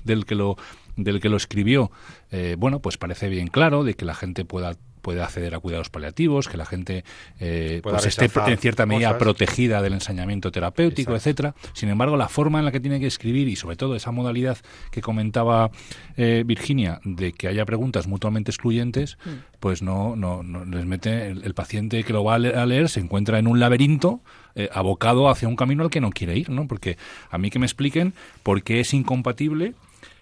del 0.04 0.26
que 0.26 0.34
lo 0.34 0.58
del 0.98 1.22
que 1.22 1.30
lo 1.30 1.38
escribió 1.38 1.90
eh, 2.30 2.56
bueno 2.58 2.80
pues 2.80 2.98
parece 2.98 3.30
bien 3.30 3.48
claro 3.48 3.82
de 3.82 3.94
que 3.94 4.04
la 4.04 4.14
gente 4.14 4.44
pueda 4.44 4.76
puede 5.04 5.22
acceder 5.22 5.54
a 5.54 5.60
cuidados 5.60 5.90
paliativos, 5.90 6.48
que 6.48 6.56
la 6.56 6.64
gente 6.64 7.04
eh, 7.38 7.80
pues 7.82 8.06
esté 8.06 8.30
en 8.46 8.58
cierta 8.58 8.86
medida 8.86 9.18
protegida 9.18 9.82
del 9.82 9.92
ensañamiento 9.92 10.50
terapéutico, 10.50 11.14
etcétera. 11.14 11.54
Sin 11.74 11.90
embargo, 11.90 12.16
la 12.16 12.28
forma 12.28 12.58
en 12.58 12.64
la 12.64 12.72
que 12.72 12.80
tiene 12.80 12.98
que 12.98 13.06
escribir 13.06 13.46
y 13.48 13.54
sobre 13.54 13.76
todo 13.76 13.94
esa 13.96 14.10
modalidad 14.12 14.56
que 14.90 15.02
comentaba 15.02 15.70
eh, 16.16 16.42
Virginia 16.46 17.00
de 17.04 17.32
que 17.32 17.48
haya 17.48 17.66
preguntas 17.66 18.06
mutuamente 18.06 18.50
excluyentes, 18.50 19.18
mm. 19.26 19.30
pues 19.60 19.82
no, 19.82 20.16
no, 20.16 20.42
les 20.64 20.86
mete 20.86 21.28
el, 21.28 21.54
paciente 21.54 22.02
que 22.02 22.14
lo 22.14 22.24
va 22.24 22.36
a 22.36 22.38
leer, 22.38 22.88
se 22.88 23.00
encuentra 23.00 23.38
en 23.38 23.46
un 23.46 23.60
laberinto 23.60 24.22
eh, 24.54 24.70
abocado 24.72 25.28
hacia 25.28 25.48
un 25.48 25.56
camino 25.56 25.84
al 25.84 25.90
que 25.90 26.00
no 26.00 26.10
quiere 26.10 26.38
ir, 26.38 26.48
¿no? 26.48 26.66
Porque 26.66 26.96
a 27.30 27.36
mí 27.36 27.50
que 27.50 27.58
me 27.58 27.66
expliquen 27.66 28.14
por 28.42 28.62
qué 28.62 28.80
es 28.80 28.94
incompatible 28.94 29.74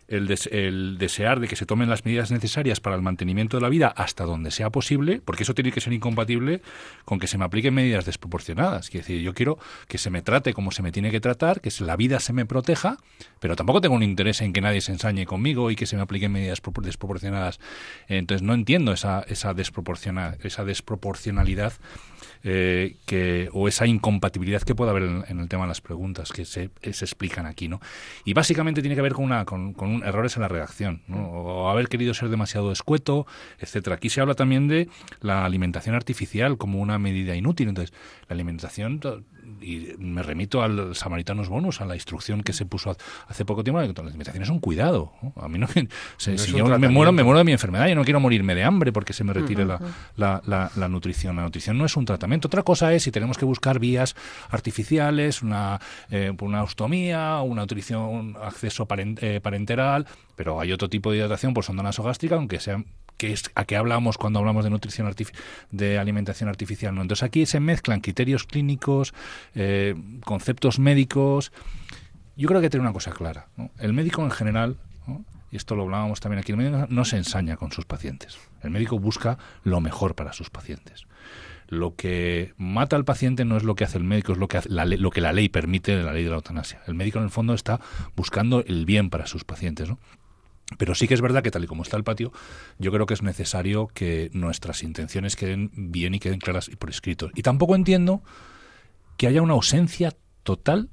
el, 0.08 0.98
desear 0.98 1.40
de 1.40 1.48
que 1.48 1.56
se 1.56 1.66
tomen 1.66 1.88
las 1.88 2.04
medidas 2.04 2.30
necesarias 2.30 2.80
para 2.80 2.96
el 2.96 3.02
mantenimiento 3.02 3.56
de 3.56 3.62
la 3.62 3.68
vida 3.68 3.88
hasta 3.88 4.24
donde 4.24 4.50
sea 4.50 4.70
posible, 4.70 5.20
porque 5.24 5.42
eso 5.42 5.54
tiene 5.54 5.72
que 5.72 5.80
ser 5.80 5.92
incompatible 5.92 6.62
con 7.04 7.18
que 7.18 7.26
se 7.26 7.38
me 7.38 7.44
apliquen 7.44 7.74
medidas 7.74 8.04
desproporcionadas. 8.04 8.90
Quiere 8.90 9.06
decir, 9.06 9.22
yo 9.22 9.34
quiero 9.34 9.58
que 9.88 9.98
se 9.98 10.10
me 10.10 10.22
trate 10.22 10.52
como 10.52 10.70
se 10.70 10.82
me 10.82 10.92
tiene 10.92 11.10
que 11.10 11.20
tratar, 11.20 11.60
que 11.60 11.70
la 11.80 11.96
vida 11.96 12.20
se 12.20 12.32
me 12.32 12.46
proteja, 12.46 12.98
pero 13.40 13.56
tampoco 13.56 13.80
tengo 13.80 13.94
un 13.94 14.02
interés 14.02 14.40
en 14.40 14.52
que 14.52 14.60
nadie 14.60 14.80
se 14.80 14.92
ensañe 14.92 15.26
conmigo 15.26 15.70
y 15.70 15.76
que 15.76 15.86
se 15.86 15.96
me 15.96 16.02
apliquen 16.02 16.32
medidas 16.32 16.60
desproporcionadas. 16.82 17.60
Entonces 18.08 18.42
no 18.42 18.54
entiendo 18.54 18.92
esa, 18.92 19.24
esa, 19.28 19.54
esa 20.42 20.64
desproporcionalidad 20.64 21.72
eh, 22.44 22.96
que, 23.06 23.48
o 23.52 23.68
esa 23.68 23.86
incompatibilidad 23.86 24.62
que 24.62 24.74
puede 24.74 24.90
haber 24.90 25.02
en, 25.02 25.40
el 25.40 25.48
tema 25.48 25.64
de 25.64 25.68
las 25.68 25.80
preguntas 25.80 26.30
que 26.32 26.44
se, 26.44 26.70
se, 26.82 27.04
explican 27.04 27.46
aquí. 27.46 27.68
¿no? 27.68 27.80
Y 28.24 28.34
básicamente 28.34 28.80
tiene 28.82 28.94
que 28.94 29.02
ver 29.02 29.12
con, 29.12 29.24
una, 29.24 29.44
con, 29.44 29.72
con 29.72 30.02
errores 30.02 30.36
en 30.36 30.42
la 30.42 30.48
redacción, 30.48 31.02
¿no? 31.06 31.28
o 31.28 31.70
haber 31.70 31.88
querido 31.88 32.14
ser 32.14 32.28
demasiado 32.28 32.72
escueto, 32.72 33.26
etcétera. 33.58 33.96
Aquí 33.96 34.08
se 34.08 34.20
habla 34.20 34.34
también 34.34 34.68
de 34.68 34.88
la 35.20 35.44
alimentación 35.44 35.94
artificial 35.94 36.56
como 36.58 36.80
una 36.80 36.98
medida 36.98 37.34
inútil. 37.34 37.68
Entonces, 37.68 37.94
la 38.28 38.34
alimentación 38.34 39.00
y 39.60 39.94
me 39.98 40.22
remito 40.22 40.62
al 40.62 40.94
Samaritanos 40.94 41.48
Bonus, 41.48 41.80
a 41.80 41.84
la 41.84 41.94
instrucción 41.94 42.42
que 42.42 42.52
se 42.52 42.66
puso 42.66 42.96
hace 43.26 43.44
poco 43.44 43.64
tiempo, 43.64 43.80
las 43.80 43.98
alimentaciones 43.98 44.48
son 44.48 44.60
cuidado. 44.60 45.12
A 45.36 45.48
mí 45.48 45.58
no, 45.58 45.66
si 46.16 46.36
yo 46.36 46.66
me 46.78 46.88
muero, 46.88 47.12
me 47.12 47.22
muero 47.22 47.38
de 47.38 47.44
mi 47.44 47.52
enfermedad, 47.52 47.88
yo 47.88 47.94
no 47.94 48.04
quiero 48.04 48.20
morirme 48.20 48.54
de 48.54 48.64
hambre 48.64 48.92
porque 48.92 49.12
se 49.12 49.24
me 49.24 49.32
retire 49.32 49.64
la, 49.64 49.80
la, 50.16 50.70
la, 50.76 50.88
nutrición. 50.88 51.36
La 51.36 51.42
nutrición 51.42 51.78
no 51.78 51.84
es 51.84 51.96
un 51.96 52.04
tratamiento. 52.04 52.48
Otra 52.48 52.62
cosa 52.62 52.92
es 52.92 53.02
si 53.02 53.10
tenemos 53.10 53.38
que 53.38 53.44
buscar 53.44 53.78
vías 53.78 54.14
artificiales, 54.50 55.42
una, 55.42 55.80
eh, 56.10 56.32
una 56.40 56.62
ostomía, 56.62 57.40
una 57.40 57.62
nutrición, 57.62 58.02
un 58.02 58.36
acceso 58.40 58.86
eh, 58.90 59.40
parenteral, 59.42 60.06
pero 60.36 60.60
hay 60.60 60.72
otro 60.72 60.88
tipo 60.88 61.10
de 61.10 61.18
hidratación 61.18 61.54
por 61.54 61.64
sonda 61.64 61.82
nasogástrica, 61.82 62.36
aunque 62.36 62.60
sea 62.60 62.82
que 63.22 63.32
es 63.32 63.44
a 63.54 63.64
qué 63.66 63.76
hablamos 63.76 64.18
cuando 64.18 64.40
hablamos 64.40 64.64
de 64.64 64.70
nutrición 64.70 65.08
de 65.70 65.98
alimentación 65.98 66.48
artificial. 66.48 66.92
¿no? 66.92 67.02
Entonces 67.02 67.22
aquí 67.22 67.46
se 67.46 67.60
mezclan 67.60 68.00
criterios 68.00 68.44
clínicos, 68.44 69.14
eh, 69.54 69.94
conceptos 70.24 70.78
médicos. 70.78 71.52
Yo 72.36 72.48
creo 72.48 72.60
que 72.60 72.66
hay 72.66 72.68
que 72.68 72.70
tener 72.70 72.86
una 72.86 72.92
cosa 72.92 73.12
clara. 73.12 73.48
El 73.78 73.92
médico 73.92 74.22
en 74.22 74.30
general, 74.30 74.76
y 75.50 75.56
esto 75.56 75.76
lo 75.76 75.82
hablábamos 75.82 76.20
también 76.20 76.40
aquí, 76.40 76.52
el 76.52 76.58
médico 76.58 76.86
no 76.88 77.04
se 77.04 77.16
ensaña 77.16 77.56
con 77.56 77.72
sus 77.72 77.84
pacientes. 77.84 78.38
El 78.62 78.70
médico 78.70 78.98
busca 78.98 79.38
lo 79.64 79.80
mejor 79.80 80.14
para 80.14 80.32
sus 80.32 80.50
pacientes. 80.50 81.06
Lo 81.68 81.94
que 81.96 82.52
mata 82.58 82.96
al 82.96 83.04
paciente 83.04 83.44
no 83.44 83.56
es 83.56 83.62
lo 83.62 83.74
que 83.74 83.84
hace 83.84 83.96
el 83.98 84.04
médico, 84.04 84.32
es 84.32 84.38
lo 84.38 84.48
que, 84.48 84.60
lo 84.68 85.10
que 85.10 85.20
la 85.20 85.32
ley 85.32 85.48
permite, 85.48 86.02
la 86.02 86.12
ley 86.12 86.24
de 86.24 86.30
la 86.30 86.36
eutanasia. 86.36 86.82
El 86.86 86.94
médico 86.94 87.18
en 87.18 87.24
el 87.24 87.30
fondo 87.30 87.54
está 87.54 87.80
buscando 88.14 88.62
el 88.66 88.84
bien 88.84 89.08
para 89.08 89.26
sus 89.26 89.44
pacientes. 89.44 89.88
¿no? 89.88 89.98
Pero 90.78 90.94
sí 90.94 91.08
que 91.08 91.14
es 91.14 91.20
verdad 91.20 91.42
que 91.42 91.50
tal 91.50 91.64
y 91.64 91.66
como 91.66 91.82
está 91.82 91.96
el 91.96 92.04
patio, 92.04 92.32
yo 92.78 92.92
creo 92.92 93.06
que 93.06 93.14
es 93.14 93.22
necesario 93.22 93.88
que 93.88 94.30
nuestras 94.32 94.82
intenciones 94.82 95.36
queden 95.36 95.70
bien 95.74 96.14
y 96.14 96.20
queden 96.20 96.40
claras 96.40 96.68
y 96.68 96.76
por 96.76 96.90
escrito. 96.90 97.30
Y 97.34 97.42
tampoco 97.42 97.74
entiendo 97.74 98.22
que 99.16 99.26
haya 99.26 99.42
una 99.42 99.54
ausencia 99.54 100.14
total 100.42 100.90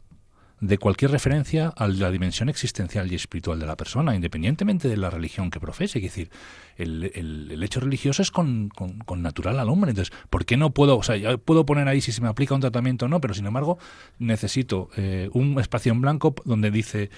de 0.62 0.78
cualquier 0.78 1.12
referencia 1.12 1.70
a 1.70 1.88
la 1.88 2.12
dimensión 2.12 2.50
existencial 2.50 3.12
y 3.12 3.16
espiritual 3.16 3.60
de 3.60 3.66
la 3.66 3.78
persona, 3.78 4.16
independientemente 4.16 4.90
de 4.90 4.98
la 4.98 5.10
religión 5.10 5.50
que 5.50 5.60
profese. 5.60 6.00
Es 6.00 6.04
decir, 6.04 6.30
el, 6.76 7.64
hecho 7.64 7.80
religioso 7.80 8.22
es 8.22 8.32
con, 8.32 8.72
natural 9.18 9.60
al 9.60 9.70
hombre. 9.70 9.92
Entonces, 9.92 10.14
¿por 10.30 10.46
qué 10.46 10.58
no 10.58 10.72
puedo, 10.72 10.98
o 10.98 11.04
sea, 11.04 11.16
ya 11.16 11.38
puedo 11.38 11.66
poner 11.66 11.88
ahí 11.88 12.02
si 12.02 12.12
se 12.12 12.22
me 12.22 12.28
aplica 12.28 12.56
un 12.56 12.62
tratamiento 12.62 13.06
o 13.06 13.08
no, 13.08 13.22
pero 13.22 13.34
sin 13.34 13.46
embargo 13.46 13.78
necesito 14.18 14.90
eh, 14.98 15.30
un 15.34 15.60
espacio 15.60 15.92
en 15.94 16.02
blanco 16.02 16.36
donde 16.46 16.72
dice 16.72 17.10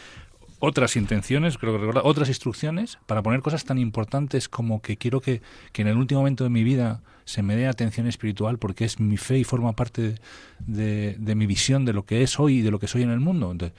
otras 0.61 0.95
intenciones, 0.95 1.57
creo 1.57 1.73
que 1.73 1.79
recordar, 1.79 2.03
otras 2.05 2.29
instrucciones 2.29 2.99
para 3.07 3.23
poner 3.23 3.41
cosas 3.41 3.65
tan 3.65 3.79
importantes 3.79 4.47
como 4.47 4.81
que 4.81 4.95
quiero 4.95 5.19
que, 5.19 5.41
en 5.73 5.87
el 5.87 5.97
último 5.97 6.21
momento 6.21 6.43
de 6.43 6.51
mi 6.51 6.63
vida 6.63 7.01
se 7.25 7.41
me 7.41 7.55
dé 7.55 7.67
atención 7.67 8.05
espiritual 8.07 8.59
porque 8.59 8.85
es 8.85 8.99
mi 8.99 9.17
fe 9.17 9.39
y 9.39 9.43
forma 9.43 9.73
parte 9.73 10.15
de, 10.59 11.15
de, 11.17 11.35
mi 11.35 11.47
visión 11.47 11.83
de 11.83 11.93
lo 11.93 12.05
que 12.05 12.21
es 12.21 12.39
hoy 12.39 12.59
y 12.59 12.61
de 12.61 12.69
lo 12.69 12.79
que 12.79 12.87
soy 12.87 13.01
en 13.01 13.09
el 13.09 13.19
mundo. 13.19 13.51
Entonces, 13.51 13.75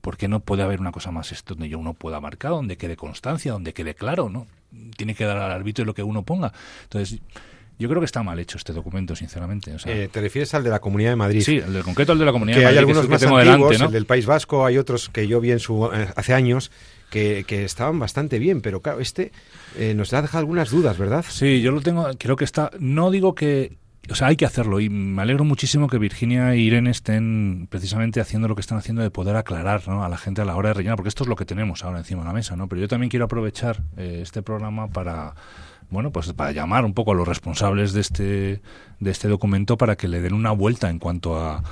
¿por 0.00 0.16
qué 0.16 0.28
no 0.28 0.40
puede 0.40 0.62
haber 0.62 0.80
una 0.80 0.92
cosa 0.92 1.10
más 1.10 1.32
esto 1.32 1.54
donde 1.54 1.68
yo 1.68 1.78
uno 1.78 1.94
pueda 1.94 2.20
marcar, 2.20 2.52
donde 2.52 2.76
quede 2.76 2.96
constancia, 2.96 3.52
donde 3.52 3.72
quede 3.72 3.94
claro, 3.94 4.30
¿no? 4.30 4.46
Tiene 4.96 5.16
que 5.16 5.24
dar 5.24 5.38
al 5.38 5.50
arbitrio 5.50 5.84
lo 5.84 5.94
que 5.94 6.04
uno 6.04 6.22
ponga. 6.22 6.52
Entonces, 6.84 7.20
yo 7.80 7.88
creo 7.88 8.00
que 8.02 8.04
está 8.04 8.22
mal 8.22 8.38
hecho 8.38 8.58
este 8.58 8.74
documento, 8.74 9.16
sinceramente. 9.16 9.74
Eh, 9.86 10.10
¿Te 10.12 10.20
refieres 10.20 10.52
al 10.52 10.62
de 10.62 10.68
la 10.68 10.80
Comunidad 10.80 11.10
de 11.10 11.16
Madrid? 11.16 11.40
Sí, 11.40 11.56
el 11.56 11.82
concreto 11.82 12.12
al 12.12 12.18
de 12.18 12.26
la 12.26 12.32
Comunidad 12.32 12.58
de 12.58 12.64
Madrid. 12.64 12.76
Hay 12.76 12.78
algunos 12.78 13.08
más 13.08 13.22
antiguos, 13.22 13.80
el 13.80 13.90
del 13.90 14.04
País 14.04 14.26
Vasco, 14.26 14.66
hay 14.66 14.76
otros 14.76 15.08
que 15.08 15.26
yo 15.26 15.40
vi 15.40 15.52
en 15.52 15.60
su, 15.60 15.86
eh, 15.86 16.08
hace 16.14 16.34
años 16.34 16.70
que, 17.08 17.42
estaban 17.48 17.98
bastante 17.98 18.38
bien, 18.38 18.60
pero 18.60 18.82
claro, 18.82 19.00
este 19.00 19.32
eh, 19.78 19.94
nos 19.94 20.10
deja 20.10 20.38
algunas 20.38 20.70
dudas, 20.70 20.98
¿verdad? 20.98 21.24
Sí, 21.26 21.62
yo 21.62 21.72
lo 21.72 21.80
tengo, 21.80 22.06
creo 22.18 22.36
que 22.36 22.44
está, 22.44 22.70
no 22.78 23.10
digo 23.10 23.34
que, 23.34 23.78
o 24.10 24.14
sea, 24.14 24.26
hay 24.26 24.36
que 24.36 24.44
hacerlo 24.44 24.78
y 24.78 24.90
me 24.90 25.22
alegro 25.22 25.44
muchísimo 25.44 25.88
que 25.88 25.96
Virginia 25.96 26.52
e 26.52 26.58
Irene 26.58 26.90
estén 26.90 27.66
precisamente 27.70 28.20
haciendo 28.20 28.46
lo 28.46 28.56
que 28.56 28.60
están 28.60 28.76
haciendo 28.76 29.00
de 29.00 29.10
poder 29.10 29.36
aclarar 29.36 29.88
¿no? 29.88 30.04
a 30.04 30.10
la 30.10 30.18
gente 30.18 30.42
a 30.42 30.44
la 30.44 30.54
hora 30.54 30.68
de 30.68 30.74
rellenar, 30.74 30.96
porque 30.96 31.08
esto 31.08 31.24
es 31.24 31.28
lo 31.30 31.36
que 31.36 31.46
tenemos 31.46 31.82
ahora 31.82 31.98
encima 31.98 32.20
de 32.20 32.28
la 32.28 32.34
mesa, 32.34 32.56
¿no? 32.56 32.68
Pero 32.68 32.82
yo 32.82 32.88
también 32.88 33.08
quiero 33.08 33.24
aprovechar 33.24 33.82
este 33.96 34.42
programa 34.42 34.88
para 34.88 35.34
bueno, 35.90 36.10
pues 36.12 36.32
para 36.32 36.52
llamar 36.52 36.84
un 36.84 36.94
poco 36.94 37.12
a 37.12 37.14
los 37.14 37.26
responsables 37.26 37.92
de 37.92 38.00
este, 38.00 38.60
de 39.00 39.10
este 39.10 39.28
documento 39.28 39.76
para 39.76 39.96
que 39.96 40.08
le 40.08 40.20
den 40.20 40.34
una 40.34 40.52
vuelta 40.52 40.88
en 40.90 40.98
cuanto 40.98 41.38
a, 41.38 41.62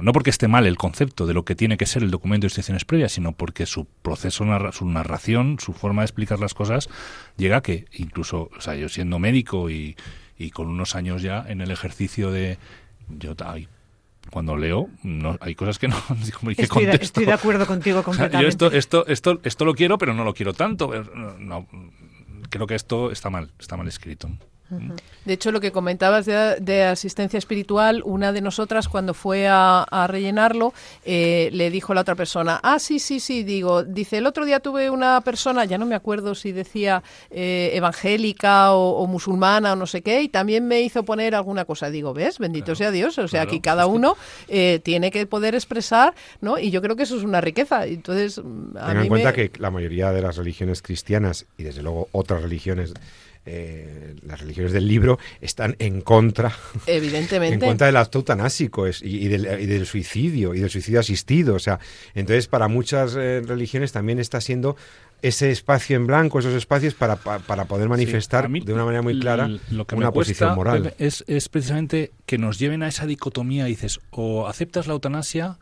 no 0.00 0.12
porque 0.12 0.30
esté 0.30 0.48
mal 0.48 0.66
el 0.66 0.78
concepto 0.78 1.26
de 1.26 1.34
lo 1.34 1.44
que 1.44 1.54
tiene 1.54 1.76
que 1.76 1.86
ser 1.86 2.02
el 2.02 2.10
documento 2.10 2.44
de 2.44 2.46
instrucciones 2.46 2.84
previas, 2.84 3.12
sino 3.12 3.32
porque 3.32 3.66
su 3.66 3.86
proceso, 3.86 4.44
su 4.72 4.86
narración, 4.86 5.58
su 5.60 5.72
forma 5.72 6.02
de 6.02 6.06
explicar 6.06 6.38
las 6.38 6.54
cosas 6.54 6.88
llega 7.36 7.58
a 7.58 7.62
que 7.62 7.86
incluso, 7.92 8.50
o 8.56 8.60
sea, 8.60 8.74
yo 8.76 8.88
siendo 8.88 9.18
médico 9.18 9.68
y, 9.68 9.96
y 10.38 10.50
con 10.50 10.68
unos 10.68 10.94
años 10.94 11.22
ya 11.22 11.44
en 11.46 11.60
el 11.60 11.70
ejercicio 11.70 12.30
de 12.30 12.58
yo 13.08 13.34
cuando 14.30 14.56
leo 14.56 14.88
no 15.02 15.36
hay 15.40 15.54
cosas 15.54 15.78
que 15.78 15.88
no 15.88 15.96
estoy, 16.56 16.86
de, 16.86 16.98
estoy, 17.00 17.24
de, 17.24 17.32
acuerdo 17.32 17.66
contigo 17.66 18.02
completamente. 18.04 18.42
yo 18.42 18.48
esto 18.48 18.70
esto 18.70 19.06
esto 19.06 19.40
esto 19.42 19.64
lo 19.64 19.74
quiero 19.74 19.98
pero 19.98 20.14
no 20.14 20.24
lo 20.24 20.32
quiero 20.32 20.54
tanto 20.54 20.92
no, 21.38 21.66
creo 22.52 22.66
que 22.66 22.74
esto 22.74 23.10
está 23.10 23.30
mal, 23.30 23.50
está 23.58 23.76
mal 23.76 23.88
escrito. 23.88 24.28
De 25.24 25.34
hecho, 25.34 25.52
lo 25.52 25.60
que 25.60 25.70
comentabas 25.70 26.26
de, 26.26 26.82
asistencia 26.82 27.38
espiritual, 27.38 28.02
una 28.04 28.32
de 28.32 28.40
nosotras 28.40 28.88
cuando 28.88 29.14
fue 29.14 29.46
a, 29.48 30.06
rellenarlo, 30.08 30.72
eh, 31.04 31.48
le 31.52 31.70
dijo 31.70 31.92
a 31.92 31.94
la 31.94 32.00
otra 32.00 32.16
persona, 32.16 32.60
ah, 32.62 32.78
sí, 32.78 32.98
sí, 32.98 33.20
sí, 33.20 33.44
digo, 33.44 33.84
dice, 33.84 34.18
el 34.18 34.26
otro 34.26 34.44
día 34.44 34.60
tuve 34.60 34.90
una 34.90 35.20
persona, 35.20 35.64
ya 35.64 35.78
no 35.78 35.86
me 35.86 35.94
acuerdo 35.94 36.34
si 36.34 36.50
decía 36.50 37.02
eh, 37.30 37.70
evangélica 37.74 38.72
o, 38.72 39.06
musulmana 39.06 39.74
o 39.74 39.76
no 39.76 39.86
sé 39.86 40.02
qué, 40.02 40.22
y 40.22 40.28
también 40.28 40.66
me 40.66 40.80
hizo 40.80 41.04
poner 41.04 41.34
alguna 41.34 41.64
cosa. 41.64 41.90
Digo, 41.90 42.14
¿ves? 42.14 42.38
Bendito 42.38 42.74
sea 42.74 42.90
Dios. 42.90 43.18
O 43.18 43.28
sea, 43.28 43.42
aquí 43.42 43.60
cada 43.60 43.86
uno 43.86 44.16
eh, 44.48 44.80
tiene 44.82 45.10
que 45.10 45.26
poder 45.26 45.54
expresar, 45.54 46.14
¿no? 46.40 46.58
Y 46.58 46.70
yo 46.70 46.82
creo 46.82 46.96
que 46.96 47.04
eso 47.04 47.16
es 47.16 47.22
una 47.22 47.40
riqueza. 47.40 47.86
Entonces, 47.86 48.36
Tengan 48.36 49.02
en 49.02 49.08
cuenta 49.08 49.32
que 49.32 49.52
la 49.58 49.70
mayoría 49.70 50.10
de 50.12 50.22
las 50.22 50.36
religiones 50.36 50.82
cristianas 50.82 51.46
y 51.56 51.62
desde 51.62 51.82
luego 51.82 52.08
otras 52.12 52.42
religiones 52.42 52.94
eh, 53.44 54.14
las 54.24 54.40
religiones 54.40 54.72
del 54.72 54.86
libro 54.86 55.18
están 55.40 55.74
en 55.78 56.00
contra 56.00 56.52
evidentemente. 56.86 57.54
en 57.64 57.70
contra 57.70 57.88
del 57.88 57.96
acto 57.96 58.18
eutanásico 58.18 58.86
y, 58.86 59.28
del, 59.28 59.86
suicidio 59.86 60.54
y 60.54 60.60
del 60.60 60.70
suicidio 60.70 61.00
asistido 61.00 61.54
o 61.54 61.58
sea 61.58 61.80
entonces 62.14 62.46
para 62.46 62.68
muchas 62.68 63.16
eh, 63.16 63.42
religiones 63.44 63.90
también 63.90 64.20
está 64.20 64.40
siendo 64.40 64.76
ese 65.22 65.50
espacio 65.50 65.96
en 65.96 66.06
blanco 66.06 66.38
esos 66.38 66.54
espacios 66.54 66.94
para, 66.94 67.16
para, 67.16 67.64
poder 67.64 67.88
manifestar 67.88 68.48
de 68.48 68.72
una 68.72 68.84
manera 68.84 69.02
muy 69.02 69.18
clara 69.18 69.48
lo 69.70 69.86
que 69.86 69.94
una 69.94 70.10
posición 70.10 70.54
moral. 70.56 70.94
Es, 70.98 71.24
es 71.28 71.48
precisamente 71.48 72.10
que 72.26 72.38
nos 72.38 72.58
lleven 72.58 72.82
a 72.82 72.88
esa 72.88 73.06
dicotomía 73.06 73.64
dices 73.66 74.00
o 74.10 74.48
aceptas 74.48 74.88
la 74.88 74.94
eutanasia 74.94 75.58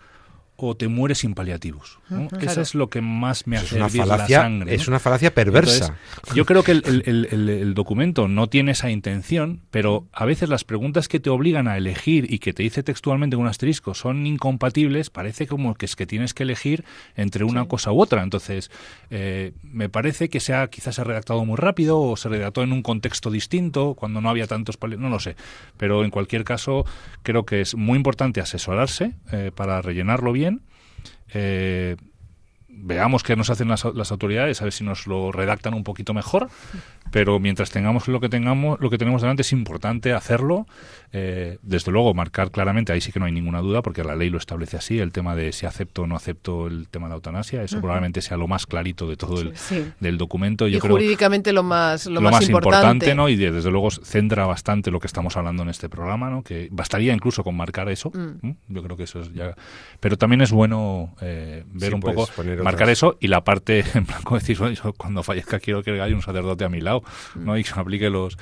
o 0.68 0.76
te 0.76 0.88
mueres 0.88 1.18
sin 1.18 1.34
paliativos. 1.34 1.98
Eso 2.40 2.60
es 2.60 2.74
lo 2.74 2.88
que 2.88 3.00
más 3.00 3.46
me 3.46 3.56
hace 3.56 3.82
es 3.82 3.96
la 3.96 4.26
sangre. 4.26 4.74
Es 4.74 4.88
una 4.88 4.98
falacia 4.98 5.34
perversa. 5.34 5.96
yo 6.34 6.44
creo 6.44 6.62
que 6.62 6.72
el, 6.72 7.72
documento 7.74 8.28
no 8.28 8.48
tiene 8.48 8.72
esa 8.72 8.90
intención, 8.90 9.60
pero 9.70 10.06
a 10.12 10.24
veces 10.24 10.48
las 10.48 10.64
preguntas 10.64 11.08
que 11.08 11.20
te 11.20 11.30
obligan 11.30 11.68
a 11.68 11.76
elegir 11.76 12.32
y 12.32 12.38
que 12.38 12.52
te 12.52 12.62
dice 12.62 12.82
textualmente 12.82 13.36
un 13.36 13.46
asterisco 13.46 13.94
son 13.94 14.26
incompatibles, 14.26 15.10
parece 15.10 15.46
como 15.46 15.74
que 15.74 15.86
es 15.86 15.96
que 15.96 16.06
tienes 16.06 16.34
que 16.34 16.42
elegir 16.42 16.84
entre 17.16 17.44
una 17.44 17.66
cosa 17.66 17.92
u 17.92 18.00
otra. 18.00 18.22
Entonces, 18.22 18.70
eh, 19.10 19.52
me 19.62 19.88
parece 19.88 20.28
que 20.28 20.40
sea 20.40 20.68
quizás 20.68 20.96
se 20.96 21.00
ha 21.00 21.04
redactado 21.04 21.44
muy 21.44 21.56
rápido 21.56 22.00
o 22.00 22.16
se 22.16 22.28
redactó 22.28 22.62
en 22.62 22.72
un 22.72 22.82
contexto 22.82 23.30
distinto, 23.30 23.94
cuando 23.94 24.20
no 24.20 24.28
había 24.28 24.46
tantos 24.46 24.76
paliativos, 24.76 25.08
no 25.08 25.14
lo 25.14 25.20
sé. 25.20 25.36
Pero 25.76 26.04
en 26.04 26.10
cualquier 26.10 26.44
caso, 26.44 26.84
creo 27.22 27.44
que 27.44 27.60
es 27.60 27.74
muy 27.74 27.96
importante 27.96 28.40
asesorarse 28.40 29.12
eh, 29.32 29.52
para 29.54 29.80
rellenarlo 29.82 30.32
bien 30.32 30.49
eh, 31.32 31.96
veamos 32.82 33.22
qué 33.22 33.36
nos 33.36 33.50
hacen 33.50 33.68
las, 33.68 33.84
las, 33.84 34.10
autoridades, 34.10 34.60
a 34.60 34.64
ver 34.64 34.72
si 34.72 34.84
nos 34.84 35.06
lo 35.06 35.32
redactan 35.32 35.74
un 35.74 35.84
poquito 35.84 36.14
mejor 36.14 36.48
pero 37.10 37.40
mientras 37.40 37.70
tengamos 37.70 38.08
lo 38.08 38.20
que 38.20 38.28
tengamos, 38.28 38.80
lo 38.80 38.90
que 38.90 38.98
tenemos 38.98 39.22
delante 39.22 39.42
es 39.42 39.52
importante 39.52 40.12
hacerlo. 40.12 40.66
Eh, 41.12 41.58
desde 41.62 41.90
luego, 41.90 42.14
marcar 42.14 42.52
claramente, 42.52 42.92
ahí 42.92 43.00
sí 43.00 43.10
que 43.10 43.18
no 43.18 43.26
hay 43.26 43.32
ninguna 43.32 43.60
duda, 43.60 43.82
porque 43.82 44.04
la 44.04 44.14
ley 44.14 44.30
lo 44.30 44.38
establece 44.38 44.76
así, 44.76 45.00
el 45.00 45.10
tema 45.10 45.34
de 45.34 45.52
si 45.52 45.66
acepto 45.66 46.02
o 46.02 46.06
no 46.06 46.14
acepto 46.14 46.68
el 46.68 46.88
tema 46.88 47.06
de 47.06 47.10
la 47.10 47.14
eutanasia, 47.16 47.62
eso 47.62 47.80
probablemente 47.80 48.22
sea 48.22 48.36
lo 48.36 48.46
más 48.46 48.66
clarito 48.66 49.08
de 49.08 49.16
todo 49.16 49.40
el 49.40 49.54
del 49.98 50.18
documento. 50.18 50.68
Yo 50.68 50.76
y 50.76 50.80
jurídicamente 50.80 51.52
lo 51.52 51.64
más, 51.64 52.06
lo, 52.06 52.20
más, 52.20 52.48
importante. 52.48 53.14
¿no? 53.14 53.28
Y 53.28 53.36
desde 53.36 53.70
luego 53.70 53.90
centra 53.90 54.46
bastante 54.46 54.90
lo 54.90 55.00
que 55.00 55.08
estamos 55.08 55.36
hablando 55.36 55.64
en 55.64 55.70
este 55.70 55.88
programa, 55.88 56.30
¿no? 56.30 56.42
Que 56.42 56.68
bastaría 56.70 57.12
incluso 57.12 57.42
con 57.42 57.56
marcar 57.56 57.88
eso. 57.88 58.12
Mm. 58.14 58.50
Yo 58.68 58.82
creo 58.82 58.96
que 58.96 59.04
eso 59.04 59.20
es 59.20 59.32
ya. 59.32 59.56
Pero 59.98 60.16
también 60.16 60.42
es 60.42 60.52
bueno 60.52 61.14
eh, 61.20 61.64
ver 61.72 61.94
un 61.94 62.00
poco, 62.00 62.28
marcar 62.72 62.90
eso 62.90 63.16
y 63.20 63.28
la 63.28 63.44
parte, 63.44 63.84
en 63.94 64.06
plan, 64.06 64.22
como 64.22 64.38
decir, 64.38 64.58
cuando 64.96 65.22
fallezca 65.22 65.60
quiero 65.60 65.82
que 65.82 66.00
haya 66.00 66.14
un 66.14 66.22
sacerdote 66.22 66.64
a 66.64 66.68
mi 66.68 66.80
lado 66.80 67.02
¿no? 67.34 67.56
y 67.56 67.64
que 67.64 67.70
se 67.70 67.80
aplique 67.80 68.10
los, 68.10 68.36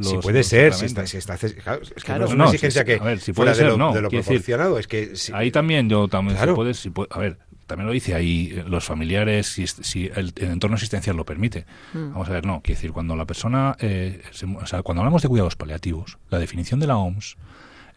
si 0.00 0.16
puede 0.18 0.42
ser, 0.42 0.74
si 0.74 0.86
está, 0.86 1.06
si 1.06 1.18
está 1.18 1.36
claro, 1.38 1.82
es 1.82 2.02
que 2.02 2.12
no 2.12 2.24
es 2.24 2.32
una 2.32 2.44
exigencia 2.46 2.84
que 2.84 2.94
a 2.94 3.04
ver, 3.04 3.20
si 3.20 3.32
puede 3.32 3.54
ser, 3.54 3.70
de 3.70 3.76
lo, 3.76 3.92
de 3.92 4.00
lo 4.00 4.10
proporcionado, 4.10 4.78
es 4.78 4.88
que 4.88 5.12
ahí 5.32 5.52
también 5.52 5.88
yo 5.88 6.08
también 6.08 6.36
claro. 6.36 6.54
puede, 6.54 6.74
si 6.74 6.90
puede, 6.90 7.08
a 7.12 7.18
ver, 7.18 7.38
también 7.66 7.86
lo 7.86 7.92
dice 7.92 8.14
ahí 8.14 8.52
eh, 8.52 8.64
los 8.66 8.84
familiares 8.84 9.46
si, 9.46 9.66
si 9.66 10.10
el, 10.14 10.32
entorno 10.36 10.76
asistencial 10.76 11.16
lo 11.16 11.24
permite. 11.24 11.64
Mm. 11.92 12.12
Vamos 12.12 12.28
a 12.28 12.32
ver, 12.32 12.44
no, 12.44 12.60
quiere 12.60 12.76
decir 12.76 12.92
cuando 12.92 13.14
la 13.14 13.24
persona, 13.24 13.76
eh, 13.80 14.20
o 14.60 14.66
sea, 14.66 14.82
cuando 14.82 15.02
hablamos 15.02 15.22
de 15.22 15.28
cuidados 15.28 15.56
paliativos, 15.56 16.18
la 16.28 16.38
definición 16.38 16.80
de 16.80 16.88
la 16.88 16.96
OMS 16.96 17.36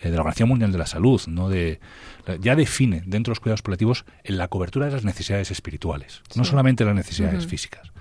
de 0.01 0.11
la 0.11 0.17
Organización 0.17 0.49
Mundial 0.49 0.71
de 0.71 0.77
la 0.77 0.85
Salud, 0.85 1.21
¿no? 1.27 1.49
De, 1.49 1.79
ya 2.39 2.55
define 2.55 3.03
dentro 3.05 3.31
de 3.31 3.35
los 3.35 3.39
cuidados 3.39 3.61
paliativos 3.61 4.05
en 4.23 4.37
la 4.37 4.47
cobertura 4.47 4.87
de 4.87 4.91
las 4.91 5.03
necesidades 5.03 5.51
espirituales, 5.51 6.21
no 6.35 6.43
solamente 6.43 6.85
las 6.85 6.95
necesidades 6.95 7.47
físicas. 7.47 7.91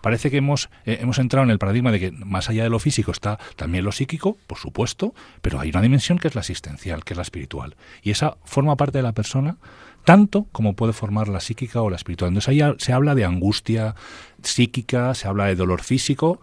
Parece 0.00 0.30
que 0.30 0.36
hemos, 0.36 0.68
eh, 0.84 0.98
hemos 1.00 1.18
entrado 1.18 1.44
en 1.44 1.50
el 1.50 1.58
paradigma 1.58 1.90
de 1.90 1.98
que 1.98 2.12
más 2.12 2.48
allá 2.48 2.62
de 2.62 2.70
lo 2.70 2.78
físico 2.78 3.10
está 3.10 3.38
también 3.56 3.84
lo 3.84 3.92
psíquico, 3.92 4.36
por 4.46 4.58
supuesto, 4.58 5.14
pero 5.40 5.58
hay 5.58 5.70
una 5.70 5.82
dimensión 5.82 6.18
que 6.18 6.28
es 6.28 6.34
la 6.34 6.42
asistencial, 6.42 7.04
que 7.04 7.14
es 7.14 7.16
la 7.16 7.22
espiritual. 7.22 7.76
Y 8.02 8.10
esa 8.10 8.36
forma 8.44 8.76
parte 8.76 8.98
de 8.98 9.02
la 9.02 9.12
persona 9.12 9.56
tanto 10.04 10.46
como 10.52 10.74
puede 10.74 10.92
formar 10.92 11.26
la 11.26 11.40
psíquica 11.40 11.82
o 11.82 11.90
la 11.90 11.96
espiritual. 11.96 12.28
Entonces 12.28 12.48
ahí 12.48 12.60
se 12.78 12.92
habla 12.92 13.16
de 13.16 13.24
angustia 13.24 13.96
psíquica, 14.40 15.12
se 15.14 15.26
habla 15.26 15.46
de 15.46 15.56
dolor 15.56 15.82
físico, 15.82 16.40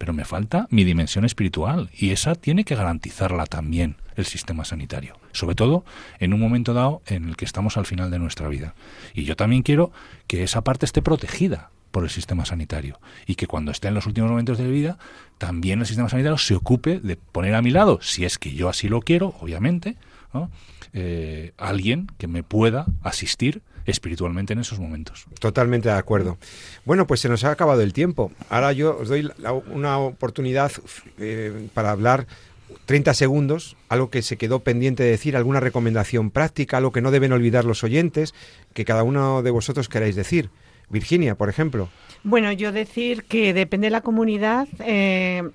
pero 0.00 0.14
me 0.14 0.24
falta 0.24 0.66
mi 0.70 0.84
dimensión 0.84 1.26
espiritual 1.26 1.90
y 1.92 2.08
esa 2.08 2.34
tiene 2.34 2.64
que 2.64 2.74
garantizarla 2.74 3.44
también 3.44 3.96
el 4.16 4.24
sistema 4.24 4.64
sanitario, 4.64 5.18
sobre 5.32 5.54
todo 5.54 5.84
en 6.20 6.32
un 6.32 6.40
momento 6.40 6.72
dado 6.72 7.02
en 7.04 7.28
el 7.28 7.36
que 7.36 7.44
estamos 7.44 7.76
al 7.76 7.84
final 7.84 8.10
de 8.10 8.18
nuestra 8.18 8.48
vida. 8.48 8.74
Y 9.12 9.24
yo 9.24 9.36
también 9.36 9.62
quiero 9.62 9.92
que 10.26 10.42
esa 10.42 10.64
parte 10.64 10.86
esté 10.86 11.02
protegida 11.02 11.68
por 11.90 12.02
el 12.02 12.08
sistema 12.08 12.46
sanitario 12.46 12.98
y 13.26 13.34
que 13.34 13.46
cuando 13.46 13.72
esté 13.72 13.88
en 13.88 13.94
los 13.94 14.06
últimos 14.06 14.30
momentos 14.30 14.56
de 14.56 14.70
vida 14.70 14.96
también 15.36 15.80
el 15.80 15.86
sistema 15.86 16.08
sanitario 16.08 16.38
se 16.38 16.54
ocupe 16.54 16.98
de 16.98 17.16
poner 17.16 17.54
a 17.54 17.60
mi 17.60 17.70
lado, 17.70 17.98
si 18.00 18.24
es 18.24 18.38
que 18.38 18.54
yo 18.54 18.70
así 18.70 18.88
lo 18.88 19.02
quiero, 19.02 19.34
obviamente, 19.40 19.98
eh, 20.94 21.52
alguien 21.58 22.06
que 22.16 22.26
me 22.26 22.42
pueda 22.42 22.86
asistir 23.02 23.60
espiritualmente 23.86 24.52
en 24.52 24.60
esos 24.60 24.78
momentos. 24.78 25.26
Totalmente 25.38 25.88
de 25.88 25.94
acuerdo. 25.94 26.38
Bueno, 26.84 27.06
pues 27.06 27.20
se 27.20 27.28
nos 27.28 27.44
ha 27.44 27.50
acabado 27.50 27.80
el 27.82 27.92
tiempo. 27.92 28.32
Ahora 28.48 28.72
yo 28.72 28.98
os 28.98 29.08
doy 29.08 29.30
una 29.72 29.98
oportunidad 29.98 30.72
eh, 31.18 31.68
para 31.74 31.90
hablar 31.90 32.26
30 32.86 33.14
segundos, 33.14 33.76
algo 33.88 34.10
que 34.10 34.22
se 34.22 34.36
quedó 34.36 34.60
pendiente 34.60 35.02
de 35.02 35.10
decir, 35.10 35.36
alguna 35.36 35.60
recomendación 35.60 36.30
práctica, 36.30 36.76
algo 36.76 36.92
que 36.92 37.00
no 37.00 37.10
deben 37.10 37.32
olvidar 37.32 37.64
los 37.64 37.84
oyentes, 37.84 38.34
que 38.74 38.84
cada 38.84 39.02
uno 39.02 39.42
de 39.42 39.50
vosotros 39.50 39.88
queráis 39.88 40.16
decir. 40.16 40.50
Virginia, 40.88 41.36
por 41.36 41.48
ejemplo. 41.48 41.88
Bueno, 42.24 42.50
yo 42.52 42.72
decir 42.72 43.24
que 43.24 43.54
depende 43.54 43.86
de 43.86 43.90
la 43.92 44.00
comunidad. 44.00 44.66
Eh, 44.80 45.48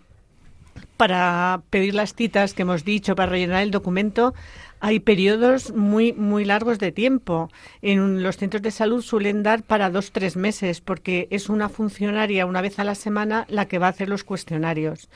para 0.98 1.62
pedir 1.70 1.94
las 1.94 2.14
citas 2.14 2.54
que 2.54 2.62
hemos 2.62 2.86
dicho, 2.86 3.16
para 3.16 3.32
rellenar 3.32 3.64
el 3.64 3.72
documento, 3.72 4.34
hay 4.80 5.00
periodos 5.00 5.74
muy 5.74 6.14
muy 6.14 6.46
largos 6.46 6.80
de 6.80 6.92
tiempo. 6.92 7.50
En 7.82 8.24
los 8.24 8.38
centros 8.38 8.62
de 8.62 8.72
salud 8.72 9.02
suelen 9.02 9.44
dar 9.44 9.64
para 9.64 9.90
dos 9.90 10.12
tres 10.12 10.36
meses 10.36 10.82
porque 10.82 11.28
es 11.32 11.50
una 11.50 11.70
funcionaria 11.70 12.46
una 12.46 12.62
vez 12.62 12.80
a 12.80 12.84
la 12.84 12.96
semana 12.96 13.46
la 13.50 13.68
que 13.68 13.80
va 13.80 13.88
a 13.88 13.92
hacer 13.92 14.10
los 14.10 14.24
cuestionarios 14.24 15.10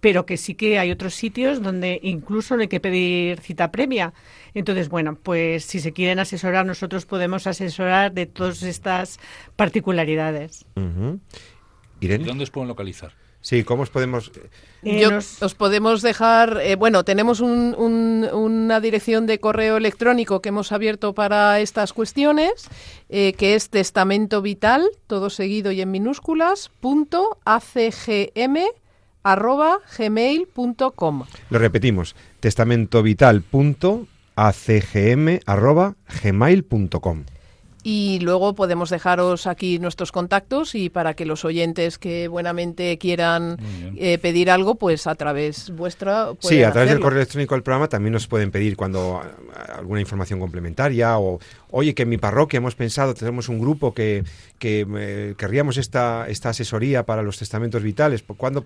pero 0.00 0.26
que 0.26 0.36
sí 0.36 0.54
que 0.54 0.78
hay 0.78 0.90
otros 0.90 1.14
sitios 1.14 1.62
donde 1.62 1.98
incluso 2.02 2.56
no 2.56 2.62
hay 2.62 2.68
que 2.68 2.80
pedir 2.80 3.40
cita 3.40 3.70
previa. 3.72 4.12
Entonces, 4.54 4.88
bueno, 4.88 5.16
pues 5.20 5.64
si 5.64 5.80
se 5.80 5.92
quieren 5.92 6.18
asesorar, 6.18 6.64
nosotros 6.66 7.04
podemos 7.06 7.46
asesorar 7.46 8.12
de 8.12 8.26
todas 8.26 8.62
estas 8.62 9.18
particularidades. 9.56 10.64
¿Y 12.00 12.06
dónde 12.06 12.44
os 12.44 12.50
pueden 12.50 12.68
localizar? 12.68 13.12
Sí, 13.40 13.64
¿cómo 13.64 13.82
os 13.82 13.90
podemos...? 13.90 14.30
Eh, 14.82 15.06
os 15.40 15.54
podemos 15.54 16.02
dejar, 16.02 16.60
eh, 16.62 16.76
bueno, 16.76 17.04
tenemos 17.04 17.40
una 17.40 18.80
dirección 18.80 19.26
de 19.26 19.40
correo 19.40 19.76
electrónico 19.76 20.40
que 20.40 20.50
hemos 20.50 20.70
abierto 20.72 21.14
para 21.14 21.58
estas 21.60 21.92
cuestiones, 21.92 22.68
eh, 23.08 23.32
que 23.32 23.54
es 23.54 23.70
testamento 23.70 24.40
vital, 24.40 24.88
todo 25.06 25.30
seguido 25.30 25.72
y 25.72 25.80
en 25.80 25.90
minúsculas, 25.90 26.70
punto 26.80 27.38
acgm 27.44 28.58
arroba 29.24 29.80
gmail.com. 29.98 31.24
Lo 31.50 31.58
repetimos, 31.58 32.14
testamentovital.acgm 32.40 35.40
arroba 35.44 35.96
gmail.com 36.22 37.24
y 37.90 38.18
luego 38.18 38.54
podemos 38.54 38.90
dejaros 38.90 39.46
aquí 39.46 39.78
nuestros 39.78 40.12
contactos 40.12 40.74
y 40.74 40.90
para 40.90 41.14
que 41.14 41.24
los 41.24 41.46
oyentes 41.46 41.96
que 41.96 42.28
buenamente 42.28 42.98
quieran 42.98 43.56
eh, 43.96 44.18
pedir 44.18 44.50
algo, 44.50 44.74
pues 44.74 45.06
a 45.06 45.14
través 45.14 45.70
vuestra. 45.70 46.34
Sí, 46.40 46.62
a 46.62 46.70
través 46.70 46.90
del 46.90 47.00
correo 47.00 47.20
electrónico 47.20 47.54
del 47.54 47.62
programa 47.62 47.88
también 47.88 48.12
nos 48.12 48.26
pueden 48.26 48.50
pedir 48.50 48.76
cuando 48.76 49.22
alguna 49.74 50.02
información 50.02 50.38
complementaria 50.38 51.18
o, 51.18 51.40
oye, 51.70 51.94
que 51.94 52.02
en 52.02 52.10
mi 52.10 52.18
parroquia 52.18 52.58
hemos 52.58 52.74
pensado, 52.74 53.14
tenemos 53.14 53.48
un 53.48 53.58
grupo 53.58 53.94
que, 53.94 54.22
que 54.58 54.86
eh, 54.98 55.34
querríamos 55.36 55.76
esta, 55.76 56.28
esta 56.28 56.50
asesoría 56.50 57.04
para 57.04 57.22
los 57.22 57.38
testamentos 57.38 57.82
vitales. 57.82 58.24
¿Cuándo 58.36 58.64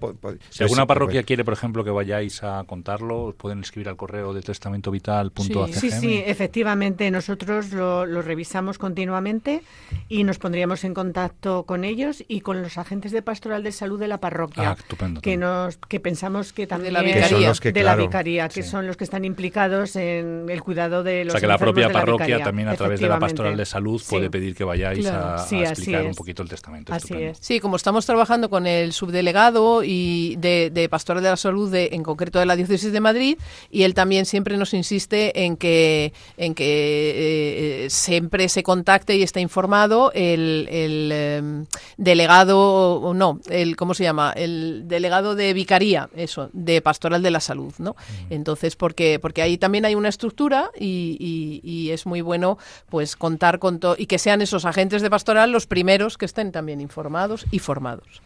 si 0.51 0.63
alguna 0.63 0.87
parroquia 0.87 1.23
quiere, 1.23 1.45
por 1.45 1.55
ejemplo, 1.55 1.85
que 1.85 1.91
vayáis 1.91 2.43
a 2.43 2.65
contarlo, 2.65 3.35
pueden 3.37 3.61
escribir 3.61 3.89
al 3.89 3.97
correo 3.97 4.33
de 4.35 4.43
testamentovital.acgm. 4.43 5.73
Sí, 5.73 5.91
sí, 5.91 5.91
sí, 5.91 6.23
efectivamente, 6.25 7.11
nosotros 7.11 7.73
lo, 7.73 8.07
lo 8.07 8.23
revisamos 8.23 8.79
continuamente 8.79 9.63
y 10.09 10.25
nos 10.25 10.39
pondríamos 10.39 10.85
en 10.85 10.95
contacto 10.95 11.65
con 11.65 11.85
ellos 11.85 12.25
y 12.29 12.41
con 12.41 12.63
los 12.63 12.79
agentes 12.79 13.13
de 13.13 13.23
pastoral 13.23 13.63
de 13.63 13.73
salud 13.73 13.99
de 14.01 14.09
la 14.09 14.19
parroquia. 14.19 14.71
Ah, 14.71 14.77
estupendo, 14.79 15.21
que, 15.21 15.37
nos, 15.37 15.77
que 15.77 16.01
pensamos 16.01 16.53
que 16.53 16.67
también... 16.67 16.95
De 16.95 17.01
la 17.01 17.03
vicaría. 17.03 17.53
Que 17.53 17.73
de 17.73 17.83
la 17.83 17.97
vicaría, 17.97 18.49
que 18.49 18.63
son 18.63 18.87
los 18.87 18.97
que 18.97 19.05
están 19.05 19.25
implicados 19.25 19.97
en 19.97 20.47
el 20.49 20.63
cuidado 20.63 21.03
de 21.03 21.25
los 21.25 21.35
O 21.35 21.39
sea, 21.39 21.41
que 21.41 21.47
la 21.47 21.59
propia 21.59 21.91
parroquia 21.91 22.43
también 22.43 22.69
a 22.69 22.75
través 22.77 23.01
de 23.01 23.09
la 23.09 23.19
pastoral 23.19 23.57
de 23.57 23.67
salud 23.67 24.03
puede 24.09 24.31
pedir 24.31 24.55
que 24.55 24.65
vayáis 24.65 25.07
a, 25.07 25.39
explicar 25.83 26.07
un 26.07 26.15
poquito 26.15 26.43
el 26.43 26.49
testamento. 26.49 26.93
Así 26.93 27.15
es. 27.15 27.39
Sí, 27.41 27.61
como 27.61 27.77
estamos 27.77 28.07
trabajando 28.07 28.49
con 28.49 28.67
el 28.67 28.93
subdelegado 28.93 29.83
y 29.85 30.37
de, 30.37 30.89
pastoral 30.91 31.23
de 31.23 31.31
la 31.31 31.37
salud, 31.37 31.71
de, 31.71 31.91
en 31.93 32.03
concreto 32.03 32.39
de 32.39 32.47
la 32.47 32.57
diócesis 32.57 32.93
de 32.93 33.01
Madrid, 33.01 33.39
y 33.71 33.83
él 33.83 33.95
también 33.95 34.27
siempre 34.27 34.57
nos 34.57 34.75
insiste 34.75 35.45
en 35.45 35.57
que, 35.57 36.13
en 36.37 36.55
que 36.55 37.85
eh, 37.85 37.91
siempre 37.91 38.49
se 38.49 38.63
contacte 38.63 39.17
y 39.17 39.23
esté 39.23 39.41
informado 39.41 40.13
el, 40.15 40.69
em, 41.13 41.67
delegado, 41.97 43.13
no, 43.15 43.41
el, 43.49 43.77
¿cómo 43.77 43.95
se 43.95 44.05
llama? 44.05 44.33
El 44.35 44.89
delegado 44.89 45.35
de 45.35 45.53
vicaría, 45.53 46.09
eso, 46.15 46.51
de 46.53 46.81
pastoral 46.81 47.23
de 47.23 47.31
la 47.31 47.41
salud, 47.41 47.73
¿no? 47.79 47.97
Entonces, 48.31 48.77
porque, 48.77 49.19
porque 49.21 49.43
ahí 49.43 49.59
también 49.59 49.85
hay 49.85 49.95
una 49.95 50.09
estructura 50.09 50.71
y, 50.79 51.61
y 51.63 51.91
es 51.91 52.07
muy 52.07 52.21
bueno, 52.21 52.59
pues 52.89 53.17
contar 53.17 53.59
con 53.59 53.79
todo 53.79 53.97
y 53.99 54.07
que 54.07 54.19
sean 54.19 54.43
esos 54.43 54.65
agentes 54.65 55.03
de 55.03 55.11
pastoral 55.11 55.53
los 55.53 55.67
primeros 55.73 56.19
que 56.19 56.27
estén 56.27 56.53
también 56.53 56.83
informados 56.83 57.47
y 57.51 57.59
formados. 57.59 58.21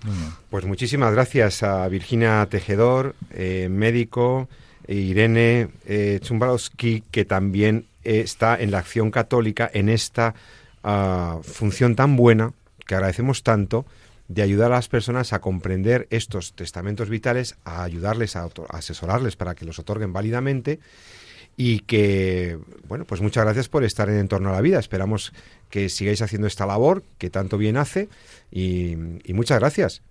Pues 0.50 0.64
muchísimas 0.64 1.12
gracias 1.12 1.62
a 1.62 1.86
Virginia 1.86 2.44
Tejedor, 2.50 3.14
eh, 3.30 3.68
médico, 3.70 4.48
e 4.88 4.96
Irene 4.96 5.68
eh, 5.86 6.18
Chumbalowski, 6.20 7.04
que 7.08 7.24
también 7.24 7.86
está 8.02 8.58
en 8.58 8.72
la 8.72 8.78
acción 8.78 9.12
católica 9.12 9.70
en 9.72 9.88
esta 9.88 10.34
ah, 10.82 11.38
función 11.44 11.94
tan 11.94 12.16
buena 12.16 12.52
que 12.84 12.96
agradecemos 12.96 13.44
tanto 13.44 13.86
de 14.26 14.42
ayudar 14.42 14.72
a 14.72 14.76
las 14.76 14.88
personas 14.88 15.32
a 15.32 15.40
comprender 15.40 16.08
estos 16.10 16.52
testamentos 16.52 17.08
vitales, 17.08 17.54
a 17.64 17.84
ayudarles 17.84 18.34
a 18.34 18.48
asesorarles 18.70 19.36
para 19.36 19.54
que 19.54 19.64
los 19.64 19.78
otorguen 19.78 20.12
válidamente 20.12 20.80
y 21.56 21.80
que, 21.80 22.58
bueno, 22.86 23.04
pues 23.04 23.20
muchas 23.20 23.44
gracias 23.44 23.68
por 23.68 23.82
estar 23.84 24.08
en 24.08 24.18
Entorno 24.18 24.50
a 24.50 24.52
la 24.52 24.60
Vida. 24.60 24.78
Esperamos 24.78 25.32
que 25.70 25.88
sigáis 25.88 26.20
haciendo 26.22 26.46
esta 26.46 26.66
labor 26.66 27.02
que 27.18 27.30
tanto 27.30 27.58
bien 27.58 27.76
hace 27.76 28.08
y, 28.50 28.96
muchas 29.28 29.58
gracias. 29.58 30.02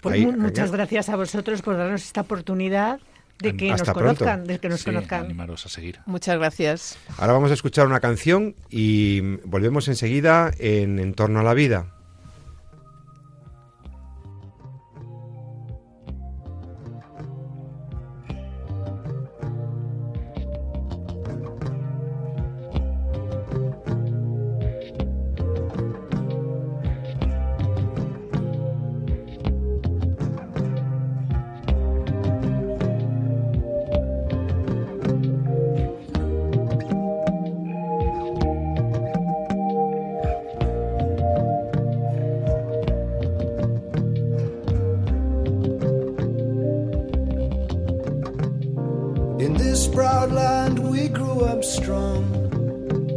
Pues 0.00 0.24
muchas 0.36 0.70
gracias 0.70 1.08
a 1.08 1.16
vosotros 1.16 1.62
por 1.62 1.76
darnos 1.76 2.04
esta 2.04 2.20
oportunidad 2.20 3.00
de 3.40 3.56
que 3.56 3.70
nos 3.70 3.82
conozcan, 3.82 4.44
de 4.44 4.58
que 4.58 4.68
nos 4.68 4.84
conozcan. 4.84 5.24
Animaros 5.24 5.66
a 5.66 5.68
seguir. 5.68 5.98
Muchas 6.06 6.38
gracias. 6.38 6.98
Ahora 7.16 7.32
vamos 7.32 7.50
a 7.50 7.54
escuchar 7.54 7.86
una 7.86 8.00
canción 8.00 8.54
y 8.70 9.20
volvemos 9.44 9.88
enseguida 9.88 10.52
en 10.58 10.98
Entorno 10.98 11.40
a 11.40 11.42
la 11.42 11.54
Vida. 11.54 11.93
this 49.74 49.88
proud 49.88 50.30
land 50.30 50.78
we 50.78 51.08
grew 51.08 51.40
up 51.40 51.64
strong. 51.64 52.24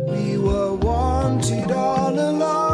We 0.07 0.39
were 0.39 0.73
wanted 0.73 1.71
all 1.71 2.19
along. 2.19 2.66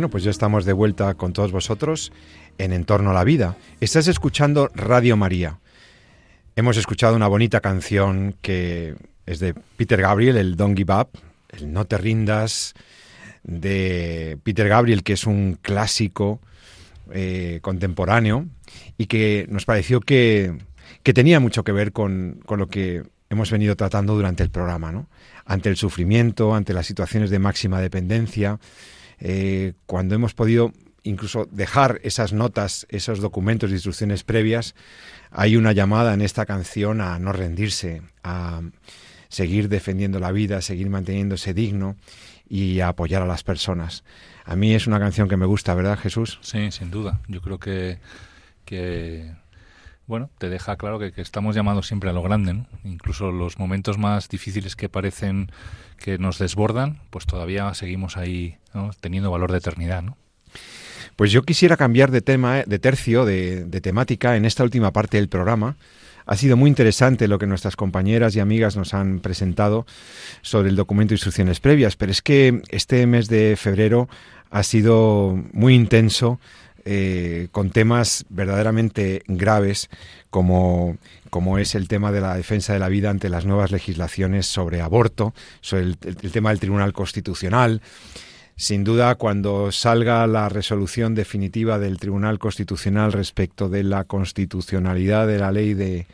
Bueno, 0.00 0.12
pues 0.12 0.24
ya 0.24 0.30
estamos 0.30 0.64
de 0.64 0.72
vuelta 0.72 1.12
con 1.12 1.34
todos 1.34 1.52
vosotros 1.52 2.10
en 2.56 2.72
Entorno 2.72 3.10
a 3.10 3.12
la 3.12 3.22
Vida. 3.22 3.58
Estás 3.82 4.08
escuchando 4.08 4.70
Radio 4.74 5.14
María. 5.14 5.58
Hemos 6.56 6.78
escuchado 6.78 7.14
una 7.16 7.28
bonita 7.28 7.60
canción 7.60 8.34
que 8.40 8.94
es 9.26 9.40
de 9.40 9.52
Peter 9.52 10.00
Gabriel, 10.00 10.38
el 10.38 10.56
Don't 10.56 10.74
Give 10.74 10.94
Up, 10.94 11.10
el 11.50 11.70
No 11.70 11.84
te 11.84 11.98
rindas, 11.98 12.72
de 13.42 14.38
Peter 14.42 14.70
Gabriel, 14.70 15.02
que 15.02 15.12
es 15.12 15.26
un 15.26 15.58
clásico 15.60 16.40
eh, 17.12 17.58
contemporáneo 17.60 18.46
y 18.96 19.04
que 19.04 19.44
nos 19.50 19.66
pareció 19.66 20.00
que, 20.00 20.56
que 21.02 21.12
tenía 21.12 21.40
mucho 21.40 21.62
que 21.62 21.72
ver 21.72 21.92
con, 21.92 22.40
con, 22.46 22.58
lo 22.58 22.68
que 22.68 23.02
hemos 23.28 23.50
venido 23.50 23.76
tratando 23.76 24.14
durante 24.14 24.42
el 24.42 24.48
programa, 24.48 24.92
¿no? 24.92 25.10
Ante 25.44 25.68
el 25.68 25.76
sufrimiento, 25.76 26.54
ante 26.54 26.72
las 26.72 26.86
situaciones 26.86 27.28
de 27.28 27.38
máxima 27.38 27.82
dependencia, 27.82 28.58
eh, 29.20 29.74
cuando 29.86 30.14
hemos 30.14 30.34
podido 30.34 30.72
incluso 31.02 31.46
dejar 31.50 32.00
esas 32.02 32.32
notas, 32.32 32.86
esos 32.90 33.20
documentos 33.20 33.70
de 33.70 33.76
instrucciones 33.76 34.24
previas, 34.24 34.74
hay 35.30 35.56
una 35.56 35.72
llamada 35.72 36.14
en 36.14 36.20
esta 36.20 36.46
canción 36.46 37.00
a 37.00 37.18
no 37.18 37.32
rendirse, 37.32 38.02
a 38.22 38.60
seguir 39.28 39.68
defendiendo 39.68 40.18
la 40.20 40.32
vida, 40.32 40.60
seguir 40.60 40.90
manteniéndose 40.90 41.54
digno 41.54 41.96
y 42.48 42.80
a 42.80 42.88
apoyar 42.88 43.22
a 43.22 43.26
las 43.26 43.44
personas. 43.44 44.04
A 44.44 44.56
mí 44.56 44.74
es 44.74 44.86
una 44.86 44.98
canción 44.98 45.28
que 45.28 45.36
me 45.36 45.46
gusta, 45.46 45.74
¿verdad, 45.74 45.98
Jesús? 45.98 46.38
Sí, 46.42 46.70
sin 46.72 46.90
duda. 46.90 47.20
Yo 47.28 47.40
creo 47.40 47.58
que, 47.58 47.98
que 48.64 49.32
bueno, 50.10 50.28
te 50.38 50.48
deja 50.48 50.76
claro 50.76 50.98
que, 50.98 51.12
estamos 51.16 51.54
llamados 51.54 51.86
siempre 51.86 52.10
a 52.10 52.12
lo 52.12 52.22
grande, 52.22 52.64
Incluso 52.84 53.30
los 53.30 53.58
momentos 53.60 53.96
más 53.96 54.28
difíciles 54.28 54.74
que 54.74 54.88
parecen 54.88 55.52
que 55.98 56.18
nos 56.18 56.38
desbordan, 56.38 56.98
pues 57.10 57.26
todavía 57.26 57.72
seguimos 57.74 58.16
ahí 58.16 58.58
teniendo 59.00 59.30
valor 59.30 59.52
de 59.52 59.58
eternidad, 59.58 60.02
¿no? 60.02 60.16
Pues 61.14 61.30
yo 61.30 61.42
quisiera 61.42 61.76
cambiar 61.76 62.10
de 62.10 62.22
tema, 62.22 62.64
de 62.66 62.78
tercio, 62.78 63.24
de, 63.24 63.64
temática 63.80 64.36
en 64.36 64.44
esta 64.44 64.64
última 64.64 64.90
parte 64.92 65.18
del 65.18 65.28
programa. 65.28 65.76
Ha 66.26 66.36
sido 66.36 66.56
muy 66.56 66.68
interesante 66.68 67.28
lo 67.28 67.38
que 67.38 67.46
nuestras 67.46 67.76
compañeras 67.76 68.34
y 68.34 68.40
amigas 68.40 68.76
nos 68.76 68.94
han 68.94 69.20
presentado 69.20 69.86
sobre 70.42 70.70
el 70.70 70.76
documento 70.76 71.10
de 71.10 71.16
instrucciones 71.16 71.60
previas, 71.60 71.94
pero 71.94 72.10
es 72.10 72.20
que 72.20 72.62
este 72.70 73.06
mes 73.06 73.28
de 73.28 73.56
febrero 73.56 74.08
ha 74.50 74.64
sido 74.64 75.40
muy 75.52 75.74
intenso 75.74 76.40
eh, 76.84 77.48
con 77.52 77.70
temas 77.70 78.24
verdaderamente 78.28 79.22
graves 79.26 79.90
como, 80.30 80.96
como, 81.28 81.58
es 81.58 81.74
el 81.74 81.88
tema 81.88 82.12
de 82.12 82.20
la 82.20 82.34
defensa 82.34 82.72
de 82.72 82.78
la 82.78 82.88
vida 82.88 83.10
ante 83.10 83.28
las 83.28 83.44
nuevas 83.44 83.70
legislaciones 83.70 84.46
sobre 84.46 84.80
aborto, 84.80 85.34
sobre 85.60 85.82
el, 85.82 85.96
tema 85.98 86.50
del 86.50 86.60
Tribunal 86.60 86.92
Constitucional. 86.92 87.82
Sin 88.56 88.84
duda, 88.84 89.14
cuando 89.14 89.72
salga 89.72 90.26
la 90.26 90.48
resolución 90.48 91.14
definitiva 91.14 91.78
del 91.78 91.98
Tribunal 91.98 92.38
Constitucional 92.38 93.12
respecto 93.12 93.68
de 93.68 93.82
la 93.84 94.04
constitucionalidad 94.04 95.26
de 95.26 95.38
la 95.38 95.50
ley 95.50 95.74
de, 95.74 96.06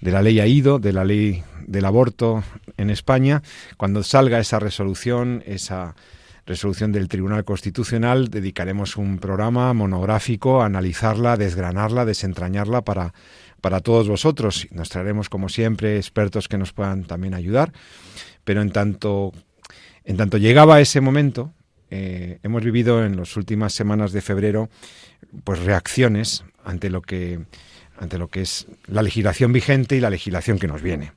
de 0.00 0.10
la 0.10 0.20
ley 0.20 0.40
AIDO, 0.40 0.78
de 0.78 0.92
la 0.92 1.04
ley 1.04 1.42
del 1.66 1.84
aborto 1.84 2.42
en 2.76 2.90
España, 2.90 3.42
cuando 3.76 4.02
salga 4.02 4.40
esa 4.40 4.58
resolución, 4.58 5.42
esa 5.46 5.94
resolución 6.46 6.92
del 6.92 7.08
Tribunal 7.08 7.44
Constitucional, 7.44 8.28
dedicaremos 8.28 8.96
un 8.96 9.18
programa 9.18 9.72
monográfico 9.74 10.62
a 10.62 10.66
analizarla, 10.66 11.36
desgranarla, 11.36 12.04
desentrañarla 12.04 12.82
para, 12.82 13.14
para 13.60 13.80
todos 13.80 14.08
vosotros. 14.08 14.66
Nos 14.72 14.88
traeremos, 14.88 15.28
como 15.28 15.48
siempre, 15.48 15.96
expertos 15.96 16.48
que 16.48 16.58
nos 16.58 16.72
puedan 16.72 17.04
también 17.04 17.34
ayudar. 17.34 17.72
Pero 18.44 18.60
en 18.60 18.72
tanto, 18.72 19.32
en 20.04 20.16
tanto 20.16 20.36
llegaba 20.36 20.80
ese 20.80 21.00
momento, 21.00 21.54
eh, 21.90 22.38
hemos 22.42 22.64
vivido 22.64 23.04
en 23.04 23.16
las 23.16 23.36
últimas 23.36 23.72
semanas 23.72 24.12
de 24.12 24.20
febrero 24.20 24.68
pues 25.44 25.60
reacciones 25.60 26.44
ante 26.64 26.90
lo 26.90 27.02
que 27.02 27.40
ante 27.98 28.18
lo 28.18 28.28
que 28.28 28.40
es 28.40 28.66
la 28.86 29.02
legislación 29.02 29.52
vigente 29.52 29.94
y 29.94 30.00
la 30.00 30.10
legislación 30.10 30.58
que 30.58 30.66
nos 30.66 30.82
viene. 30.82 31.12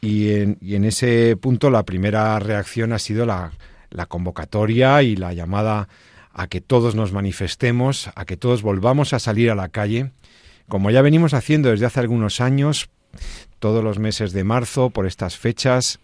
Y 0.00 0.30
en, 0.32 0.58
y 0.60 0.76
en 0.76 0.84
ese 0.84 1.36
punto 1.36 1.70
la 1.70 1.82
primera 1.82 2.38
reacción 2.38 2.92
ha 2.92 2.98
sido 2.98 3.24
la, 3.26 3.52
la 3.90 4.06
convocatoria 4.06 5.02
y 5.02 5.16
la 5.16 5.32
llamada 5.32 5.88
a 6.32 6.48
que 6.48 6.60
todos 6.60 6.94
nos 6.94 7.12
manifestemos, 7.12 8.10
a 8.14 8.24
que 8.24 8.36
todos 8.36 8.62
volvamos 8.62 9.12
a 9.12 9.18
salir 9.18 9.50
a 9.50 9.54
la 9.54 9.68
calle, 9.68 10.10
como 10.68 10.90
ya 10.90 11.02
venimos 11.02 11.34
haciendo 11.34 11.70
desde 11.70 11.86
hace 11.86 12.00
algunos 12.00 12.40
años, 12.40 12.88
todos 13.58 13.84
los 13.84 13.98
meses 13.98 14.32
de 14.32 14.44
marzo, 14.44 14.90
por 14.90 15.06
estas 15.06 15.36
fechas, 15.36 16.00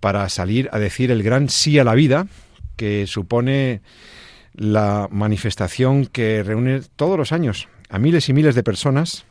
para 0.00 0.28
salir 0.28 0.68
a 0.72 0.78
decir 0.78 1.10
el 1.10 1.22
gran 1.22 1.48
sí 1.48 1.78
a 1.78 1.84
la 1.84 1.94
vida, 1.94 2.26
que 2.76 3.06
supone 3.06 3.80
la 4.52 5.08
manifestación 5.10 6.06
que 6.06 6.42
reúne 6.42 6.80
todos 6.96 7.16
los 7.16 7.32
años 7.32 7.68
a 7.88 7.98
miles 7.98 8.28
y 8.28 8.32
miles 8.32 8.54
de 8.54 8.62
personas, 8.62 9.24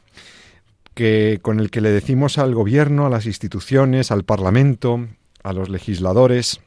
que, 0.94 1.40
con 1.42 1.60
el 1.60 1.70
que 1.70 1.82
le 1.82 1.92
decimos 1.92 2.38
al 2.38 2.56
gobierno, 2.56 3.06
a 3.06 3.10
las 3.10 3.28
instituciones, 3.28 4.12
al 4.12 4.24
Parlamento, 4.24 5.08
a 5.44 5.54
los 5.54 5.70
legisladores, 5.70 6.60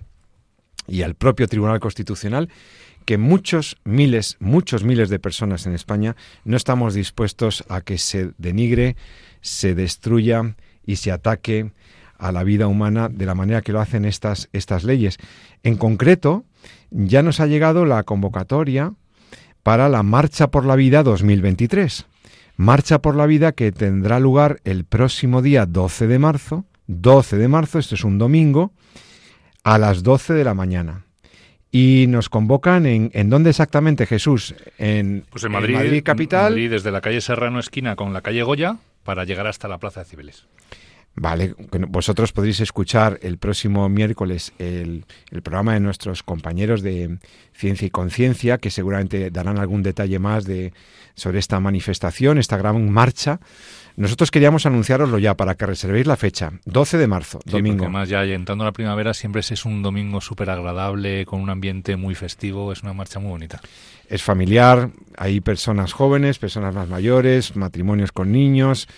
y 0.90 1.02
al 1.02 1.14
propio 1.14 1.46
Tribunal 1.46 1.80
Constitucional 1.80 2.48
que 3.04 3.16
muchos 3.16 3.76
miles, 3.84 4.36
muchos 4.40 4.84
miles 4.84 5.08
de 5.08 5.18
personas 5.18 5.66
en 5.66 5.72
España 5.72 6.16
no 6.44 6.56
estamos 6.56 6.94
dispuestos 6.94 7.64
a 7.68 7.80
que 7.80 7.96
se 7.96 8.32
denigre, 8.36 8.96
se 9.40 9.74
destruya 9.74 10.54
y 10.84 10.96
se 10.96 11.12
ataque 11.12 11.72
a 12.18 12.32
la 12.32 12.44
vida 12.44 12.66
humana 12.66 13.08
de 13.08 13.24
la 13.24 13.34
manera 13.34 13.62
que 13.62 13.72
lo 13.72 13.80
hacen 13.80 14.04
estas, 14.04 14.48
estas 14.52 14.84
leyes. 14.84 15.16
En 15.62 15.76
concreto, 15.76 16.44
ya 16.90 17.22
nos 17.22 17.40
ha 17.40 17.46
llegado 17.46 17.86
la 17.86 18.02
convocatoria 18.02 18.92
para 19.62 19.88
la 19.88 20.02
Marcha 20.02 20.50
por 20.50 20.66
la 20.66 20.76
Vida 20.76 21.02
2023. 21.02 22.06
Marcha 22.56 23.00
por 23.00 23.16
la 23.16 23.26
Vida 23.26 23.52
que 23.52 23.72
tendrá 23.72 24.20
lugar 24.20 24.60
el 24.64 24.84
próximo 24.84 25.40
día 25.40 25.64
12 25.64 26.06
de 26.06 26.18
marzo. 26.18 26.66
12 26.88 27.38
de 27.38 27.48
marzo, 27.48 27.78
esto 27.78 27.94
es 27.94 28.04
un 28.04 28.18
domingo, 28.18 28.72
a 29.64 29.78
las 29.78 30.02
12 30.02 30.34
de 30.34 30.44
la 30.44 30.54
mañana. 30.54 31.04
Y 31.72 32.06
nos 32.08 32.28
convocan 32.28 32.84
en, 32.86 33.10
¿en 33.14 33.30
dónde 33.30 33.50
exactamente, 33.50 34.06
Jesús? 34.06 34.54
En, 34.78 35.24
pues 35.30 35.44
en 35.44 35.52
Madrid, 35.52 36.02
capital. 36.02 36.52
Madrid, 36.52 36.70
desde 36.70 36.90
la 36.90 37.00
calle 37.00 37.20
Serrano 37.20 37.60
esquina 37.60 37.94
con 37.94 38.12
la 38.12 38.22
calle 38.22 38.42
Goya 38.42 38.78
para 39.04 39.24
llegar 39.24 39.46
hasta 39.46 39.68
la 39.68 39.78
Plaza 39.78 40.00
de 40.00 40.06
Cibeles. 40.06 40.46
Vale, 41.16 41.54
vosotros 41.88 42.32
podréis 42.32 42.60
escuchar 42.60 43.18
el 43.22 43.36
próximo 43.36 43.88
miércoles 43.88 44.52
el, 44.58 45.04
programa 45.42 45.74
de 45.74 45.80
nuestros 45.80 46.22
compañeros 46.22 46.82
de 46.82 47.18
Ciencia 47.52 47.86
y 47.86 47.90
Conciencia, 47.90 48.58
que 48.58 48.70
seguramente 48.70 49.30
darán 49.30 49.58
algún 49.58 49.82
detalle 49.82 50.18
más 50.18 50.44
de, 50.44 50.72
sobre 51.14 51.38
esta 51.40 51.60
manifestación, 51.60 52.38
esta 52.38 52.56
gran 52.56 52.90
marcha. 52.90 53.40
Nosotros 53.96 54.30
queríamos 54.30 54.64
anunciaroslo 54.64 55.18
ya 55.18 55.36
para 55.36 55.56
que 55.56 55.66
reservéis 55.66 56.06
la 56.06 56.16
fecha, 56.16 56.52
12 56.64 56.96
de 56.96 57.06
marzo, 57.06 57.40
domingo. 57.44 57.84
además 57.84 58.08
ya 58.08 58.24
entrando 58.24 58.64
la 58.64 58.72
primavera 58.72 59.12
siempre 59.12 59.40
es 59.40 59.64
un 59.66 59.82
domingo 59.82 60.20
súper 60.20 60.48
agradable, 60.48 61.26
con 61.26 61.40
un 61.40 61.50
ambiente 61.50 61.96
muy 61.96 62.14
festivo, 62.14 62.72
es 62.72 62.82
una 62.82 62.94
marcha 62.94 63.18
muy 63.18 63.30
bonita. 63.30 63.60
Es 64.08 64.22
familiar, 64.22 64.90
hay 65.18 65.40
personas 65.40 65.92
jóvenes, 65.92 66.38
personas 66.38 66.74
más 66.74 66.88
mayores, 66.88 67.56
matrimonios 67.56 68.10
con 68.10 68.32
niños, 68.32 68.88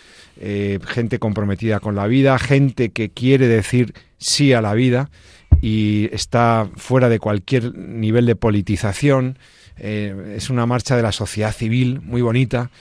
eh, 0.45 0.81
gente 0.85 1.21
comprometida 1.21 1.79
con 1.79 1.95
la 1.95 2.09
vida, 2.09 2.37
gente 2.37 2.91
que 2.91 3.11
quiere 3.11 3.47
decir 3.47 3.95
sí 4.19 4.53
a 4.53 4.61
la 4.61 4.75
vida 4.75 5.09
y 5.61 6.09
está 6.13 6.69
fuera 6.75 7.09
de 7.09 7.21
cualquier 7.21 7.79
nivel 7.79 8.27
de 8.27 8.35
politización. 8.35 9.39
Eh, 9.77 10.35
es 10.37 10.51
una 10.51 10.67
marcha 10.67 10.97
de 10.97 11.03
la 11.03 11.13
sociedad 11.13 11.53
civil 11.53 12.01
muy 12.01 12.23
bonita 12.23 12.73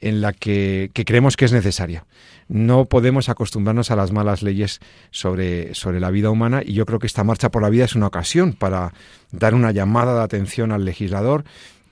en 0.00 0.20
la 0.20 0.32
que, 0.32 0.92
creemos 0.94 1.36
que 1.36 1.46
es 1.46 1.50
necesaria. 1.52 2.06
No 2.46 2.84
podemos 2.84 3.28
acostumbrarnos 3.28 3.90
a 3.90 3.96
las 3.96 4.12
malas 4.12 4.44
leyes 4.44 4.78
sobre, 5.10 5.74
sobre 5.74 5.98
la 5.98 6.12
vida 6.12 6.30
humana 6.30 6.62
y 6.64 6.74
yo 6.74 6.86
creo 6.86 7.00
que 7.00 7.08
esta 7.08 7.24
marcha 7.24 7.50
por 7.50 7.62
la 7.62 7.68
vida 7.68 7.84
es 7.84 7.96
una 7.96 8.06
ocasión 8.06 8.52
para 8.52 8.92
dar 9.32 9.56
una 9.56 9.72
llamada 9.72 10.14
de 10.14 10.22
atención 10.22 10.70
al 10.70 10.84
legislador 10.84 11.42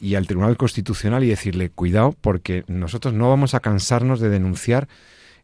y 0.01 0.15
al 0.15 0.29
Tribunal 0.29 0.57
Constitucional 0.57 1.25
y 1.25 1.31
decirle, 1.31 1.71
cuidado, 1.71 2.15
porque 2.21 2.63
nosotros 2.69 3.13
no 3.13 3.29
vamos 3.29 3.55
a 3.55 3.61
cansarnos 3.61 4.21
de 4.21 4.29
denunciar 4.29 4.87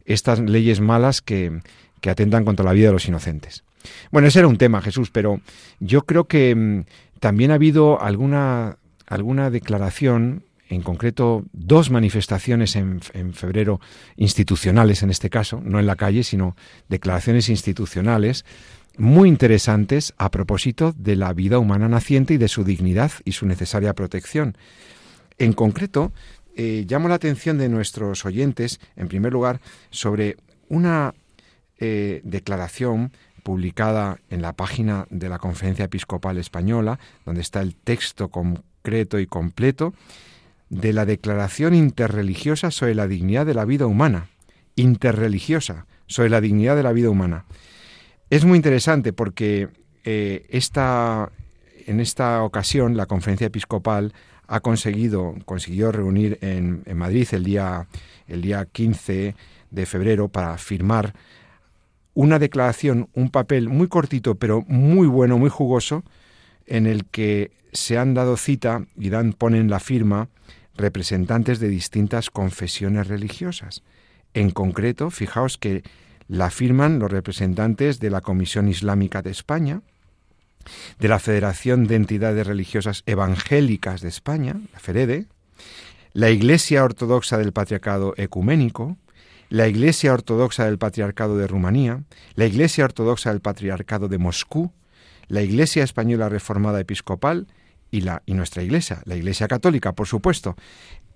estas 0.05 0.39
leyes 0.39 0.79
malas 0.79 1.21
que, 1.21 1.61
que 2.01 2.09
atentan 2.09 2.45
contra 2.45 2.65
la 2.65 2.73
vida 2.73 2.87
de 2.87 2.93
los 2.93 3.07
inocentes. 3.07 3.63
Bueno, 4.11 4.27
ese 4.27 4.39
era 4.39 4.47
un 4.47 4.57
tema, 4.57 4.81
Jesús, 4.81 5.09
pero 5.11 5.41
yo 5.79 6.03
creo 6.03 6.25
que 6.25 6.55
mm, 6.55 6.85
también 7.19 7.51
ha 7.51 7.55
habido 7.55 8.01
alguna, 8.01 8.77
alguna 9.07 9.49
declaración, 9.49 10.43
en 10.69 10.81
concreto 10.81 11.45
dos 11.51 11.91
manifestaciones 11.91 12.75
en, 12.75 13.01
en, 13.13 13.33
febrero 13.33 13.79
institucionales 14.15 15.03
en 15.03 15.11
este 15.11 15.29
caso, 15.29 15.61
no 15.63 15.79
en 15.79 15.85
la 15.85 15.95
calle, 15.95 16.23
sino 16.23 16.55
declaraciones 16.89 17.49
institucionales 17.49 18.43
muy 18.97 19.29
interesantes 19.29 20.13
a 20.17 20.31
propósito 20.31 20.93
de 20.97 21.15
la 21.15 21.33
vida 21.33 21.59
humana 21.59 21.87
naciente 21.89 22.35
y 22.35 22.37
de 22.37 22.47
su 22.47 22.63
dignidad 22.63 23.11
y 23.25 23.33
su 23.33 23.45
necesaria 23.45 23.93
protección. 23.93 24.55
En 25.39 25.53
concreto, 25.53 26.11
eh, 26.55 26.85
llamo 26.87 27.07
la 27.07 27.15
atención 27.15 27.57
de 27.57 27.69
nuestros 27.69 28.25
oyentes, 28.25 28.79
en 28.95 29.07
primer 29.07 29.33
lugar, 29.33 29.59
sobre 29.89 30.37
una 30.69 31.13
eh, 31.79 32.21
declaración 32.23 33.11
publicada 33.43 34.19
en 34.29 34.41
la 34.41 34.53
página 34.53 35.05
de 35.09 35.29
la 35.29 35.39
Conferencia 35.39 35.85
Episcopal 35.85 36.37
Española, 36.37 36.99
donde 37.25 37.41
está 37.41 37.61
el 37.61 37.75
texto 37.75 38.29
concreto 38.29 39.19
y 39.19 39.27
completo, 39.27 39.93
de 40.69 40.93
la 40.93 41.05
Declaración 41.05 41.75
Interreligiosa 41.75 42.71
sobre 42.71 42.95
la 42.95 43.07
Dignidad 43.07 43.45
de 43.45 43.53
la 43.53 43.65
Vida 43.65 43.85
Humana. 43.85 44.29
Interreligiosa 44.75 45.85
sobre 46.07 46.29
la 46.29 46.41
dignidad 46.41 46.75
de 46.75 46.83
la 46.83 46.93
vida 46.93 47.09
humana. 47.09 47.45
Es 48.29 48.45
muy 48.45 48.55
interesante 48.55 49.13
porque 49.13 49.69
eh, 50.03 50.45
en 51.85 51.99
esta 51.99 52.43
ocasión 52.43 52.97
la 52.97 53.05
conferencia 53.05 53.47
episcopal 53.47 54.13
ha 54.53 54.59
conseguido, 54.59 55.33
consiguió 55.45 55.91
reunir 55.91 56.37
en, 56.41 56.83
Madrid 56.95 57.27
el 57.31 57.43
día, 57.43 57.87
el 58.27 58.43
día 58.43 58.65
15 58.65 59.35
de 59.71 59.85
febrero 59.87 60.27
para 60.27 60.59
firmar 60.59 61.15
una 62.13 62.37
declaración, 62.37 63.09
un 63.15 63.31
papel 63.31 63.67
muy 63.67 63.87
cortito 63.87 64.35
pero 64.35 64.61
muy 64.67 65.07
bueno, 65.07 65.39
muy 65.39 65.49
jugoso, 65.49 66.03
en 66.67 66.85
el 66.85 67.05
que 67.05 67.49
se 67.71 67.97
han 67.97 68.13
dado 68.13 68.37
cita 68.37 68.85
y 68.95 69.09
dan, 69.09 69.33
ponen 69.33 69.71
la 69.71 69.79
firma 69.79 70.29
representantes 70.75 71.59
de 71.59 71.69
distintas 71.69 72.29
confesiones 72.29 73.07
religiosas. 73.07 73.81
En 74.35 74.51
concreto, 74.51 75.09
fijaos 75.09 75.57
que 75.57 75.81
la 76.27 76.51
firman 76.51 76.99
los 76.99 77.11
representantes 77.11 77.99
de 77.99 78.11
la 78.11 78.21
Comisión 78.21 78.67
Islámica 78.69 79.23
de 79.23 79.31
España, 79.31 79.81
de 80.99 81.07
la 81.07 81.19
Federación 81.19 81.87
de 81.87 81.95
Entidades 81.95 82.45
Religiosas 82.47 83.03
Evangélicas 83.05 84.01
de 84.01 84.09
España, 84.09 84.55
la 84.73 84.79
FEREDE, 84.79 85.27
la 86.13 86.29
Iglesia 86.29 86.83
Ortodoxa 86.83 87.37
del 87.37 87.53
Patriarcado 87.53 88.13
Ecuménico, 88.17 88.97
la 89.49 89.67
Iglesia 89.67 90.13
Ortodoxa 90.13 90.65
del 90.65 90.77
Patriarcado 90.77 91.37
de 91.37 91.47
Rumanía, 91.47 92.03
la 92.35 92.45
Iglesia 92.45 92.85
Ortodoxa 92.85 93.31
del 93.31 93.41
Patriarcado 93.41 94.07
de 94.07 94.17
Moscú, 94.17 94.71
la 95.27 95.41
Iglesia 95.41 95.83
Española 95.83 96.29
Reformada 96.29 96.79
Episcopal 96.79 97.47
y, 97.91 98.01
la, 98.01 98.23
y 98.25 98.33
nuestra 98.33 98.63
Iglesia, 98.63 99.01
la 99.05 99.15
Iglesia 99.15 99.47
Católica, 99.47 99.93
por 99.93 100.07
supuesto, 100.07 100.55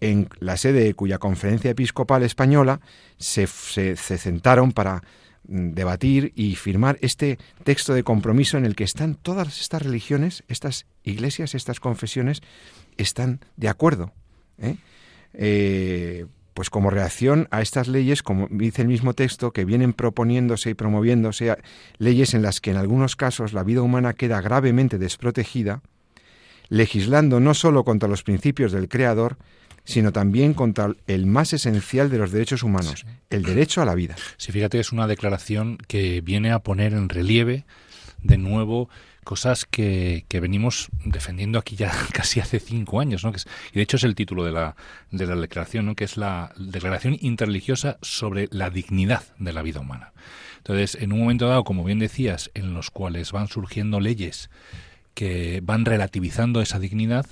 en 0.02 0.30
la 0.40 0.58
sede 0.58 0.94
cuya 0.94 1.18
conferencia 1.18 1.72
episcopal 1.72 2.24
española 2.24 2.80
se, 3.18 3.48
se, 3.48 3.96
sentaron 3.96 4.72
para 4.72 5.04
debatir 5.48 6.34
y 6.36 6.56
firmar 6.56 6.98
este 7.02 7.38
texto 7.64 7.94
de 7.94 8.04
compromiso 8.04 8.58
en 8.58 8.66
el 8.66 8.76
que 8.76 8.84
están 8.84 9.16
todas 9.16 9.62
estas 9.62 9.82
religiones, 9.82 10.44
estas 10.48 10.86
iglesias, 11.04 11.56
estas 11.56 11.80
confesiones, 11.80 12.42
están 12.98 13.40
de 13.56 13.70
acuerdo. 13.70 14.12
¿eh? 14.60 14.76
Eh, 15.34 16.26
pues 16.54 16.70
como 16.70 16.90
reacción 16.90 17.48
a 17.52 17.62
estas 17.62 17.88
leyes, 17.88 18.24
como 18.24 18.48
dice 18.50 18.82
el 18.82 18.88
mismo 18.88 19.14
texto, 19.14 19.52
que 19.52 19.64
vienen 19.64 19.94
proponiéndose 19.94 20.72
y 20.72 20.74
promoviéndose 20.74 21.56
leyes 22.00 22.34
en 22.34 22.42
las 22.42 22.62
que 22.62 22.72
en 22.72 22.78
algunos 22.78 23.16
casos 23.16 23.54
la 23.54 23.64
vida 23.64 23.84
humana 23.84 24.14
queda 24.14 24.42
gravemente 24.42 24.98
desprotegida, 24.98 25.82
legislando 26.70 27.40
no 27.40 27.54
sólo 27.54 27.84
contra 27.84 28.10
los 28.10 28.24
principios 28.24 28.72
del 28.72 28.90
Creador, 28.90 29.38
sino 29.88 30.12
también 30.12 30.54
contra 30.54 30.94
el 31.08 31.26
más 31.26 31.54
esencial 31.54 32.10
de 32.10 32.18
los 32.18 32.34
derechos 32.34 32.62
humanos, 32.62 33.06
el 33.30 33.44
derecho 33.44 33.82
a 33.82 33.86
la 33.86 33.96
vida. 33.96 34.18
Sí, 34.36 34.52
fíjate, 34.52 34.80
es 34.82 34.92
una 34.92 35.08
declaración 35.08 35.78
que 35.88 36.20
viene 36.20 36.52
a 36.52 36.60
poner 36.60 36.92
en 36.92 37.08
relieve 37.08 37.64
de 38.22 38.38
nuevo 38.38 38.90
cosas 39.24 39.64
que, 39.66 40.26
que, 40.28 40.42
venimos 40.42 40.90
defendiendo 41.06 41.58
aquí 41.58 41.78
ya 41.78 41.92
casi 42.14 42.42
hace 42.42 42.60
cinco 42.60 43.00
años, 43.00 43.24
¿no? 43.24 43.32
Que 43.32 43.40
y 43.72 43.76
de 43.76 43.82
hecho 43.82 43.96
es 43.96 44.04
el 44.04 44.14
título 44.16 44.44
de 44.44 44.52
la, 44.52 44.76
de 45.12 45.26
la 45.26 45.36
declaración, 45.36 45.86
¿no? 45.86 45.96
Que 45.96 46.04
es 46.04 46.18
la 46.18 46.52
Declaración 46.58 47.18
Interreligiosa 47.22 47.98
sobre 48.02 48.50
la 48.52 48.70
dignidad 48.70 49.24
de 49.40 49.54
la 49.54 49.62
vida 49.62 49.80
humana. 49.80 50.12
Entonces, 50.58 51.02
en 51.02 51.14
un 51.14 51.20
momento 51.20 51.48
dado, 51.48 51.64
como 51.64 51.86
bien 51.86 52.00
decías, 52.00 52.52
en 52.56 52.74
los 52.74 52.92
cuales 52.92 53.32
van 53.32 53.48
surgiendo 53.48 54.02
leyes 54.02 54.50
que 55.14 55.62
van 55.64 55.86
relativizando 55.86 56.62
esa 56.62 56.78
dignidad, 56.78 57.26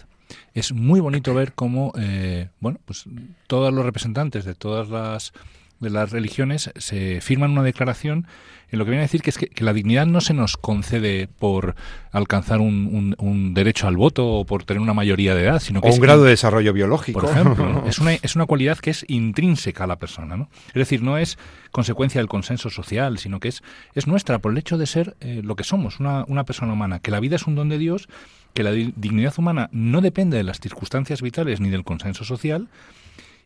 es 0.54 0.72
muy 0.72 1.00
bonito 1.00 1.34
ver 1.34 1.54
cómo, 1.54 1.94
eh, 1.98 2.50
bueno, 2.60 2.80
pues 2.86 3.06
todos 3.48 3.74
los 3.74 3.86
representantes 3.86 4.46
de 4.46 4.56
todas 4.56 4.90
las 4.90 5.34
de 5.80 5.90
las 5.90 6.12
religiones 6.12 6.72
se 6.76 7.22
firman 7.22 7.52
una 7.52 7.64
declaración 7.64 8.28
en 8.70 8.80
lo 8.80 8.86
que 8.86 8.92
viene 8.92 9.04
a 9.04 9.08
decir 9.08 9.22
que 9.22 9.30
es 9.30 9.38
que, 9.38 9.64
la 9.64 9.74
dignidad 9.74 10.06
no 10.06 10.22
se 10.22 10.34
nos 10.34 10.58
concede 10.58 11.28
por 11.28 11.76
alcanzar 12.12 12.60
un, 12.60 13.16
un, 13.18 13.54
derecho 13.54 13.88
al 13.88 13.96
voto 13.96 14.28
o 14.28 14.46
por 14.46 14.64
tener 14.64 14.82
una 14.82 14.94
mayoría 14.94 15.36
de 15.36 15.44
edad, 15.44 15.60
sino 15.60 15.82
que 15.82 15.90
o 15.90 15.94
un 15.94 16.00
grado 16.00 16.24
de 16.24 16.32
desarrollo 16.32 16.74
biológico. 16.74 17.20
Por 17.20 17.30
ejemplo, 17.30 17.84
es, 17.88 18.00
una, 18.00 18.14
es 18.14 18.36
una 18.36 18.46
cualidad 18.46 18.78
que 18.80 18.90
es 18.90 19.06
intrínseca 19.08 19.84
a 19.84 19.88
la 19.88 19.98
persona. 19.98 20.36
¿no? 20.36 20.50
Es 20.68 20.74
decir, 20.74 21.04
no 21.04 21.18
es 21.18 21.38
consecuencia 21.72 22.20
del 22.20 22.28
consenso 22.28 22.70
social, 22.70 23.18
sino 23.18 23.40
que 23.40 23.50
es, 23.50 23.62
es 23.94 24.08
nuestra 24.08 24.40
por 24.40 24.52
el 24.52 24.58
hecho 24.58 24.78
de 24.78 24.88
ser 24.88 25.16
eh, 25.20 25.42
lo 25.44 25.56
que 25.56 25.64
somos, 25.64 26.00
una, 26.00 26.26
una 26.28 26.44
persona 26.44 26.74
humana, 26.74 27.00
que 27.00 27.12
la 27.12 27.20
vida 27.20 27.36
es 27.36 27.48
un 27.48 27.56
don 27.56 27.70
de 27.70 27.78
Dios 27.78 28.08
que 28.54 28.64
la 28.64 28.72
dignidad 28.72 29.34
humana 29.38 29.70
no 29.74 30.00
depende 30.00 30.38
de 30.38 30.44
las 30.44 30.62
circunstancias 30.62 31.22
vitales 31.22 31.60
ni 31.60 31.70
del 31.70 31.84
consenso 31.84 32.24
social 32.24 32.70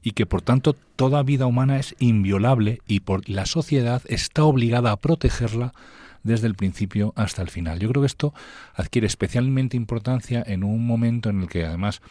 y 0.02 0.12
que 0.12 0.26
por 0.26 0.41
tanto 0.41 0.74
toda 0.95 1.24
vida 1.24 1.45
humana 1.45 1.80
es 1.80 1.95
inviolable 2.00 2.82
y 2.88 3.02
por 3.02 3.28
la 3.30 3.45
sociedad 3.45 4.02
está 4.08 4.43
obligada 4.43 4.91
a 4.91 4.97
protegerla 4.97 5.74
desde 6.24 6.47
el 6.47 6.56
principio 6.56 7.14
hasta 7.16 7.41
el 7.41 7.50
final. 7.50 7.80
Yo 7.80 7.89
creo 7.89 8.02
que 8.02 8.08
esto 8.08 8.34
adquiere 8.74 9.08
especialmente 9.08 9.78
importancia 9.78 10.43
en 10.45 10.64
un 10.64 10.86
momento 10.86 11.30
en 11.30 11.41
el 11.41 11.47
que 11.47 11.66
además 11.66 12.02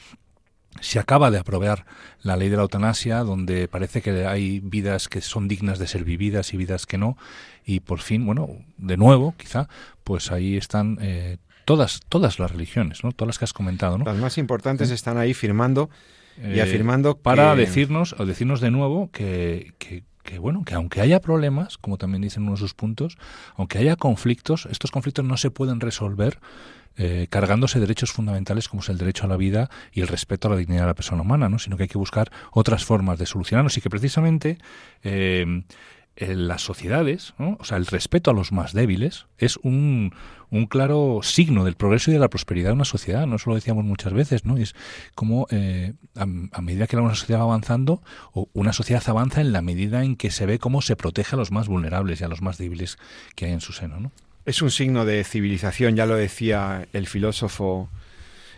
se 0.81 0.99
acaba 0.99 1.31
de 1.31 1.39
aprobar 1.39 1.87
la 2.23 2.37
ley 2.37 2.49
de 2.49 2.57
la 2.57 2.63
eutanasia, 2.63 3.19
donde 3.21 3.69
parece 3.69 4.03
que 4.03 4.27
hay 4.27 4.61
vidas 4.61 5.09
que 5.09 5.21
son 5.21 5.49
dignas 5.49 5.79
de 5.79 5.87
ser 5.87 6.05
vividas 6.05 6.55
y 6.55 6.57
vidas 6.57 6.87
que 6.87 6.99
no, 6.99 7.17
y 7.65 7.81
por 7.81 8.01
fin, 8.01 8.25
bueno, 8.25 8.49
de 8.77 8.97
nuevo, 8.97 9.35
quizá, 9.37 9.69
pues 10.05 10.31
ahí 10.31 10.57
están 10.57 10.99
eh, 11.01 11.39
todas, 11.65 12.01
todas 12.09 12.39
las 12.39 12.51
religiones, 12.51 13.03
¿no? 13.03 13.13
Todas 13.13 13.29
las 13.29 13.39
que 13.39 13.45
has 13.45 13.53
comentado, 13.53 13.99
¿no? 13.99 14.05
Las 14.05 14.19
más 14.19 14.39
importantes 14.39 14.91
están 14.91 15.19
ahí 15.19 15.35
firmando 15.35 15.91
y 16.43 16.59
eh, 16.59 16.63
afirmando 16.63 17.17
para 17.17 17.55
decirnos 17.55 18.15
o 18.19 18.27
decirnos 18.27 18.61
de 18.61 18.71
nuevo 18.71 19.11
que, 19.11 19.73
que, 19.79 20.05
que, 20.23 20.39
bueno 20.39 20.65
que 20.65 20.75
aunque 20.75 21.01
haya 21.01 21.21
problemas 21.21 21.79
como 21.79 21.99
también 21.99 22.23
dicen 22.23 22.45
uno 22.45 22.53
de 22.53 22.59
sus 22.59 22.75
puntos 22.75 23.19
aunque 23.57 23.79
haya 23.79 23.97
conflictos 23.97 24.67
estos 24.71 24.91
conflictos 24.91 25.25
no 25.25 25.37
se 25.37 25.51
pueden 25.51 25.81
resolver 25.81 26.39
eh, 26.97 27.29
cargándose 27.31 27.81
derechos 27.81 28.13
fundamentales 28.13 28.69
como 28.69 28.83
es 28.83 28.89
el 28.89 28.99
derecho 28.99 29.25
a 29.25 29.29
la 29.29 29.37
vida 29.37 29.71
y 29.93 30.01
el 30.01 30.09
respeto 30.09 30.49
a 30.49 30.53
la 30.53 30.57
dignidad 30.57 30.83
de 30.83 30.89
la 30.89 30.95
persona 30.95 31.23
humana 31.23 31.49
no 31.49 31.59
sino 31.59 31.77
que 31.77 31.85
hay 31.85 31.89
que 31.89 31.99
buscar 31.99 32.31
otras 32.53 32.85
formas 32.85 33.19
de 33.19 33.27
solucionarlos 33.27 33.77
y 33.77 33.81
que 33.81 33.91
precisamente 33.91 34.59
eh, 35.03 35.63
las 36.19 36.63
sociedades, 36.63 37.35
o 37.39 37.65
sea, 37.65 37.77
el 37.77 37.87
respeto 37.87 38.31
a 38.31 38.35
los 38.35 38.51
más 38.51 38.73
débiles 38.73 39.27
es 39.39 39.57
un, 39.59 40.13
un, 40.51 40.67
claro 40.67 41.21
signo 41.23 41.65
del 41.65 41.77
progreso 41.77 42.11
y 42.11 42.15
de 42.15 42.21
la 42.21 42.29
prosperidad 42.29 42.71
de 42.71 42.75
una 42.75 42.85
sociedad. 42.85 43.27
No 43.27 43.37
eso 43.37 43.51
lo 43.51 43.55
decíamos 43.57 43.85
muchas 43.85 44.13
veces, 44.13 44.45
¿no? 44.45 44.57
es 44.57 44.75
como 45.15 45.47
eh, 45.51 45.95
a, 46.17 46.27
medida 46.27 46.89
que 46.89 46.97
una 46.97 47.15
sociedad 47.15 47.41
va 47.41 47.45
avanzando, 47.45 48.03
o 48.33 48.49
una 48.53 48.73
sociedad 48.73 49.03
avanza 49.07 49.41
en 49.41 49.53
la 49.53 49.63
medida 49.63 50.03
en 50.03 50.17
que 50.17 50.31
se 50.31 50.45
ve 50.45 50.59
cómo 50.59 50.83
se 50.83 50.97
protege 50.97 51.37
a 51.37 51.39
los 51.39 51.53
más 51.53 51.69
vulnerables 51.69 52.21
y 52.21 52.25
a 52.25 52.29
los 52.29 52.43
más 52.43 52.59
débiles 52.59 52.99
que 53.37 53.47
hay 53.47 53.53
en 53.53 53.61
su 53.61 53.73
seno, 53.73 54.01
¿no? 54.01 54.11
Es 54.45 54.63
un 54.63 54.71
signo 54.71 55.05
de 55.05 55.23
civilización, 55.25 55.95
ya 55.95 56.07
lo 56.07 56.17
decía 56.17 56.89
el 56.95 57.07
filósofo 57.07 57.91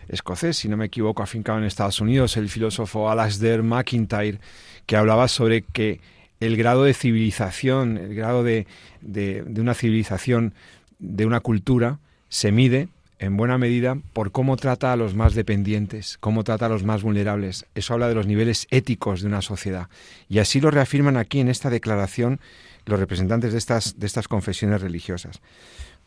escocés, 0.09 0.57
si 0.57 0.69
no 0.69 0.77
me 0.77 0.87
equivoco, 0.87 1.23
afincado 1.23 1.59
en 1.59 1.65
Estados 1.65 2.01
Unidos, 2.01 2.37
el 2.37 2.49
filósofo 2.49 3.11
Alasdair 3.11 3.63
MacIntyre, 3.63 4.39
que 4.87 4.97
hablaba 4.97 5.29
sobre 5.29 5.63
que 5.63 6.01
el 6.41 6.57
grado 6.57 6.85
de 6.85 6.95
civilización, 6.95 7.99
el 7.99 8.15
grado 8.15 8.43
de, 8.43 8.67
de, 9.03 9.45
una 9.59 9.75
civilización, 9.75 10.55
de 10.99 11.27
una 11.27 11.41
cultura, 11.41 11.99
se 12.29 12.51
mide 12.51 12.89
en 13.19 13.37
buena 13.37 13.59
medida 13.59 13.99
por 14.15 14.33
cómo 14.33 14.57
trata 14.57 14.93
a 14.93 14.97
los 14.97 15.15
más 15.15 15.35
dependientes, 15.35 16.17
cómo 16.19 16.43
trata 16.43 16.67
a 16.67 16.69
los 16.71 16.85
más 16.85 17.03
vulnerables. 17.03 17.67
Eso 17.75 17.93
habla 17.93 18.09
de 18.09 18.15
los 18.15 18.27
niveles 18.27 18.67
éticos 18.71 19.21
de 19.21 19.27
una 19.27 19.43
sociedad. 19.43 19.89
Y 20.29 20.39
así 20.39 20.61
lo 20.61 20.71
reafirman 20.71 21.19
aquí 21.19 21.41
en 21.41 21.49
esta 21.49 21.69
declaración 21.69 22.41
los 22.87 22.99
representantes 22.99 23.53
de 23.53 23.59
estas, 23.59 24.01
de 24.01 24.07
estas 24.07 24.27
confesiones 24.27 24.81
religiosas. 24.81 25.41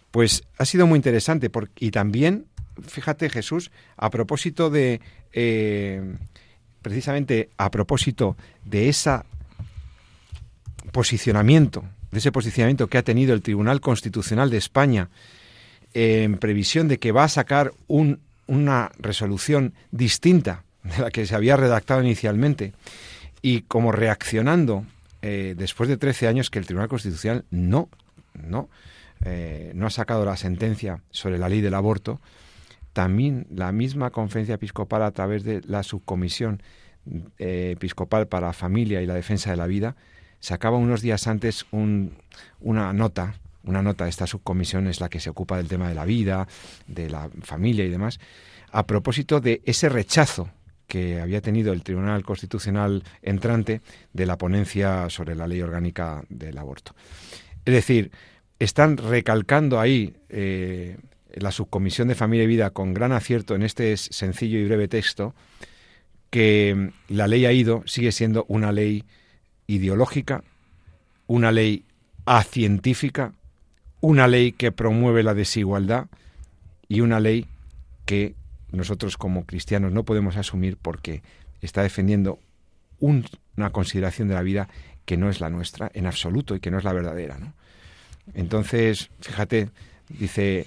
Pues 0.09 0.43
ha 0.57 0.65
sido 0.65 0.87
muy 0.87 0.97
interesante 0.97 1.51
y 1.77 1.91
también, 1.91 2.45
fíjate 2.81 3.29
Jesús, 3.29 3.71
a 3.95 4.09
propósito 4.09 4.71
de, 4.71 4.99
eh, 5.33 6.15
precisamente 6.81 7.49
a 7.57 7.69
propósito 7.69 8.35
de 8.65 8.89
esa 8.89 9.25
posicionamiento, 10.93 11.83
de 12.11 12.19
ese 12.19 12.31
posicionamiento 12.31 12.87
que 12.87 12.99
ha 12.99 13.03
tenido 13.03 13.33
el 13.33 13.41
Tribunal 13.41 13.81
Constitucional 13.81 14.49
de 14.49 14.57
España 14.57 15.09
en 15.93 16.37
previsión 16.37 16.87
de 16.87 16.99
que 16.99 17.11
va 17.11 17.25
a 17.25 17.29
sacar 17.29 17.73
una 17.87 18.91
resolución 18.99 19.73
distinta 19.91 20.63
de 20.83 20.99
la 20.99 21.11
que 21.11 21.25
se 21.25 21.35
había 21.35 21.57
redactado 21.57 22.01
inicialmente 22.01 22.73
y 23.41 23.61
como 23.63 23.91
reaccionando 23.91 24.85
eh, 25.21 25.55
después 25.57 25.89
de 25.89 25.97
13 25.97 26.27
años 26.27 26.49
que 26.49 26.59
el 26.59 26.65
Tribunal 26.65 26.89
Constitucional 26.89 27.43
no, 27.49 27.89
no, 28.33 28.69
eh, 29.25 29.71
no 29.75 29.87
ha 29.87 29.89
sacado 29.89 30.25
la 30.25 30.37
sentencia 30.37 31.01
sobre 31.09 31.39
la 31.39 31.49
ley 31.49 31.61
del 31.61 31.73
aborto, 31.73 32.21
también 32.93 33.47
la 33.49 33.71
misma 33.71 34.11
conferencia 34.11 34.55
episcopal 34.55 35.01
a 35.01 35.11
través 35.11 35.43
de 35.43 35.61
la 35.65 35.81
subcomisión 35.81 36.61
eh, 37.39 37.71
episcopal 37.73 38.27
para 38.27 38.47
la 38.47 38.53
familia 38.53 39.01
y 39.01 39.07
la 39.07 39.15
defensa 39.15 39.49
de 39.49 39.57
la 39.57 39.65
vida 39.65 39.95
sacaba 40.43 40.75
unos 40.75 41.01
días 41.01 41.27
antes 41.27 41.65
una 41.71 42.91
nota, 42.91 43.35
una 43.63 43.81
nota, 43.81 44.09
esta 44.09 44.27
subcomisión 44.27 44.87
es 44.87 44.99
la 44.99 45.07
que 45.07 45.21
se 45.21 45.29
ocupa 45.29 45.55
del 45.55 45.69
tema 45.69 45.87
de 45.87 45.95
la 45.95 46.03
vida, 46.03 46.49
de 46.85 47.09
la 47.09 47.29
familia 47.43 47.85
y 47.85 47.89
demás, 47.89 48.19
a 48.69 48.85
propósito 48.85 49.39
de 49.39 49.61
ese 49.63 49.87
rechazo 49.87 50.49
que 50.85 51.21
había 51.21 51.39
tenido 51.39 51.71
el 51.71 51.81
Tribunal 51.81 52.25
Constitucional 52.25 53.03
entrante 53.21 53.79
de 54.11 54.25
la 54.25 54.37
ponencia 54.37 55.09
sobre 55.09 55.33
la 55.33 55.47
ley 55.47 55.61
orgánica 55.61 56.25
del 56.27 56.57
aborto. 56.57 56.93
Es 57.63 57.73
decir, 57.73 58.11
están 58.59 58.97
recalcando 58.97 59.79
ahí 59.79 60.13
eh, 60.27 60.97
la 61.35 61.51
subcomisión 61.51 62.09
de 62.09 62.15
familia 62.15 62.43
y 62.43 62.47
vida 62.47 62.71
con 62.71 62.93
gran 62.93 63.13
acierto 63.13 63.55
en 63.55 63.63
este 63.63 63.95
sencillo 63.95 64.59
y 64.59 64.65
breve 64.65 64.89
texto 64.89 65.33
que 66.29 66.91
la 67.07 67.29
ley 67.29 67.45
AIDO 67.45 67.83
sigue 67.85 68.11
siendo 68.11 68.43
una 68.49 68.73
ley 68.73 69.05
ideológica, 69.67 70.43
una 71.27 71.51
ley 71.51 71.85
acientífica, 72.25 73.33
una 74.01 74.27
ley 74.27 74.51
que 74.51 74.71
promueve 74.71 75.23
la 75.23 75.33
desigualdad 75.33 76.07
y 76.87 77.01
una 77.01 77.19
ley 77.19 77.47
que 78.05 78.35
nosotros 78.71 79.17
como 79.17 79.45
cristianos 79.45 79.91
no 79.91 80.03
podemos 80.03 80.35
asumir 80.35 80.77
porque 80.77 81.21
está 81.61 81.83
defendiendo 81.83 82.39
una 82.99 83.69
consideración 83.71 84.27
de 84.27 84.33
la 84.33 84.41
vida 84.41 84.67
que 85.05 85.17
no 85.17 85.29
es 85.29 85.41
la 85.41 85.49
nuestra 85.49 85.91
en 85.93 86.05
absoluto 86.05 86.55
y 86.55 86.59
que 86.59 86.71
no 86.71 86.77
es 86.77 86.83
la 86.83 86.93
verdadera. 86.93 87.37
Entonces, 88.33 89.09
fíjate, 89.19 89.69
dice, 90.09 90.65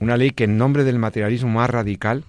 una 0.00 0.16
ley 0.16 0.30
que 0.30 0.44
en 0.44 0.58
nombre 0.58 0.84
del 0.84 0.98
materialismo 0.98 1.50
más 1.50 1.70
radical 1.70 2.24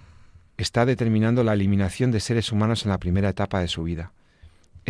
está 0.56 0.86
determinando 0.86 1.44
la 1.44 1.54
eliminación 1.54 2.10
de 2.10 2.20
seres 2.20 2.52
humanos 2.52 2.84
en 2.84 2.90
la 2.90 2.98
primera 2.98 3.28
etapa 3.28 3.60
de 3.60 3.68
su 3.68 3.82
vida. 3.82 4.12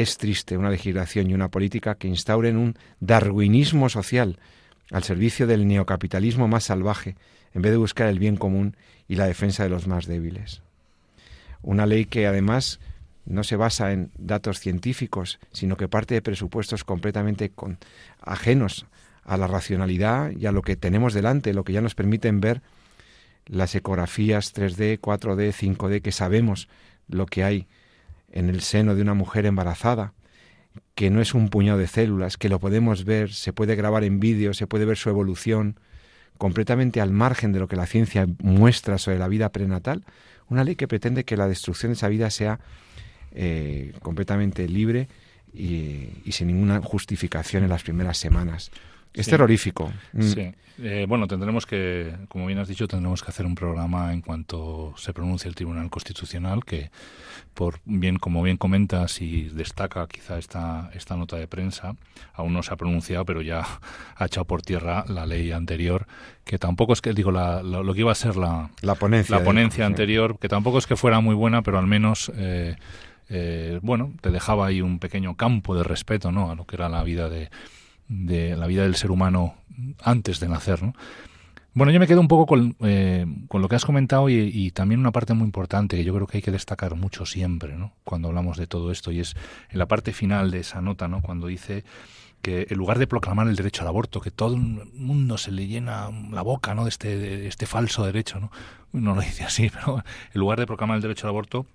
Es 0.01 0.17
triste 0.17 0.57
una 0.57 0.71
legislación 0.71 1.29
y 1.29 1.35
una 1.35 1.51
política 1.51 1.95
que 1.95 2.09
instauren 2.09 2.57
un 2.57 2.75
darwinismo 3.01 3.91
social 3.91 4.39
al 4.91 5.05
servicio 5.05 5.47
del 5.47 5.69
neocapitalismo 5.69 6.49
más 6.49 6.65
salvaje, 6.65 7.17
en 7.53 7.61
vez 7.61 7.73
de 7.73 7.77
buscar 7.77 8.09
el 8.09 8.19
bien 8.19 8.39
común 8.39 8.79
y 9.09 9.17
la 9.17 9.27
defensa 9.27 9.63
de 9.63 9.69
los 9.69 9.87
más 9.87 10.07
débiles. 10.07 10.63
Una 11.61 11.85
ley 11.85 12.07
que 12.07 12.27
además 12.27 12.81
no 13.27 13.45
se 13.45 13.57
basa 13.57 13.93
en 13.93 14.11
datos 14.17 14.59
científicos, 14.59 15.39
sino 15.53 15.77
que 15.77 15.87
parte 15.87 16.15
de 16.15 16.23
presupuestos 16.23 16.83
completamente 16.83 17.53
ajenos 18.23 18.87
a 19.23 19.37
la 19.37 19.49
racionalidad 19.49 20.31
y 20.31 20.47
a 20.47 20.53
lo 20.53 20.63
que 20.63 20.77
tenemos 20.77 21.13
delante, 21.13 21.53
lo 21.53 21.63
que 21.63 21.75
ya 21.75 21.83
nos 21.83 21.95
permiten 21.95 22.41
ver 22.41 22.63
las 23.45 23.75
ecografías 23.75 24.55
3D, 24.55 24.99
4D, 24.99 25.53
5D, 25.53 26.01
que 26.01 26.11
sabemos 26.11 26.71
lo 27.07 27.27
que 27.27 27.45
hay 27.45 27.67
en 28.31 28.49
el 28.49 28.61
seno 28.61 28.95
de 28.95 29.03
una 29.03 29.15
mujer 29.15 29.47
embarazada, 29.47 30.15
que 30.95 31.11
no 31.11 31.21
es 31.21 31.35
un 31.35 31.49
puñado 31.49 31.79
de 31.79 31.87
células, 31.87 32.37
que 32.37 32.49
lo 32.49 32.61
podemos 32.61 33.05
ver, 33.05 33.33
se 33.33 33.53
puede 33.53 33.75
grabar 33.77 34.05
en 34.05 34.21
vídeo, 34.21 34.55
se 34.55 34.67
puede 34.67 34.85
ver 34.85 34.97
su 34.97 35.09
evolución, 35.09 35.79
completamente 36.39 37.01
al 37.01 37.11
margen 37.11 37.53
de 37.53 37.61
lo 37.61 37.69
que 37.69 37.77
la 37.77 37.87
ciencia 37.87 38.27
muestra 38.43 38.99
sobre 38.99 39.19
la 39.19 39.29
vida 39.29 39.51
prenatal, 39.51 40.05
una 40.49 40.65
ley 40.65 40.75
que 40.75 40.89
pretende 40.89 41.25
que 41.25 41.37
la 41.37 41.49
destrucción 41.49 41.91
de 41.91 41.95
esa 41.95 42.09
vida 42.09 42.31
sea 42.31 42.61
eh, 43.33 43.93
completamente 44.03 44.67
libre 44.69 45.09
y, 45.53 46.09
y, 46.25 46.33
sin 46.33 46.49
ninguna 46.49 46.81
justificación 46.81 47.63
en 47.63 47.69
las 47.69 47.83
primeras 47.83 48.19
semanas. 48.19 48.71
Es 49.13 49.27
terrorífico. 49.27 49.93
Mm. 50.13 50.23
Sí. 50.23 50.53
Eh, 50.83 51.05
bueno, 51.07 51.27
tendremos 51.27 51.67
que, 51.67 52.15
como 52.29 52.47
bien 52.47 52.59
has 52.59 52.69
dicho, 52.69 52.89
tendremos 52.89 53.23
que 53.23 53.31
hacer 53.31 53.45
un 53.45 53.55
programa 53.55 54.15
en 54.15 54.23
cuanto 54.23 54.95
se 54.97 55.13
pronuncie 55.13 55.49
el 55.49 55.55
Tribunal 55.55 55.91
Constitucional, 55.91 56.65
que, 56.65 56.91
por 57.53 57.81
bien 57.85 58.17
como 58.17 58.43
bien 58.43 58.57
comentas 58.57 59.21
y 59.21 59.51
destaca 59.51 60.07
quizá 60.07 60.39
esta, 60.39 60.91
esta 60.95 61.17
nota 61.17 61.37
de 61.37 61.47
prensa, 61.47 61.97
aún 62.33 62.55
no 62.55 62.63
se 62.63 62.73
ha 62.73 62.77
pronunciado, 62.77 63.27
pero 63.27 63.43
ya 63.43 63.67
ha 64.17 64.25
echado 64.25 64.47
por 64.47 64.63
tierra 64.63 65.05
la 65.07 65.27
ley 65.27 65.53
anterior, 65.53 66.07
que 66.45 66.59
tampoco 66.59 66.95
es 66.95 67.03
que, 67.03 67.13
digo, 67.13 67.31
la, 67.31 67.63
lo 67.63 67.93
que 67.93 68.01
iba 68.01 68.13
a 68.13 68.15
ser 68.15 68.37
la, 68.37 68.71
la 68.81 68.95
ponencia, 68.95 69.37
la 69.37 69.45
ponencia 69.45 69.85
anterior, 69.85 70.39
que 70.39 70.49
tampoco 70.49 70.79
es 70.79 70.87
que 70.87 70.97
fuera 70.97 71.21
muy 71.21 71.35
buena, 71.35 71.63
pero 71.63 71.79
al 71.79 71.87
menos... 71.87 72.33
Eh, 72.37 72.77
eh, 73.33 73.79
bueno, 73.81 74.13
te 74.21 74.33
dejaba 74.33 74.67
ahí 74.67 74.81
un 74.83 74.99
pequeño 74.99 75.37
campo 75.37 75.77
de 75.77 75.85
respeto, 75.85 76.33
¿no? 76.33 76.51
A 76.51 76.57
lo 76.57 76.67
que 76.67 76.75
era 76.75 76.89
la 76.89 77.05
vida 77.05 77.29
de, 77.29 77.49
de 78.11 78.57
la 78.57 78.67
vida 78.67 78.83
del 78.83 78.97
ser 78.97 79.11
humano 79.13 79.55
antes 80.03 80.41
de 80.41 80.49
nacer. 80.49 80.83
¿no? 80.83 80.95
Bueno, 81.73 81.93
yo 81.93 82.01
me 82.01 82.09
quedo 82.09 82.21
un 82.21 82.29
poco 82.29 82.47
con, 82.47 82.77
eh, 82.81 83.25
con 83.49 83.63
lo 83.63 83.69
que 83.69 83.77
has 83.77 83.85
comentado 83.85 84.29
y, 84.29 84.73
también 84.73 85.01
una 85.01 85.13
parte 85.13 85.33
muy 85.33 85.45
importante 85.45 85.97
que 85.97 86.05
yo 86.05 86.13
creo 86.13 86.27
que 86.27 86.39
hay 86.39 86.43
que 86.43 86.51
destacar 86.51 86.97
mucho 86.97 87.25
siempre 87.25 87.77
¿no? 87.77 87.93
cuando 88.03 88.29
hablamos 88.29 88.59
de 88.59 88.67
todo 88.67 88.91
esto 88.91 89.13
y 89.13 89.21
es 89.21 89.37
en 89.71 89.79
la 89.79 89.87
parte 89.87 90.13
final 90.13 90.51
de 90.51 90.59
esa 90.59 90.81
nota, 90.81 91.07
¿no? 91.07 91.23
cuando 91.23 91.47
dice 91.47 91.85
que 92.43 92.67
en 92.69 92.77
lugar 92.77 92.99
de 92.99 93.07
proclamar 93.07 93.47
el 93.47 93.55
derecho 93.55 93.83
al 93.83 93.89
aborto, 93.89 94.21
que 94.21 94.33
todo 94.33 94.55
el 94.55 94.61
mundo 94.61 95.39
se 95.39 95.53
le 95.53 95.69
llena 95.69 96.11
la 96.33 96.43
boca 96.43 96.75
¿no? 96.75 96.85
de, 96.85 96.89
este, 96.89 97.17
de 97.17 97.47
este 97.47 97.67
falso 97.67 98.05
derecho, 98.05 98.41
¿no? 98.41 98.51
no 98.93 99.15
lo 99.15 99.21
dice 99.21 99.45
así, 99.45 99.71
pero 99.73 100.03
en 100.35 100.41
lugar 100.41 100.59
de 100.59 100.67
proclamar 100.67 100.97
el 100.97 101.03
derecho 101.03 101.27
al 101.29 101.31
aborto, 101.31 101.67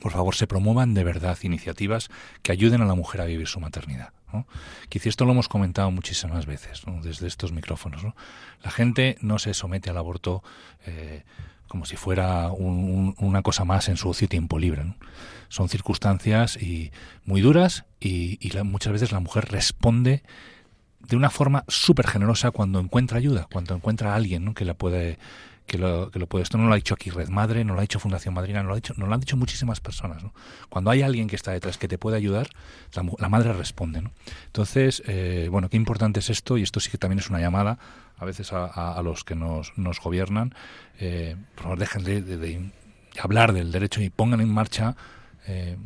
por 0.00 0.12
favor, 0.12 0.34
se 0.34 0.46
promuevan 0.46 0.94
de 0.94 1.04
verdad 1.04 1.36
iniciativas 1.42 2.08
que 2.42 2.52
ayuden 2.52 2.80
a 2.80 2.86
la 2.86 2.94
mujer 2.94 3.20
a 3.20 3.26
vivir 3.26 3.46
su 3.46 3.60
maternidad. 3.60 4.15
¿No? 4.32 4.46
Esto 4.90 5.24
lo 5.24 5.32
hemos 5.32 5.48
comentado 5.48 5.90
muchísimas 5.90 6.46
veces 6.46 6.82
desde 7.02 7.26
estos 7.26 7.52
micrófonos. 7.52 8.02
La 8.62 8.70
gente 8.70 9.16
no 9.20 9.38
se 9.38 9.54
somete 9.54 9.90
al 9.90 9.98
aborto 9.98 10.42
eh, 10.86 11.22
como 11.68 11.84
si 11.84 11.96
fuera 11.96 12.50
una 12.50 13.42
cosa 13.42 13.64
más 13.64 13.88
en 13.88 13.96
su 13.96 14.08
ocio 14.08 14.26
y 14.26 14.28
tiempo 14.28 14.58
libre. 14.58 14.94
Son 15.48 15.68
circunstancias 15.68 16.56
y 16.56 16.92
muy 17.24 17.40
duras 17.40 17.84
y, 18.00 18.38
muchas 18.64 18.92
veces 18.92 19.12
la 19.12 19.20
mujer 19.20 19.50
responde 19.50 20.22
de 21.00 21.16
una 21.16 21.30
forma 21.30 21.64
súper 21.68 22.06
generosa 22.06 22.50
cuando 22.50 22.80
encuentra 22.80 23.18
ayuda, 23.18 23.46
cuando 23.52 23.74
encuentra 23.74 24.12
a 24.12 24.16
alguien 24.16 24.54
que 24.54 24.64
la 24.64 24.74
puede 24.74 25.18
que 25.66 25.78
lo, 25.78 26.10
que 26.10 26.18
lo 26.18 26.26
puede. 26.26 26.44
Esto 26.44 26.58
no 26.58 26.66
lo 26.66 26.72
ha 26.72 26.76
dicho 26.76 26.94
aquí 26.94 27.10
Red 27.10 27.28
Madre, 27.28 27.64
no 27.64 27.74
lo 27.74 27.80
ha 27.80 27.82
dicho 27.82 27.98
Fundación 27.98 28.34
Madrina, 28.34 28.62
no 28.62 28.68
lo, 28.68 28.74
ha 28.74 28.76
dicho, 28.76 28.94
no 28.96 29.06
lo 29.06 29.14
han 29.14 29.20
dicho 29.20 29.36
muchísimas 29.36 29.80
personas. 29.80 30.22
¿no? 30.22 30.32
Cuando 30.68 30.90
hay 30.90 31.02
alguien 31.02 31.28
que 31.28 31.36
está 31.36 31.52
detrás 31.52 31.78
que 31.78 31.88
te 31.88 31.98
puede 31.98 32.16
ayudar, 32.16 32.48
la, 32.94 33.28
madre 33.28 33.52
responde. 33.52 34.00
¿no? 34.00 34.12
Entonces, 34.46 35.02
eh, 35.06 35.48
bueno, 35.50 35.68
qué 35.68 35.76
importante 35.76 36.20
es 36.20 36.30
esto 36.30 36.56
y 36.56 36.62
esto 36.62 36.80
sí 36.80 36.90
que 36.90 36.98
también 36.98 37.18
es 37.18 37.28
una 37.28 37.40
llamada 37.40 37.78
a 38.18 38.24
veces 38.24 38.52
a, 38.52 39.00
los 39.02 39.24
que 39.24 39.34
nos, 39.34 39.76
nos 39.76 40.00
gobiernan. 40.00 40.54
Eh, 40.98 41.36
por 41.54 41.64
favor, 41.64 41.78
dejen 41.78 42.04
de, 42.04 42.70
hablar 43.20 43.52
del 43.52 43.72
derecho 43.72 44.00
y 44.02 44.10
pongan 44.10 44.40
en 44.40 44.48
marcha 44.48 44.96
eh, 45.46 45.76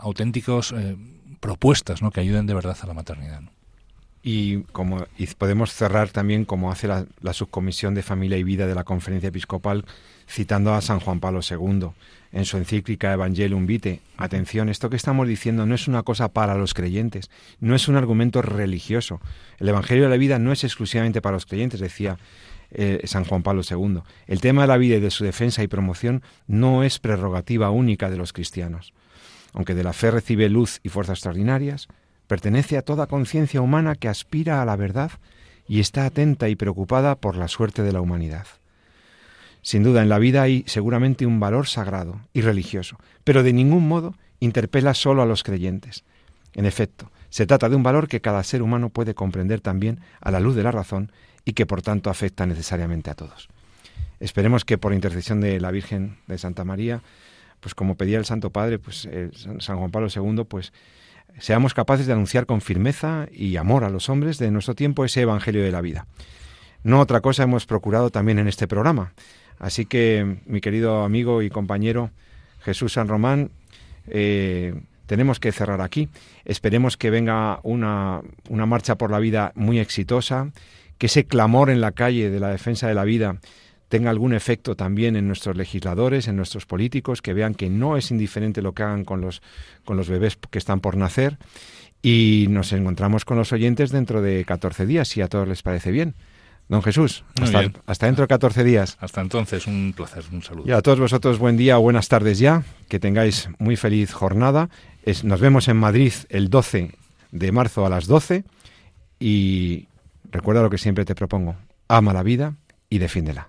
auténticos 0.00 0.72
eh, 0.72 0.96
propuestas 1.40 2.02
¿no? 2.02 2.10
que 2.10 2.20
ayuden 2.20 2.46
de 2.46 2.54
verdad 2.54 2.76
a 2.80 2.86
la 2.86 2.94
maternidad. 2.94 3.42
Y, 4.28 4.62
como, 4.72 5.06
podemos 5.38 5.72
cerrar 5.72 6.08
también 6.08 6.44
como 6.44 6.72
hace 6.72 6.88
la, 6.88 7.32
subcomisión 7.32 7.94
de 7.94 8.02
familia 8.02 8.36
y 8.36 8.42
vida 8.42 8.66
de 8.66 8.74
la 8.74 8.82
conferencia 8.82 9.28
episcopal, 9.28 9.84
citando 10.28 10.74
a 10.74 10.80
San 10.80 10.98
Juan 10.98 11.20
Pablo 11.20 11.42
II 11.48 11.90
en 12.32 12.44
su 12.44 12.56
encíclica 12.56 13.12
Evangelium 13.12 13.66
Vitae. 13.66 14.00
Atención, 14.16 14.68
esto 14.68 14.90
que 14.90 14.96
estamos 14.96 15.28
diciendo 15.28 15.64
no 15.64 15.76
es 15.76 15.86
una 15.86 16.02
cosa 16.02 16.26
para 16.32 16.56
los 16.56 16.74
creyentes, 16.74 17.30
no 17.60 17.76
es 17.76 17.86
un 17.86 17.94
argumento 17.94 18.42
religioso. 18.42 19.20
El 19.60 19.68
Evangelio 19.68 20.02
de 20.02 20.10
la 20.10 20.16
vida 20.16 20.40
no 20.40 20.50
es 20.50 20.64
exclusivamente 20.64 21.22
para 21.22 21.36
los 21.36 21.46
creyentes, 21.46 21.78
decía 21.78 22.18
eh, 22.72 23.02
San 23.04 23.26
Juan 23.26 23.44
Pablo 23.44 23.62
II. 23.62 24.00
El 24.26 24.40
tema 24.40 24.62
de 24.62 24.66
la 24.66 24.76
vida 24.76 24.96
y 24.96 25.00
de 25.00 25.12
su 25.12 25.22
defensa 25.22 25.62
y 25.62 25.68
promoción 25.68 26.24
no 26.48 26.82
es 26.82 26.98
prerrogativa 26.98 27.70
única 27.70 28.10
de 28.10 28.16
los 28.16 28.32
cristianos. 28.32 28.92
Aunque 29.52 29.76
de 29.76 29.84
la 29.84 29.92
fe 29.92 30.10
recibe 30.10 30.48
luz 30.48 30.80
y 30.82 30.88
fuerzas 30.88 31.18
extraordinarias, 31.18 31.86
pertenece 32.26 32.76
a 32.76 32.82
toda 32.82 33.06
conciencia 33.06 33.60
humana 33.60 33.94
que 33.94 34.08
aspira 34.08 34.62
a 34.62 34.64
la 34.64 34.76
verdad 34.76 35.12
y 35.68 35.80
está 35.80 36.06
atenta 36.06 36.48
y 36.48 36.56
preocupada 36.56 37.16
por 37.16 37.36
la 37.36 37.48
suerte 37.48 37.82
de 37.82 37.92
la 37.92 38.00
humanidad. 38.00 38.46
Sin 39.62 39.82
duda, 39.82 40.02
en 40.02 40.08
la 40.08 40.18
vida 40.18 40.42
hay 40.42 40.62
seguramente 40.66 41.26
un 41.26 41.40
valor 41.40 41.66
sagrado 41.66 42.20
y 42.32 42.40
religioso, 42.40 42.98
pero 43.24 43.42
de 43.42 43.52
ningún 43.52 43.88
modo 43.88 44.14
interpela 44.38 44.94
solo 44.94 45.22
a 45.22 45.26
los 45.26 45.42
creyentes. 45.42 46.04
En 46.54 46.66
efecto, 46.66 47.10
se 47.30 47.46
trata 47.46 47.68
de 47.68 47.76
un 47.76 47.82
valor 47.82 48.08
que 48.08 48.20
cada 48.20 48.42
ser 48.44 48.62
humano 48.62 48.90
puede 48.90 49.14
comprender 49.14 49.60
también 49.60 50.00
a 50.20 50.30
la 50.30 50.40
luz 50.40 50.54
de 50.54 50.62
la 50.62 50.70
razón 50.70 51.10
y 51.44 51.52
que 51.52 51.66
por 51.66 51.82
tanto 51.82 52.10
afecta 52.10 52.46
necesariamente 52.46 53.10
a 53.10 53.14
todos. 53.14 53.48
Esperemos 54.20 54.64
que 54.64 54.78
por 54.78 54.94
intercesión 54.94 55.40
de 55.40 55.60
la 55.60 55.70
Virgen 55.70 56.16
de 56.26 56.38
Santa 56.38 56.64
María, 56.64 57.02
pues 57.60 57.74
como 57.74 57.96
pedía 57.96 58.18
el 58.18 58.24
Santo 58.24 58.50
Padre, 58.50 58.78
pues 58.78 59.06
eh, 59.10 59.30
San 59.58 59.78
Juan 59.78 59.90
Pablo 59.90 60.08
II, 60.14 60.44
pues 60.44 60.72
seamos 61.38 61.74
capaces 61.74 62.06
de 62.06 62.12
anunciar 62.12 62.46
con 62.46 62.60
firmeza 62.60 63.28
y 63.32 63.56
amor 63.56 63.84
a 63.84 63.90
los 63.90 64.08
hombres 64.08 64.38
de 64.38 64.50
nuestro 64.50 64.74
tiempo 64.74 65.04
ese 65.04 65.22
Evangelio 65.22 65.62
de 65.62 65.72
la 65.72 65.80
vida. 65.80 66.06
No 66.82 67.00
otra 67.00 67.20
cosa 67.20 67.42
hemos 67.42 67.66
procurado 67.66 68.10
también 68.10 68.38
en 68.38 68.48
este 68.48 68.68
programa. 68.68 69.12
Así 69.58 69.86
que, 69.86 70.38
mi 70.46 70.60
querido 70.60 71.02
amigo 71.02 71.42
y 71.42 71.50
compañero 71.50 72.10
Jesús 72.60 72.92
San 72.92 73.08
Román, 73.08 73.50
eh, 74.08 74.74
tenemos 75.06 75.40
que 75.40 75.52
cerrar 75.52 75.80
aquí. 75.80 76.08
Esperemos 76.44 76.96
que 76.96 77.10
venga 77.10 77.60
una, 77.62 78.22
una 78.48 78.66
marcha 78.66 78.96
por 78.96 79.10
la 79.10 79.18
vida 79.18 79.52
muy 79.54 79.78
exitosa, 79.78 80.50
que 80.98 81.06
ese 81.06 81.24
clamor 81.24 81.70
en 81.70 81.80
la 81.80 81.92
calle 81.92 82.30
de 82.30 82.40
la 82.40 82.48
defensa 82.48 82.88
de 82.88 82.94
la 82.94 83.04
vida 83.04 83.36
tenga 83.88 84.10
algún 84.10 84.34
efecto 84.34 84.76
también 84.76 85.16
en 85.16 85.26
nuestros 85.26 85.56
legisladores, 85.56 86.28
en 86.28 86.36
nuestros 86.36 86.66
políticos, 86.66 87.22
que 87.22 87.32
vean 87.32 87.54
que 87.54 87.70
no 87.70 87.96
es 87.96 88.10
indiferente 88.10 88.62
lo 88.62 88.72
que 88.72 88.82
hagan 88.82 89.04
con 89.04 89.20
los, 89.20 89.42
con 89.84 89.96
los 89.96 90.08
bebés 90.08 90.36
que 90.50 90.58
están 90.58 90.80
por 90.80 90.96
nacer. 90.96 91.38
Y 92.02 92.46
nos 92.50 92.72
encontramos 92.72 93.24
con 93.24 93.36
los 93.36 93.52
oyentes 93.52 93.90
dentro 93.90 94.22
de 94.22 94.44
14 94.44 94.86
días, 94.86 95.08
si 95.08 95.22
a 95.22 95.28
todos 95.28 95.48
les 95.48 95.62
parece 95.62 95.90
bien. 95.90 96.14
Don 96.68 96.82
Jesús, 96.82 97.24
hasta, 97.40 97.70
hasta, 97.86 98.06
dentro 98.06 98.22
de 98.22 98.28
14 98.28 98.64
días. 98.64 98.96
Hasta 99.00 99.20
entonces, 99.20 99.68
un 99.68 99.94
placer, 99.96 100.24
un 100.32 100.42
saludo. 100.42 100.64
Y 100.66 100.72
a 100.72 100.82
todos 100.82 100.98
vosotros, 100.98 101.38
buen 101.38 101.56
día 101.56 101.78
o 101.78 101.82
buenas 101.82 102.08
tardes 102.08 102.40
ya, 102.40 102.64
que 102.88 102.98
tengáis 102.98 103.48
muy 103.58 103.76
feliz 103.76 104.12
jornada. 104.12 104.68
nos 105.22 105.40
vemos 105.40 105.68
en 105.68 105.76
Madrid 105.76 106.12
el 106.28 106.50
12 106.50 106.90
de 107.30 107.52
marzo 107.52 107.86
a 107.86 107.88
las 107.88 108.08
12 108.08 108.44
y 109.20 109.86
recuerda 110.30 110.62
lo 110.62 110.70
que 110.70 110.78
siempre 110.78 111.04
te 111.04 111.14
propongo, 111.14 111.56
ama 111.86 112.12
la 112.12 112.24
vida 112.24 112.54
y 112.90 112.98
defiéndela. 112.98 113.48